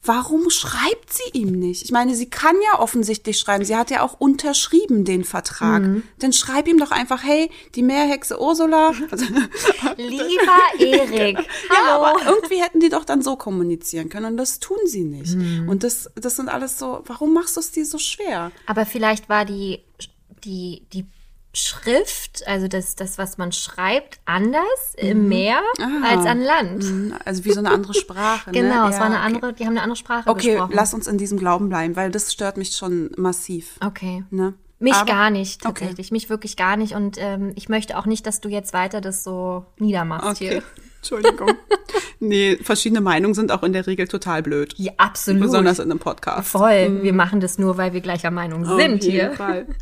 [0.06, 1.84] warum schreibt sie ihm nicht?
[1.84, 3.66] Ich meine, sie kann ja offensichtlich schreiben.
[3.66, 5.82] Sie hat ja auch unterschrieben den Vertrag.
[5.84, 6.03] Mhm.
[6.20, 8.93] Dann schreib ihm doch einfach, hey, die Meerhexe Ursula.
[9.12, 9.26] Also,
[9.97, 12.06] Lieber Erik, ja, hallo.
[12.06, 15.36] aber irgendwie hätten die doch dann so kommunizieren können und das tun sie nicht.
[15.36, 15.70] Mhm.
[15.70, 18.51] Und das, das sind alles so, warum machst du es dir so schwer?
[18.66, 19.80] Aber vielleicht war die,
[20.43, 21.06] die, die
[21.56, 25.62] Schrift, also das, das, was man schreibt, anders im Meer
[26.03, 26.86] als an Land.
[27.26, 28.51] Also wie so eine andere Sprache.
[28.51, 28.60] ne?
[28.62, 29.26] Genau, es Ja, war eine okay.
[29.26, 30.72] andere, die haben eine andere Sprache Okay, gesprochen.
[30.76, 33.78] lass uns in diesem Glauben bleiben, weil das stört mich schon massiv.
[33.86, 34.24] Okay.
[34.32, 34.53] Ne?
[34.80, 35.80] Mich Aber- gar nicht, Okay.
[35.86, 36.12] tatsächlich.
[36.12, 36.93] Mich wirklich gar nicht.
[36.93, 40.64] Und ähm, ich möchte auch nicht, dass du jetzt weiter das so niedermachst Okay, hier.
[40.97, 41.51] Entschuldigung.
[42.20, 44.74] nee, verschiedene Meinungen sind auch in der Regel total blöd.
[44.78, 45.41] Ja, absolut.
[45.43, 46.49] Besonders in einem Podcast.
[46.49, 47.03] Voll.
[47.03, 49.32] Wir machen das nur, weil wir gleicher Meinung Auf sind jeden hier.
[49.34, 49.68] Fall.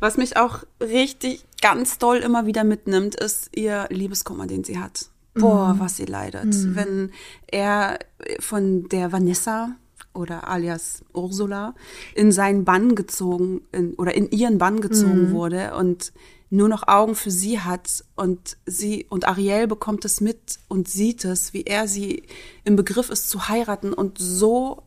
[0.00, 5.10] Was mich auch richtig ganz doll immer wieder mitnimmt, ist ihr Liebeskummer, den sie hat.
[5.34, 6.74] Boah, was sie leidet.
[6.74, 7.12] Wenn
[7.46, 7.98] er
[8.40, 9.76] von der Vanessa
[10.12, 11.74] oder alias Ursula
[12.14, 16.12] in seinen Bann gezogen in, oder in ihren Bann gezogen wurde und
[16.50, 21.24] nur noch Augen für sie hat und sie und Ariel bekommt es mit und sieht
[21.24, 22.24] es, wie er sie
[22.64, 24.82] im Begriff ist zu heiraten und so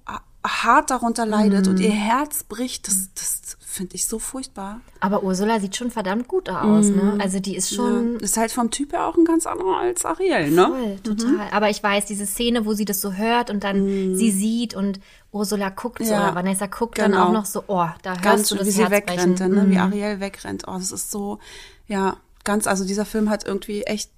[0.46, 4.82] hart darunter leidet und ihr Herz bricht, das, das finde ich so furchtbar.
[5.00, 7.18] Aber Ursula sieht schon verdammt gut aus, ne?
[7.20, 8.20] Also die ist schon Ja.
[8.20, 10.68] Ist halt vom Typ her auch ein ganz anderer als Ariel, ne?
[10.68, 11.48] Voll, total.
[11.52, 15.00] Aber ich weiß, diese Szene, wo sie das so hört und dann sie sieht und
[15.32, 17.30] Ursula guckt so, Ja, oder Vanessa guckt dann genau.
[17.30, 19.56] auch noch so, oh, da hörst Ganz du das wie sie Herz wegrennt, brechen.
[19.56, 19.70] ne?
[19.70, 20.66] wie Ariel wegrennt.
[20.68, 21.40] Oh, das ist so,
[21.88, 24.12] ja, ganz, also dieser Film hat irgendwie echt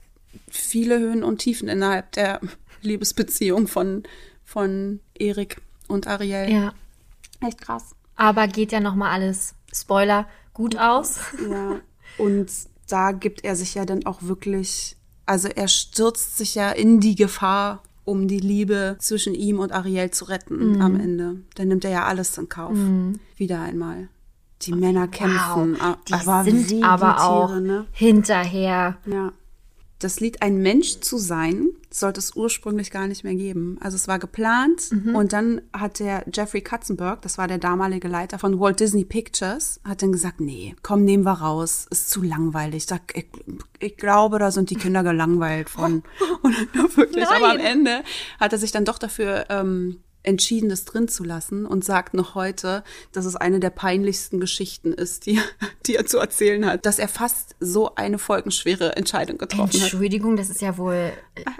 [0.49, 2.41] viele Höhen und Tiefen innerhalb der
[2.81, 4.03] Liebesbeziehung von,
[4.43, 6.51] von Erik und Ariel.
[6.51, 6.73] Ja,
[7.41, 7.94] Echt krass.
[8.15, 11.19] Aber geht ja noch mal alles, Spoiler, gut aus.
[11.49, 11.79] Ja,
[12.17, 12.49] und
[12.87, 14.95] da gibt er sich ja dann auch wirklich,
[15.25, 20.11] also er stürzt sich ja in die Gefahr, um die Liebe zwischen ihm und Ariel
[20.11, 21.37] zu retten am Ende.
[21.55, 22.77] Dann nimmt er ja alles in Kauf.
[23.35, 24.09] Wieder einmal.
[24.61, 25.77] Die Männer kämpfen.
[25.79, 27.85] Wow, die aber sind aber auch Tiere, ne?
[27.91, 28.97] hinterher.
[29.05, 29.33] Ja.
[30.05, 33.79] Das Lied Ein Mensch zu sein sollte es ursprünglich gar nicht mehr geben.
[33.81, 35.15] Also es war geplant Mhm.
[35.15, 39.79] und dann hat der Jeffrey Katzenberg, das war der damalige Leiter von Walt Disney Pictures,
[39.83, 42.85] hat dann gesagt, nee, komm, nehmen wir raus, ist zu langweilig.
[42.85, 43.25] Da, ich,
[43.79, 46.03] ich glaube, da sind die Kinder gelangweilt von.
[46.43, 47.65] Und dann wirklich, aber am Nein.
[47.65, 48.03] Ende
[48.39, 52.35] hat er sich dann doch dafür ähm, entschieden, das drin zu lassen und sagt noch
[52.35, 55.39] heute, dass es eine der peinlichsten Geschichten ist, die,
[55.85, 59.81] die er zu erzählen hat, dass er fast so eine folgenschwere Entscheidung getroffen hat.
[59.81, 61.11] Entschuldigung, das ist ja wohl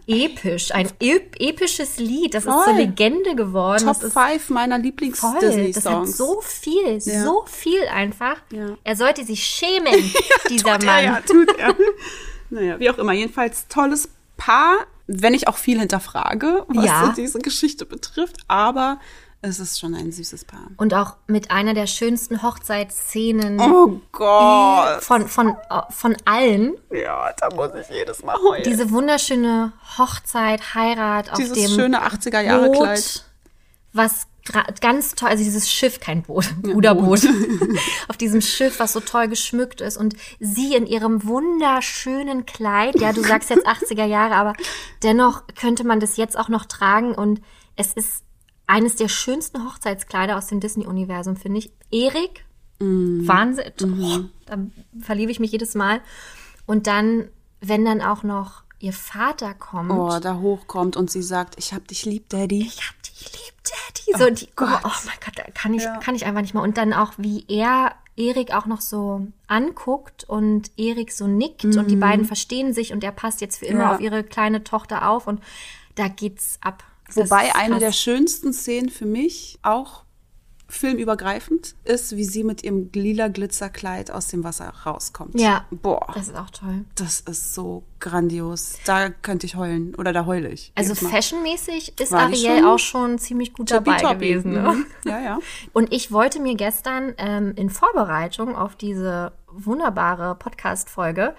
[0.07, 0.72] äh, episch.
[0.72, 2.34] Ein ep episches Lied.
[2.34, 2.76] Das ist zur Voll.
[2.76, 3.86] Legende geworden.
[3.86, 4.84] Top das ist 5 meiner voll.
[4.84, 6.18] Lieblings-Disney-Songs.
[6.18, 8.38] so viel, so viel einfach.
[8.51, 8.78] Ja.
[8.84, 9.93] Er sollte sich schämen,
[10.49, 11.03] dieser tut Mann.
[11.03, 11.76] Er, ja, tut er.
[12.49, 13.13] naja, wie auch immer.
[13.13, 17.06] Jedenfalls tolles Paar, wenn ich auch viel hinterfrage, was Ja.
[17.08, 18.38] so diese Geschichte betrifft.
[18.47, 18.99] Aber
[19.41, 20.68] es ist schon ein süßes Paar.
[20.78, 25.03] Und auch mit einer der schönsten Hochzeitsszenen Oh Gott.
[25.03, 25.56] von, von,
[25.91, 26.74] von allen.
[26.91, 28.64] Ja, da muss ich jedes Mal heulen.
[28.64, 32.95] Diese wunderschöne Hochzeit, Heirat auf Dieses dem schöne 80er-Jahre-Kleid.
[33.03, 33.26] Boot,
[33.96, 34.28] was
[34.80, 37.22] ganz toll, also dieses Schiff, kein Boot, Ruderboot,
[38.08, 43.12] auf diesem Schiff, was so toll geschmückt ist und sie in ihrem wunderschönen Kleid, ja,
[43.12, 44.54] du sagst jetzt 80er Jahre, aber
[45.02, 47.41] dennoch könnte man das jetzt auch noch tragen und
[47.76, 48.24] es ist
[48.68, 51.72] eines der schönsten Hochzeitskleider aus dem Disney-Universum, finde ich.
[51.91, 52.46] Erik,
[52.80, 53.72] Wahnsinn,
[54.02, 54.58] oh, da
[55.00, 56.02] verliebe ich mich jedes Mal.
[56.66, 57.30] Und dann,
[57.62, 61.88] wenn dann auch noch ihr Vater kommt, Oh, da hochkommt und sie sagt, ich hab
[61.88, 62.62] dich lieb, Daddy.
[62.62, 64.24] ich hab dich lieb, Daddy.
[64.24, 64.80] So, die, oh, Gott.
[64.84, 65.97] oh mein Gott, da kann ich, Ja.
[65.97, 66.63] kann ich einfach nicht mehr.
[66.63, 71.88] Und dann auch, wie er Erik auch noch so anguckt und Erik so nickt und
[71.91, 73.89] die beiden verstehen sich und er passt jetzt für immer Mhm.
[73.89, 73.95] Ja.
[73.95, 75.41] auf ihre kleine Tochter auf und
[75.95, 76.84] da geht's ab.
[77.07, 80.05] Das Wobei eine der schönsten Szenen für mich, auch
[80.67, 85.39] filmübergreifend, ist, wie sie mit ihrem lila Glitzerkleid aus dem Wasser rauskommt.
[85.39, 85.66] Ja.
[85.71, 86.86] Boah, Das ist auch toll.
[86.96, 88.78] das ist so grandios.
[88.86, 90.71] Da könnte ich heulen oder da heule ich.
[90.75, 94.28] Also fashionmäßig ist War Ariel schon auch schon ziemlich gut dabei Tippitoppi.
[94.29, 94.51] gewesen.
[94.54, 94.62] Ne?
[94.74, 94.86] Mhm.
[95.05, 95.39] Ja, ja.
[95.74, 101.36] Und ich wollte mir gestern ähm, in Vorbereitung auf diese wunderbare Podcast-Folge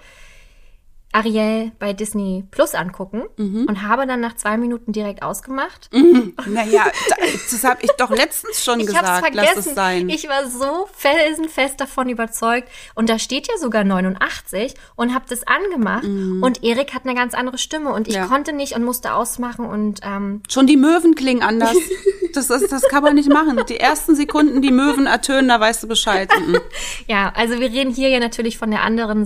[1.13, 3.65] Ariel bei Disney Plus angucken Mhm.
[3.67, 5.89] und habe dann nach zwei Minuten direkt ausgemacht.
[6.45, 7.15] Naja, da-
[7.51, 9.05] das habe ich doch letztens schon Ich gesagt.
[9.07, 9.19] Lass
[9.49, 9.69] vergessen.
[9.69, 10.09] es sein.
[10.09, 12.69] Ich war so felsenfest davon überzeugt.
[12.95, 16.03] Und da steht ja sogar 89 und habe das angemacht.
[16.03, 18.21] Und Erik hat eine ganz andere Stimme und ich Mhm.
[18.21, 18.27] Ja.
[18.27, 19.65] konnte nicht und musste ausmachen.
[19.65, 21.75] Und ähm, Schon die Möwen klingen anders.
[22.33, 23.59] Das, das, das kann man nicht machen.
[23.67, 26.29] Die ersten Sekunden, die Möwen ertönen, da weißt du Bescheid.
[26.37, 26.59] Mhm.
[27.07, 29.25] ja, also wir reden hier ja natürlich von der anderen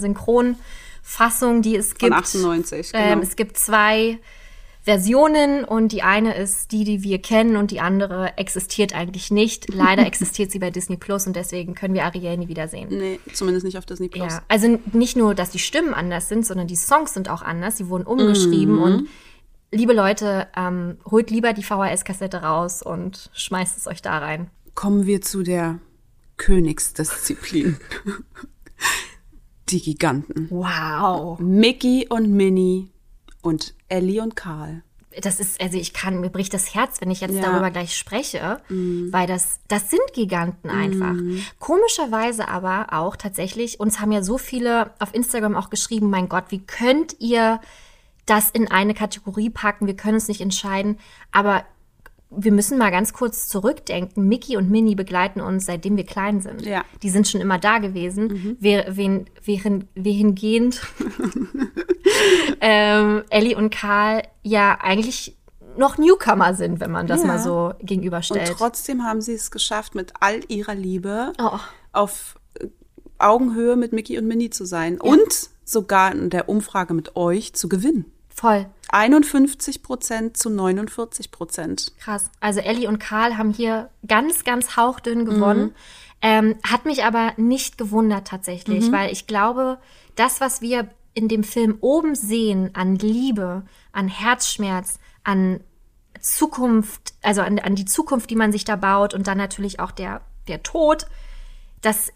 [1.03, 2.13] Synchronfassung, die es Von gibt.
[2.13, 3.03] 98, genau.
[3.05, 4.19] Ähm, es gibt zwei
[4.83, 9.67] Versionen und die eine ist die, die wir kennen und die andere existiert eigentlich nicht.
[9.73, 12.87] Leider existiert sie bei Disney Plus und deswegen können wir Ariel nie wiedersehen.
[12.89, 14.31] nee, zumindest nicht auf Disney Plus.
[14.33, 17.77] Ja, also nicht nur, dass die Stimmen anders sind, sondern die Songs sind auch anders.
[17.77, 18.81] Sie wurden umgeschrieben Mhm.
[18.81, 19.07] und
[19.71, 24.49] liebe Leute, ähm, holt lieber die VHS-Kassette raus und schmeißt es euch da rein.
[24.73, 25.77] Kommen wir zu der
[26.37, 27.77] Königsdisziplin.
[29.71, 30.47] Die Giganten.
[30.49, 31.39] Wow.
[31.39, 32.89] Mickey und Minnie
[33.41, 34.83] und Ellie und Karl.
[35.21, 37.41] Das ist, also ich kann, mir bricht das Herz, wenn ich jetzt Ja.
[37.41, 41.15] darüber gleich spreche, weil das, das sind Giganten einfach.
[41.59, 46.45] Komischerweise aber auch tatsächlich, uns haben ja so viele auf Instagram auch geschrieben, mein Gott,
[46.49, 47.59] wie könnt ihr
[48.25, 49.85] das in eine Kategorie packen?
[49.85, 50.97] Wir können uns nicht entscheiden,
[51.33, 51.65] aber
[52.33, 54.27] wir müssen mal ganz kurz zurückdenken.
[54.27, 56.61] Mickey und Minnie begleiten uns, seitdem wir klein sind.
[56.65, 56.83] Ja.
[57.03, 58.55] Die sind schon immer da gewesen.
[58.59, 60.81] Wer, wen, während, wohingehend
[62.61, 65.35] ähm, Ellie und Karl ja eigentlich
[65.77, 67.27] noch Newcomer sind, wenn man das Ja.
[67.27, 68.53] mal so Und gegenüberstellt.
[68.57, 71.59] trotzdem haben sie es geschafft, mit all ihrer Liebe Oh.
[71.93, 72.67] auf äh,
[73.19, 77.69] Augenhöhe mit Mickey und Minnie zu sein und sogar in der Umfrage mit euch zu
[77.69, 78.05] gewinnen.
[78.33, 81.93] Voll 51 Prozent zu 49 Prozent.
[81.99, 82.29] krass.
[82.39, 85.73] Also Ellie und Karl haben hier ganz, ganz hauchdünn gewonnen.
[86.21, 89.79] Ähm, hat mich aber nicht gewundert tatsächlich, weil ich glaube,
[90.15, 95.61] das, was wir in dem Film oben sehen an Liebe, an Herzschmerz, an
[96.19, 99.91] Zukunft, also an, an die Zukunft, die man sich da baut und dann natürlich auch
[99.91, 101.07] der, der Tod,
[101.81, 102.11] das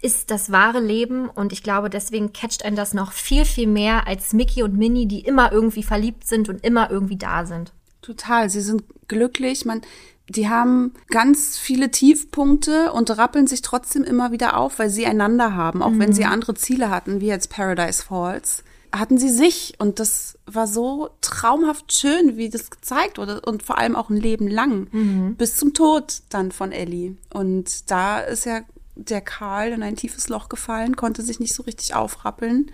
[0.00, 4.06] ist das wahre Leben und ich glaube, deswegen catcht einen das noch viel, viel mehr
[4.06, 7.72] als Mickey und Minnie, die immer irgendwie verliebt sind und immer irgendwie da sind.
[8.02, 9.64] Total, sie sind glücklich.
[9.64, 9.82] Man,
[10.28, 15.54] die haben ganz viele Tiefpunkte und rappeln sich trotzdem immer wieder auf, weil sie einander
[15.54, 15.82] haben.
[15.82, 19.74] Auch wenn sie andere Ziele hatten, wie jetzt Paradise Falls, hatten sie sich.
[19.78, 23.40] Und das war so traumhaft schön, wie das gezeigt wurde.
[23.40, 25.34] Und vor allem auch ein Leben lang.
[25.36, 27.16] Bis zum Tod dann von Ellie.
[27.32, 28.62] Und da ist ja
[29.08, 32.70] der Karl in ein tiefes Loch gefallen, konnte sich nicht so richtig aufrappeln,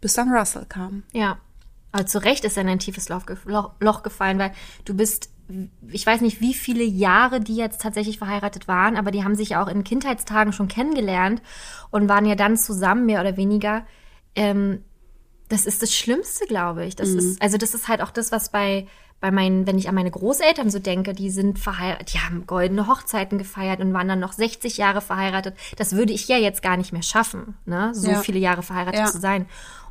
[0.00, 1.04] bis dann Russell kam.
[1.12, 1.38] Ja.
[1.92, 4.52] Aber zu Recht ist er in ein tiefes Loch, Loch, Loch gefallen, weil
[4.84, 5.30] du bist,
[5.88, 9.50] ich weiß nicht, wie viele Jahre die jetzt tatsächlich verheiratet waren, aber die haben sich
[9.50, 11.40] ja auch in Kindheitstagen schon kennengelernt
[11.90, 13.86] und waren ja dann zusammen, mehr oder weniger.
[14.34, 14.82] Ähm,
[15.48, 16.96] das ist das Schlimmste, glaube ich.
[16.96, 18.88] Das ist, also das ist halt auch das, was bei,
[19.24, 22.88] bei meinen, wenn ich an meine Großeltern so denke, die sind verheiratet, die haben goldene
[22.88, 25.56] Hochzeiten gefeiert und waren dann noch 60 Jahre verheiratet.
[25.78, 27.94] Das würde ich ja jetzt gar nicht mehr schaffen, ne?
[27.94, 28.20] So Ja.
[28.20, 29.06] viele Jahre verheiratet Ja.
[29.06, 29.46] zu sein.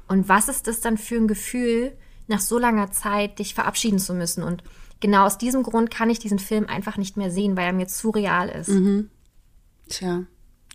[0.08, 1.98] Und was ist das dann für ein Gefühl,
[2.28, 4.44] nach so langer Zeit dich verabschieden zu müssen?
[4.44, 4.62] Und
[5.00, 7.88] genau aus diesem Grund kann ich diesen Film einfach nicht mehr sehen, weil er mir
[7.88, 8.70] zu real ist.
[9.90, 10.26] Tja,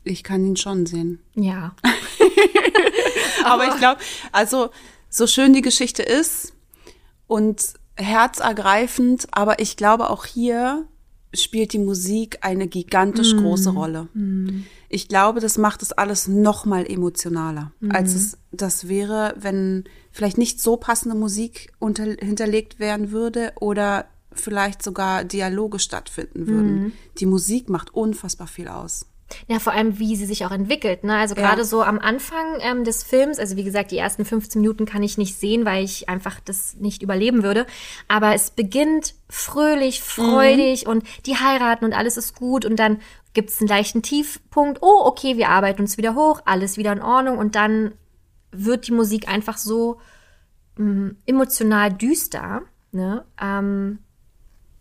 [0.03, 1.21] ich kann ihn schon sehen.
[1.37, 1.77] Ja.
[3.45, 4.01] Aber ich glaube,
[4.33, 4.71] also
[5.09, 6.55] so schön die Geschichte ist
[7.29, 10.87] und herzergreifend, aber ich glaube auch hier
[11.35, 14.09] spielt die Musik eine gigantisch große Rolle.
[14.89, 20.39] Ich glaube, das macht es alles noch mal emotionaler, als es das wäre, wenn vielleicht
[20.39, 26.93] nicht so passende Musik unter, hinterlegt werden würde oder vielleicht sogar Dialoge stattfinden würden.
[27.19, 29.05] Die Musik macht unfassbar viel aus.
[29.47, 31.05] Ja, vor allem, wie sie sich auch entwickelt.
[31.05, 31.17] Ne?
[31.17, 34.87] Also gerade so am Anfang ähm, des Films, also wie gesagt, die ersten 15 Minuten
[34.87, 37.67] kann ich nicht sehen, weil ich einfach das nicht überleben würde.
[38.09, 43.01] Aber es beginnt fröhlich, freudig und die heiraten und alles ist gut und dann
[43.35, 44.79] gibt es einen leichten Tiefpunkt.
[44.83, 47.93] Oh, okay, wir arbeiten uns wieder hoch, alles wieder in Ordnung und dann
[48.51, 50.01] wird die Musik einfach so
[50.77, 52.63] mh, emotional düster.
[52.93, 53.25] Ne?
[53.41, 53.99] Ähm,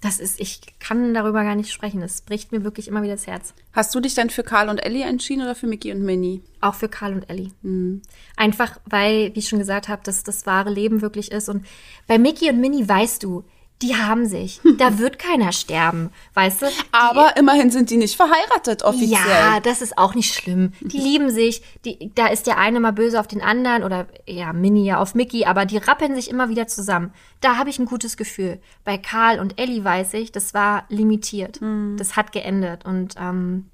[0.08, 2.02] das ist, ich kann darüber gar nicht sprechen.
[2.02, 3.54] Es bricht mir wirklich immer wieder das Herz.
[3.74, 6.42] Hast du dich dann für Karl und Ellie entschieden oder für Mickey und Minnie?
[6.62, 7.52] Auch für Karl und Ellie.
[8.38, 11.50] Einfach, weil, wie ich schon gesagt habe, dass das wahre Leben wirklich ist.
[11.50, 11.66] Und
[12.08, 13.44] bei Mickey und Minnie weißt du,
[13.82, 14.60] die haben sich.
[14.78, 16.66] Da wird keiner sterben, weißt du?
[16.66, 19.12] Die- Aber immerhin sind die nicht verheiratet offiziell.
[19.12, 20.74] ja, das ist auch nicht schlimm.
[20.82, 21.62] Die lieben sich.
[21.86, 25.14] Die, da ist der eine mal böse auf den anderen oder ja, Minnie ja auf
[25.16, 27.14] Mickey, aber die rappeln sich immer wieder zusammen.
[27.42, 28.60] Da habe ich ein gutes Gefühl.
[28.84, 31.60] Bei Karl und Ellie weiß ich, das war limitiert.
[31.98, 33.70] Das hat geendet und ähm,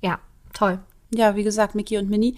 [0.00, 0.18] ja,
[0.52, 0.78] toll.
[1.10, 2.36] Ja, wie gesagt, Mickey und Minnie.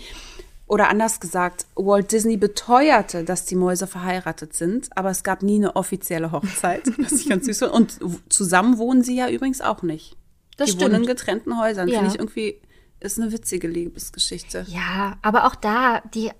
[0.70, 5.56] Oder anders gesagt, Walt Disney beteuerte, dass die Mäuse verheiratet sind, aber es gab nie
[5.56, 7.74] eine offizielle Hochzeit, was ich ganz süß finde.
[7.74, 7.98] Und
[8.28, 10.16] zusammen wohnen sie ja übrigens auch nicht.
[10.56, 10.92] Das die stimmt.
[10.92, 11.88] wohnen in getrennten Häusern.
[11.88, 11.96] Ja.
[11.98, 12.60] Finde ich irgendwie,
[13.00, 14.64] ist eine witzige Liebesgeschichte.
[14.68, 16.30] Ja, aber auch da, die,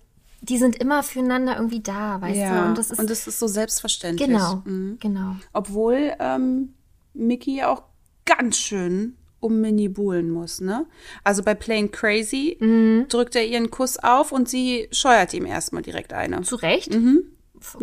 [0.42, 2.68] die sind immer füreinander irgendwie da, weißt du?
[2.68, 4.28] Und das ist, und das ist so selbstverständlich.
[4.28, 4.98] genau, Mhm.
[5.00, 5.34] genau.
[5.52, 6.74] Obwohl ähm,
[7.14, 7.82] Mickey auch
[8.26, 10.86] ganz schön um Minnie buhlen muss, ne?
[11.24, 13.06] Also bei Plain Crazy Mhm.
[13.08, 16.42] drückt er ihren Kuss auf und sie scheuert ihm erstmal direkt eine.
[16.42, 16.88] Zu Recht.
[16.88, 17.24] F- Kann Mhm.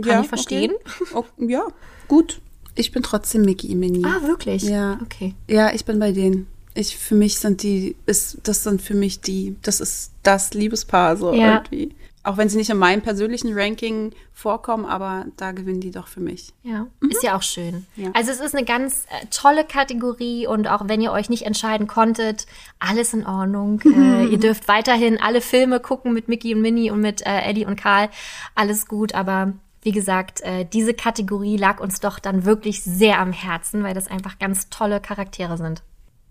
[0.06, 0.74] Ja, ich verstehen.
[1.12, 1.26] Okay.
[1.40, 1.68] Oh, ja,
[2.08, 2.42] gut.
[2.76, 4.06] Ich bin trotzdem Mickey Minnie.
[4.06, 4.62] Ah, wirklich?
[4.64, 5.00] Ja.
[5.02, 5.34] Okay.
[5.50, 6.46] Ja, ich bin bei denen.
[6.76, 11.18] Ich, für mich sind die, ist, das sind für mich die, das ist das Liebespaar
[11.18, 11.56] so Ja.
[11.56, 11.96] irgendwie.
[12.28, 16.20] Auch wenn sie nicht in meinem persönlichen Ranking vorkommen, aber da gewinnen die doch für
[16.20, 16.54] mich.
[16.62, 17.86] Ja, ist ja auch schön.
[17.96, 18.04] Mhm.
[18.04, 18.12] Ja.
[18.16, 21.88] Also es ist eine ganz äh, tolle Kategorie und auch wenn ihr euch nicht entscheiden
[21.88, 22.46] konntet,
[22.80, 23.80] alles in Ordnung.
[23.86, 27.66] äh, ihr dürft weiterhin alle Filme gucken mit Mickey und Minnie und mit äh, Eddie
[27.66, 28.10] und Karl.
[28.56, 33.32] Alles gut, aber wie gesagt, äh, diese Kategorie lag uns doch dann wirklich sehr am
[33.32, 35.82] Herzen, weil das einfach ganz tolle Charaktere sind.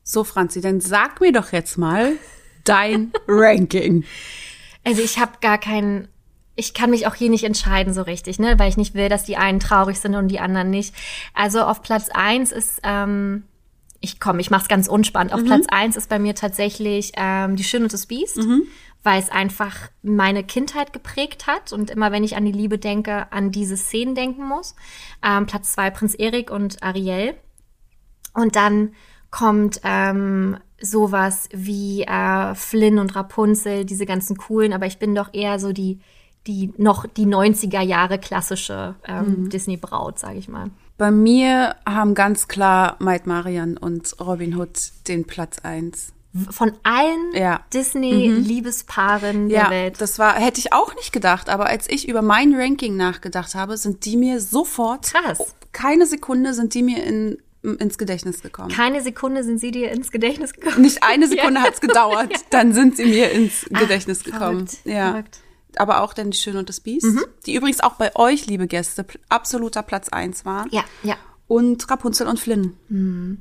[0.02, 2.12] So, Franzi, dann sag mir doch jetzt mal
[2.64, 4.04] dein Ranking.
[4.86, 6.06] Also ich habe gar keinen,
[6.54, 9.24] ich kann mich auch hier nicht entscheiden so richtig, ne, weil ich nicht will, dass
[9.24, 10.94] die einen traurig sind und die anderen nicht.
[11.34, 13.42] Also auf Platz eins ist, ähm,
[14.00, 15.32] ich komme, ich mach's ganz unspannend.
[15.32, 18.38] Auf Platz eins ist bei mir tatsächlich ähm, die Schöne und das Biest,
[19.02, 23.32] weil es einfach meine Kindheit geprägt hat und immer wenn ich an die Liebe denke,
[23.32, 24.76] an diese Szenen denken muss.
[25.24, 27.34] Ähm, Platz zwei Prinz Erik und Ariel.
[28.34, 28.94] Und dann
[29.30, 35.32] kommt ähm, sowas wie äh, Flynn und Rapunzel, diese ganzen coolen, aber ich bin doch
[35.32, 36.00] eher so die,
[36.46, 40.70] die noch die 90er Jahre klassische ähm, Disney-Braut, sage ich mal.
[40.98, 44.78] Bei mir haben ganz klar Maid Marian und Robin Hood
[45.08, 46.12] den Platz eins.
[46.32, 47.60] W- Von allen Ja.
[48.40, 50.00] Disney-Liebespaaren der Ja, Welt.
[50.00, 53.76] das war, hätte ich auch nicht gedacht, aber als ich über mein Ranking nachgedacht habe,
[53.76, 55.38] sind die mir sofort, Krass.
[55.72, 57.38] keine Sekunde sind die mir in,
[57.74, 58.70] ins Gedächtnis gekommen.
[58.70, 60.82] Keine Sekunde sind sie dir ins Gedächtnis gekommen.
[60.82, 64.66] Nicht eine Sekunde hat's gedauert, dann sind sie mir ins Gedächtnis gekommen.
[64.66, 65.10] verrückt, ja.
[65.10, 65.40] verrückt.
[65.76, 67.06] Aber auch dann die Schöne und das Biest,
[67.44, 70.68] die übrigens auch bei euch, liebe Gäste, absoluter Platz eins waren.
[70.70, 71.16] Ja, ja.
[71.48, 72.76] Und Rapunzel und Flynn.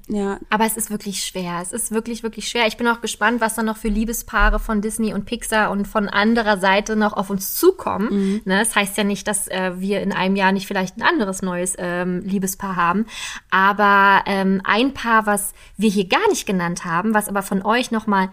[0.07, 1.59] Ja, Aber es ist wirklich schwer.
[1.63, 2.67] Es ist wirklich, wirklich schwer.
[2.67, 6.07] Ich bin auch gespannt, was dann noch für Liebespaare von Disney und Pixar und von
[6.07, 8.41] anderer Seite noch auf uns zukommen.
[8.45, 11.41] Ne, das heißt ja nicht, dass äh, wir in einem Jahr nicht vielleicht ein anderes
[11.41, 13.07] neues ähm, Liebespaar haben.
[13.49, 17.89] Aber ähm, ein Paar, was wir hier gar nicht genannt haben, was aber von euch
[17.89, 18.29] nochmal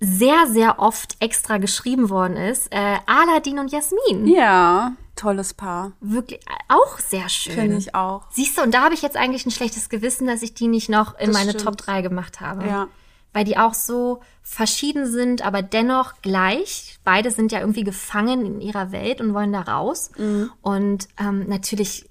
[0.00, 4.26] sehr, sehr oft extra geschrieben worden ist, äh, Aladdin und Jasmin.
[4.26, 7.54] ja, tolles Paar, Wirklich auch sehr schön.
[7.54, 8.22] finde ich auch.
[8.30, 10.88] Siehst du, und da habe ich jetzt eigentlich ein schlechtes Gewissen, dass ich die nicht
[10.88, 11.64] noch in Das meine stimmt.
[11.64, 12.66] Top 3 gemacht habe.
[12.66, 12.88] Ja.
[13.32, 16.98] Weil die auch so verschieden sind, aber dennoch gleich.
[17.02, 20.10] Beide sind ja irgendwie gefangen in ihrer Welt und wollen da raus.
[20.16, 20.50] Mhm.
[20.62, 22.08] Und ähm, natürlich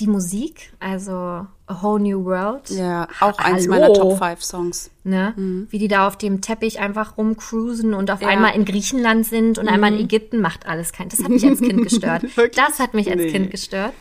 [0.00, 2.70] die Musik, also A Whole New World.
[2.70, 3.70] Ja, auch eins Hallo.
[3.70, 4.90] meiner Top 5 Songs.
[5.04, 5.66] Ne?
[5.70, 8.26] Wie die da auf dem Teppich einfach rumcruisen und auf Ja.
[8.28, 8.32] Mhm.
[8.32, 11.08] einmal in Griechenland sind und einmal in Ägypten, macht alles kein.
[11.08, 12.24] Das hat mich als Kind gestört.
[12.54, 13.30] Das hat mich als Nee.
[13.32, 13.92] Kind gestört.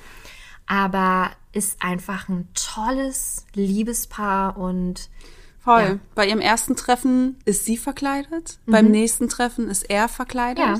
[0.67, 5.09] Aber ist einfach ein tolles Liebespaar und
[5.63, 5.81] Voll.
[5.81, 5.99] Ja.
[6.15, 10.57] Bei ihrem ersten Treffen ist sie verkleidet, beim nächsten Treffen ist er verkleidet.
[10.65, 10.77] Ja.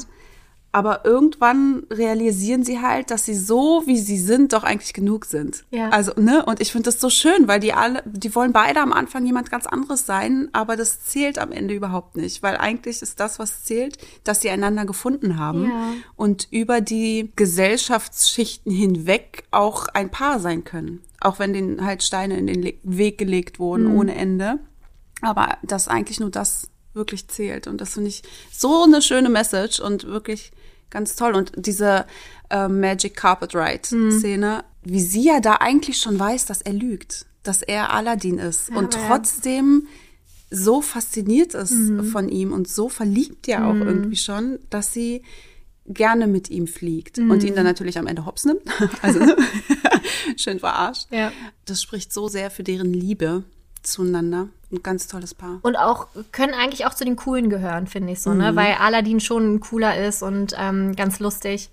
[0.73, 5.65] Aber irgendwann realisieren sie halt, dass sie so, wie sie sind, doch eigentlich genug sind.
[5.69, 5.89] Ja.
[5.89, 6.45] Also, ne?
[6.45, 9.51] Und ich finde das so schön, weil die alle, die wollen beide am Anfang jemand
[9.51, 12.41] ganz anderes sein, aber das zählt am Ende überhaupt nicht.
[12.41, 15.93] Weil eigentlich ist das, was zählt, dass sie einander gefunden haben Ja.
[16.15, 21.01] und über die Gesellschaftsschichten hinweg auch ein Paar sein können.
[21.19, 23.95] Auch wenn denen halt Steine in den Le Weg gelegt wurden Mhm.
[23.97, 24.59] ohne Ende.
[25.21, 27.67] Aber dass eigentlich nur das wirklich zählt.
[27.67, 30.51] Und das finde ich so eine schöne Message und wirklich
[30.91, 31.33] ganz toll.
[31.33, 32.05] Und diese
[32.49, 37.25] äh, Magic Carpet Ride Szene, wie sie ja da eigentlich schon weiß, dass er lügt,
[37.43, 39.01] dass er Aladdin ist und ja.
[39.07, 39.87] trotzdem
[40.51, 41.73] so fasziniert ist
[42.11, 45.23] von ihm und so verliebt ja auch irgendwie schon, dass sie
[45.87, 48.61] gerne mit ihm fliegt und ihn dann natürlich am Ende hops nimmt.
[49.01, 49.19] Also
[50.37, 51.07] schön verarscht.
[51.11, 51.31] Ja.
[51.65, 53.43] Das spricht so sehr für deren Liebe
[53.83, 54.47] zueinander.
[54.71, 55.59] Ein ganz tolles Paar.
[55.63, 58.37] und auch können eigentlich auch zu den coolen gehören, finde ich so, Mhm.
[58.37, 58.55] ne?
[58.55, 61.69] Weil Aladdin schon cooler ist und ähm, ganz lustig.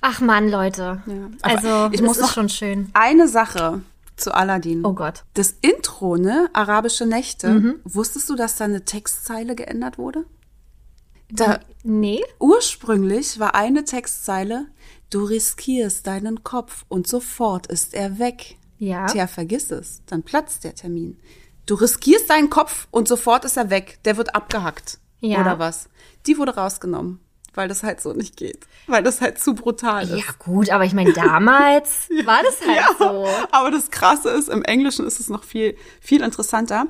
[0.00, 1.02] Ach Mann, Leute.
[1.06, 1.30] Ja.
[1.42, 2.90] Also, ich muss ist noch- schon schön.
[2.94, 3.80] Eine Sache
[4.16, 4.84] zu Aladdin.
[4.84, 5.24] Oh Gott.
[5.34, 6.48] Das Intro, ne?
[6.52, 7.48] Arabische Nächte.
[7.48, 7.74] Mhm.
[7.84, 10.24] Wusstest du, dass da eine Textzeile geändert wurde?
[11.30, 12.20] Da, Nee?
[12.40, 14.66] ursprünglich war eine Textzeile,
[15.10, 18.56] du riskierst deinen Kopf und sofort ist er weg.
[18.78, 19.06] Ja.
[19.06, 21.18] Tja, vergiss es, dann platzt der Termin.
[21.66, 23.98] Du riskierst deinen Kopf und sofort ist er weg.
[24.04, 24.98] Der wird abgehackt.
[25.20, 25.40] Ja.
[25.40, 25.88] Oder was?
[26.26, 27.20] Die wurde rausgenommen.
[27.54, 28.66] weil das halt so nicht geht.
[28.86, 30.10] Weil das halt zu brutal ist.
[30.18, 33.26] Ja, gut, aber ich meine, damals war das halt Ja, so.
[33.50, 36.86] aber das Krasse ist, im Englischen ist es noch viel, viel interessanter.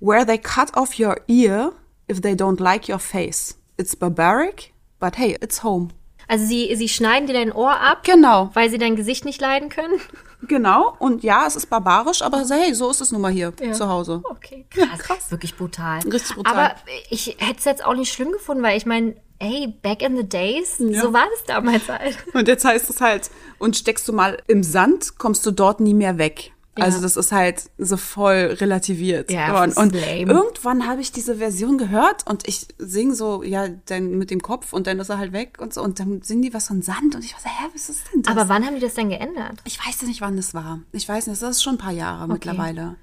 [0.00, 1.72] Where they cut off your ear
[2.10, 3.56] if they don't like your face.
[3.76, 5.88] It's barbaric, but hey, it's home.
[6.26, 9.68] Also sie, sie schneiden dir dein Ohr ab, Genau, weil sie dein Gesicht nicht leiden
[9.68, 10.00] können.
[10.48, 10.94] Genau.
[10.98, 14.22] Und ja, es ist barbarisch, aber hey, so ist es nun mal hier zu Hause.
[14.24, 14.66] Okay,
[14.98, 15.30] krass.
[15.30, 16.00] Wirklich brutal.
[16.00, 16.52] Richtig brutal.
[16.54, 16.74] Aber
[17.10, 20.28] ich hätte es jetzt auch nicht schlimm gefunden, weil ich meine, ey, back in the
[20.28, 22.16] days, so war das damals halt.
[22.32, 25.94] Und jetzt heißt es halt, und steckst du mal im Sand, kommst du dort nie
[25.94, 26.51] mehr weg.
[26.74, 29.30] Also das ist halt so voll relativiert.
[29.30, 29.72] Ja, worden.
[29.76, 30.32] und lame.
[30.32, 34.72] irgendwann habe ich diese Version gehört und ich sing so, ja, dann mit dem Kopf
[34.72, 35.82] und dann ist er halt weg und so.
[35.82, 38.22] Und dann singen die was von Sand und ich war so, hä, was ist denn
[38.22, 38.34] das?
[38.34, 39.60] Aber wann haben die das denn geändert?
[39.64, 40.80] ich weiß nicht, wann das war.
[40.92, 42.96] Ich weiß nicht, das ist schon ein paar Jahre mittlerweile.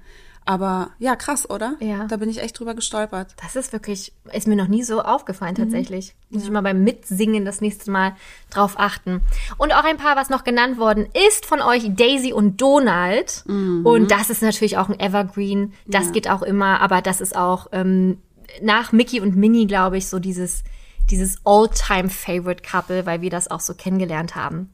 [0.44, 1.76] Aber ja, krass, oder?
[1.80, 2.06] Ja.
[2.06, 3.34] Da bin ich echt drüber gestolpert.
[3.42, 6.14] Das ist wirklich, ist mir noch nie so aufgefallen tatsächlich.
[6.30, 8.16] Muss ich mal beim Mitsingen das nächste Mal
[8.48, 9.20] drauf achten.
[9.58, 13.44] Und auch ein paar, was noch genannt worden ist von euch, Daisy und Donald.
[13.46, 15.74] Und das ist natürlich auch ein Evergreen.
[15.86, 18.18] Das geht auch immer, aber das ist auch ähm,
[18.62, 20.64] nach Mickey und Minnie, glaube ich, so dieses,
[21.10, 24.72] dieses All-Time-Favorite-Couple, weil wir das auch so kennengelernt haben.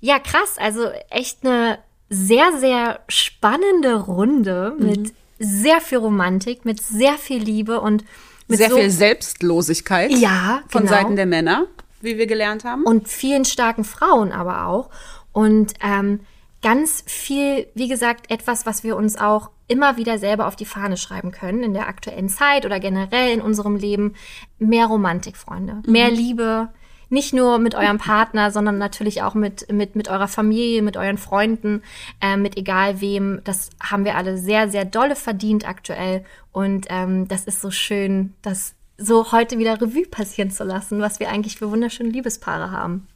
[0.00, 0.56] Ja, krass.
[0.58, 1.78] Also echt eine
[2.10, 8.04] sehr, sehr spannende Runde mit sehr viel Romantik, mit sehr viel Liebe und
[8.48, 10.92] mit Sehr so viel Selbstlosigkeit Ja, von genau.
[10.92, 11.66] Seiten der Männer,
[12.00, 12.82] wie wir gelernt haben.
[12.82, 14.90] und vielen starken Frauen aber auch.
[15.32, 16.20] Und ähm,
[16.62, 20.96] ganz viel, wie gesagt, etwas, was wir uns auch immer wieder selber auf die Fahne
[20.96, 24.14] schreiben können in der aktuellen Zeit oder generell in unserem Leben.
[24.58, 25.80] Mehr Romantik, Freunde.
[25.86, 26.68] Mehr Liebe.
[27.10, 31.18] Nicht nur mit eurem Partner, sondern natürlich auch mit, mit, mit eurer Familie, mit euren
[31.18, 31.82] Freunden,
[32.20, 33.40] äh, mit egal wem.
[33.44, 36.24] Das haben wir alle sehr, sehr dolle verdient aktuell.
[36.52, 41.20] Und ähm, das ist so schön, das so heute wieder Revue passieren zu lassen, was
[41.20, 43.08] wir eigentlich für wunderschöne Liebespaare haben.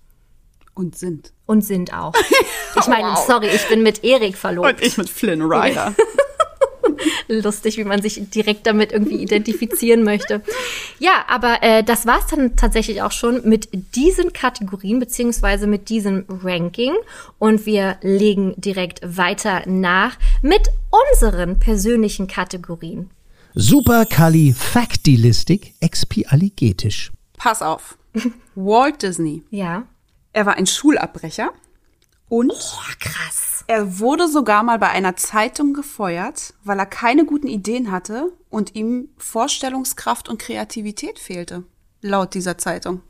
[0.74, 1.32] Und sind.
[1.46, 2.14] Und sind auch.
[2.76, 4.68] Ich meine, sorry, ich bin mit Erik verlobt.
[4.68, 5.94] Und ich mit Flynn Rider.
[7.28, 10.42] Lustig, wie man sich direkt damit irgendwie identifizieren möchte.
[10.98, 16.24] Ja, aber äh, das war's dann tatsächlich auch schon mit diesen Kategorien beziehungsweise mit diesem
[16.28, 16.94] Ranking.
[17.38, 20.68] Und wir legen direkt weiter nach mit
[21.12, 23.10] unseren persönlichen Kategorien.
[23.54, 27.12] Supercalifactilistic expialigetisch.
[27.36, 27.96] Pass auf.
[28.54, 29.42] Walt Disney.
[29.50, 29.84] Ja.
[30.32, 31.52] Er war ein Schulabbrecher
[32.28, 33.53] und Boah, krass.
[33.66, 38.74] Er wurde sogar mal bei einer Zeitung gefeuert, weil er keine guten Ideen hatte und
[38.74, 41.64] ihm Vorstellungskraft und Kreativität fehlte.
[42.00, 43.02] Laut dieser Zeitung.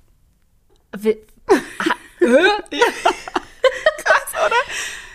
[0.96, 1.18] Wie,
[4.04, 4.56] Krass, oder?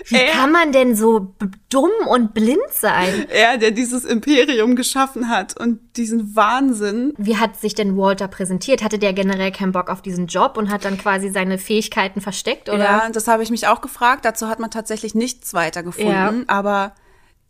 [0.10, 1.34] Wie Er- kann man denn so
[1.70, 3.26] dumm und blind sein?
[3.30, 7.14] Er, der dieses Imperium geschaffen hat und diesen Wahnsinn.
[7.18, 8.84] Wie hat sich denn Walter präsentiert?
[8.84, 12.70] Hatte der generell keinen Bock auf diesen Job und hat dann quasi seine Fähigkeiten versteckt,
[12.70, 12.84] oder?
[12.84, 14.26] Ja, das habe ich mich auch gefragt.
[14.26, 16.10] Dazu hat man tatsächlich nichts weiter gefunden.
[16.12, 16.34] Ja.
[16.48, 16.94] Aber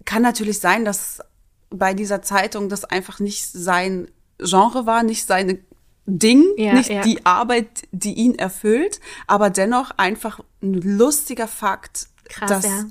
[0.06, 1.20] kann natürlich sein, dass
[1.70, 4.10] bei dieser Zeitung das einfach nicht sein
[4.40, 5.60] Genre war, nicht seine
[6.06, 7.02] Ding, Ja, nicht ja.
[7.02, 12.86] die Arbeit, die ihn erfüllt, aber dennoch einfach ein lustiger Fakt, Krass, dass ja.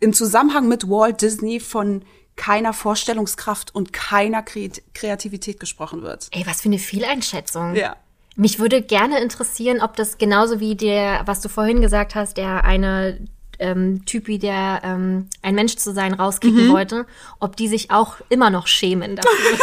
[0.00, 2.02] im Zusammenhang mit Walt Disney von
[2.34, 6.28] keiner Vorstellungskraft und keiner Kre- Kreativität gesprochen wird.
[6.32, 7.74] Ey, was für eine Fehleinschätzung.
[7.74, 7.96] Ja.
[8.36, 12.64] Mich würde gerne interessieren, ob das genauso wie der, was du vorhin gesagt hast, der
[12.64, 13.26] eine
[13.58, 17.06] ähm, Typi, der ähm, ein Mensch zu sein rauskicken wollte,
[17.40, 19.32] ob die sich auch immer noch schämen dafür.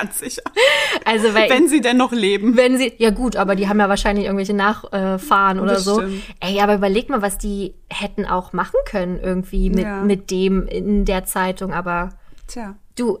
[0.00, 0.42] Ganz sicher.
[1.04, 2.56] Also weil Wenn sie denn noch leben.
[2.56, 6.00] wenn sie, ja gut, aber die haben ja wahrscheinlich irgendwelche Nachfahren oder Das so.
[6.00, 6.22] stimmt.
[6.40, 10.02] Ey, aber überleg mal, was die hätten auch machen können irgendwie mit, Ja.
[10.02, 11.72] mit dem in der Zeitung.
[11.72, 12.10] Aber
[12.46, 12.76] Tja.
[12.96, 13.18] du,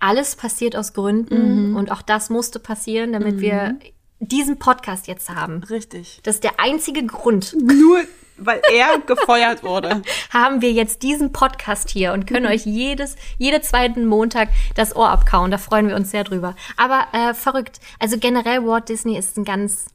[0.00, 1.76] alles passiert aus Gründen Mhm.
[1.76, 3.76] und auch das musste passieren, damit wir
[4.20, 5.62] diesen Podcast jetzt haben.
[5.64, 6.20] Richtig.
[6.22, 7.54] Das ist der einzige Grund.
[7.60, 7.98] Nur
[8.36, 10.02] weil er gefeuert wurde.
[10.30, 15.08] Haben wir jetzt diesen Podcast hier und können euch jedes, jeden zweiten Montag das Ohr
[15.10, 15.50] abkauen.
[15.50, 16.54] Da freuen wir uns sehr drüber.
[16.76, 17.80] Aber äh, verrückt.
[17.98, 19.86] Also generell Walt Disney ist ein ganz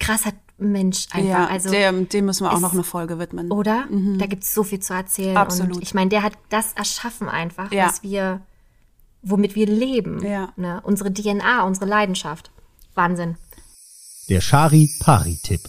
[0.00, 1.28] krasser Mensch einfach.
[1.28, 3.50] Ja, also dem, dem müssen wir auch noch eine Folge widmen.
[3.50, 3.86] Oder?
[4.18, 5.36] Da gibt's so viel zu erzählen.
[5.36, 5.76] Absolut.
[5.76, 7.86] Und ich meine, der hat das erschaffen einfach, Ja.
[7.86, 8.40] was wir,
[9.22, 10.24] womit wir leben.
[10.24, 10.52] Ja.
[10.56, 10.80] Ne?
[10.84, 12.50] Unsere DNA, unsere Leidenschaft.
[12.94, 13.36] Wahnsinn.
[14.28, 15.62] Der Shari-Pari-Tipp.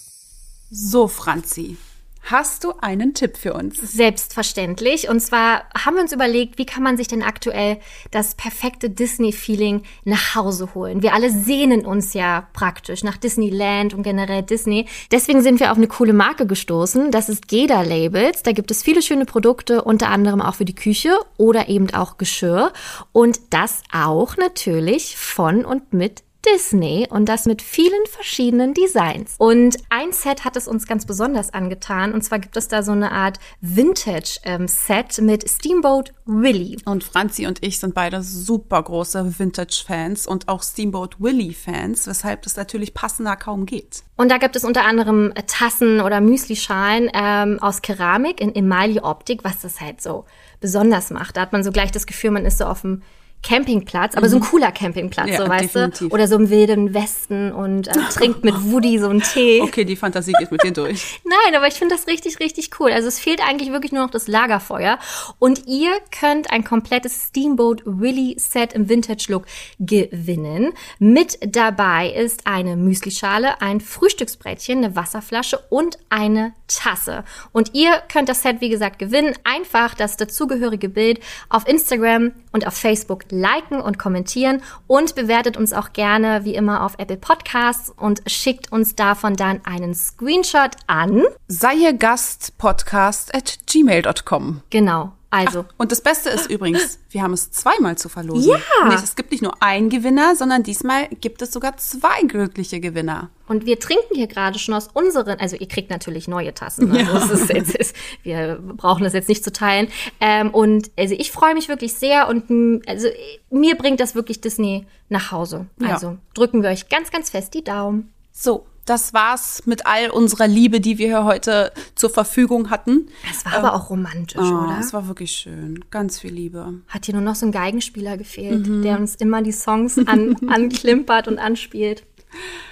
[0.72, 1.78] So, Franzi,
[2.24, 3.78] hast du einen Tipp für uns?
[3.78, 5.08] Selbstverständlich.
[5.10, 7.78] Und zwar haben wir uns überlegt, wie kann man sich denn aktuell
[8.10, 11.04] das perfekte Disney-Feeling nach Hause holen?
[11.04, 14.88] Wir alle sehnen uns ja praktisch nach Disneyland und generell Disney.
[15.12, 17.12] Deswegen sind wir auf eine coole Marke gestoßen.
[17.12, 18.42] Das ist Geda Labels.
[18.42, 22.18] Da gibt es viele schöne Produkte, unter anderem auch für die Küche oder eben auch
[22.18, 22.74] Geschirr.
[23.12, 29.36] Und das auch natürlich von und mit Disney und das mit vielen verschiedenen Designs.
[29.38, 32.92] Und ein Set hat es uns ganz besonders angetan und zwar gibt es da so
[32.92, 36.78] eine Art Vintage-Set ähm, mit Steamboat Willie.
[36.86, 42.56] Und Franzi und ich sind beide super große Vintage-Fans und auch Steamboat Willie-Fans, weshalb das
[42.56, 44.04] natürlich passender kaum geht.
[44.18, 49.62] Und da gibt es unter anderem Tassen oder Müslischalen ähm, aus Keramik in Emaille-Optik, was
[49.62, 50.26] das halt so
[50.60, 51.38] besonders macht.
[51.38, 53.02] Da hat man so gleich das Gefühl, man ist so auf dem
[53.46, 54.32] Campingplatz, aber mhm.
[54.32, 54.46] so ein mhm.
[54.46, 56.10] cooler Campingplatz, ja, so weißt definitiv.
[56.10, 56.14] du?
[56.16, 59.62] Oder so im wilden Westen und äh, trinkt mit Woody so einen Tee.
[59.62, 61.22] Okay, die Fantasie geht mit dir durch.
[61.24, 62.92] Nein, aber ich finde das richtig, richtig cool.
[62.92, 64.98] Also es fehlt eigentlich wirklich nur noch das Lagerfeuer.
[65.38, 69.46] Und ihr könnt ein komplettes Steamboat Willy Set im Vintage-Look
[69.80, 70.74] gewinnen.
[70.98, 77.24] Mit dabei ist eine Müslischale, ein Frühstücksbrettchen, eine Wasserflasche und eine Tasse.
[77.52, 79.36] Und ihr könnt das Set, wie gesagt, gewinnen.
[79.44, 81.20] Einfach das dazugehörige Bild
[81.50, 86.84] auf Instagram und auf Facebook liken und kommentieren und bewertet uns auch gerne wie immer
[86.84, 93.60] auf Apple Podcasts und schickt uns davon dann einen Screenshot an sei Gast podcast at
[93.68, 94.62] gmail.com.
[94.70, 95.12] Genau.
[95.36, 95.66] Also.
[95.68, 98.52] Ach, und das Beste ist übrigens, wir haben es zweimal zu verlosen.
[98.52, 98.90] Ja.
[98.90, 103.30] Nicht, es gibt nicht nur einen Gewinner, sondern diesmal gibt es sogar zwei glückliche Gewinner.
[103.48, 106.90] Und wir trinken hier gerade schon aus unseren, also ihr kriegt natürlich neue Tassen.
[106.90, 107.04] Ne?
[107.04, 107.12] Ja.
[107.12, 109.90] Also ist, es ist, wir brauchen das jetzt nicht zu teilen.
[110.20, 113.08] Ähm, und also ich freue mich wirklich sehr und also
[113.52, 115.68] mir bringt das wirklich Disney nach Hause.
[115.84, 116.18] Also ja.
[116.34, 118.14] drücken wir euch ganz, ganz fest die Daumen.
[118.32, 123.10] So, das war's mit all unserer Liebe, die wir hier heute zur Verfügung hatten.
[123.30, 124.78] Es war ähm, aber auch romantisch, oh, oder?
[124.80, 125.84] Es war wirklich schön.
[125.92, 126.82] Ganz viel Liebe.
[126.88, 128.84] Hat hier nur noch so ein Geigenspieler gefehlt, mhm.
[128.84, 132.04] der uns immer die Songs an, anklimpert und anspielt.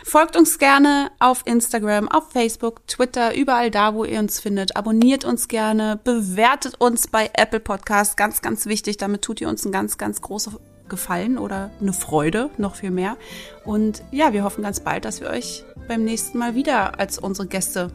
[0.03, 4.75] Folgt uns gerne auf Instagram, auf Facebook, Twitter, überall da, wo ihr uns findet.
[4.75, 8.97] Abonniert uns gerne, bewertet uns bei Apple Podcasts, ganz, ganz wichtig.
[8.97, 10.57] Damit tut ihr uns einen ganz, ganz großen
[10.89, 13.17] Gefallen oder eine Freude, noch viel mehr.
[13.65, 17.47] Und ja, wir hoffen ganz bald, dass wir euch beim nächsten Mal wieder als unsere
[17.47, 17.91] Gäste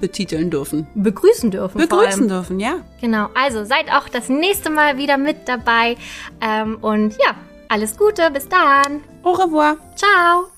[0.00, 0.86] betiteln dürfen.
[0.94, 1.78] Begrüßen dürfen.
[1.78, 2.76] Begrüßen dürfen, ja.
[3.00, 3.28] Genau.
[3.34, 5.96] Also seid auch das nächste Mal wieder mit dabei.
[6.40, 7.34] Ähm, und ja,
[7.68, 8.30] alles Gute.
[8.30, 9.02] Bis dann.
[9.22, 9.76] Au revoir.
[9.96, 10.53] Ciao.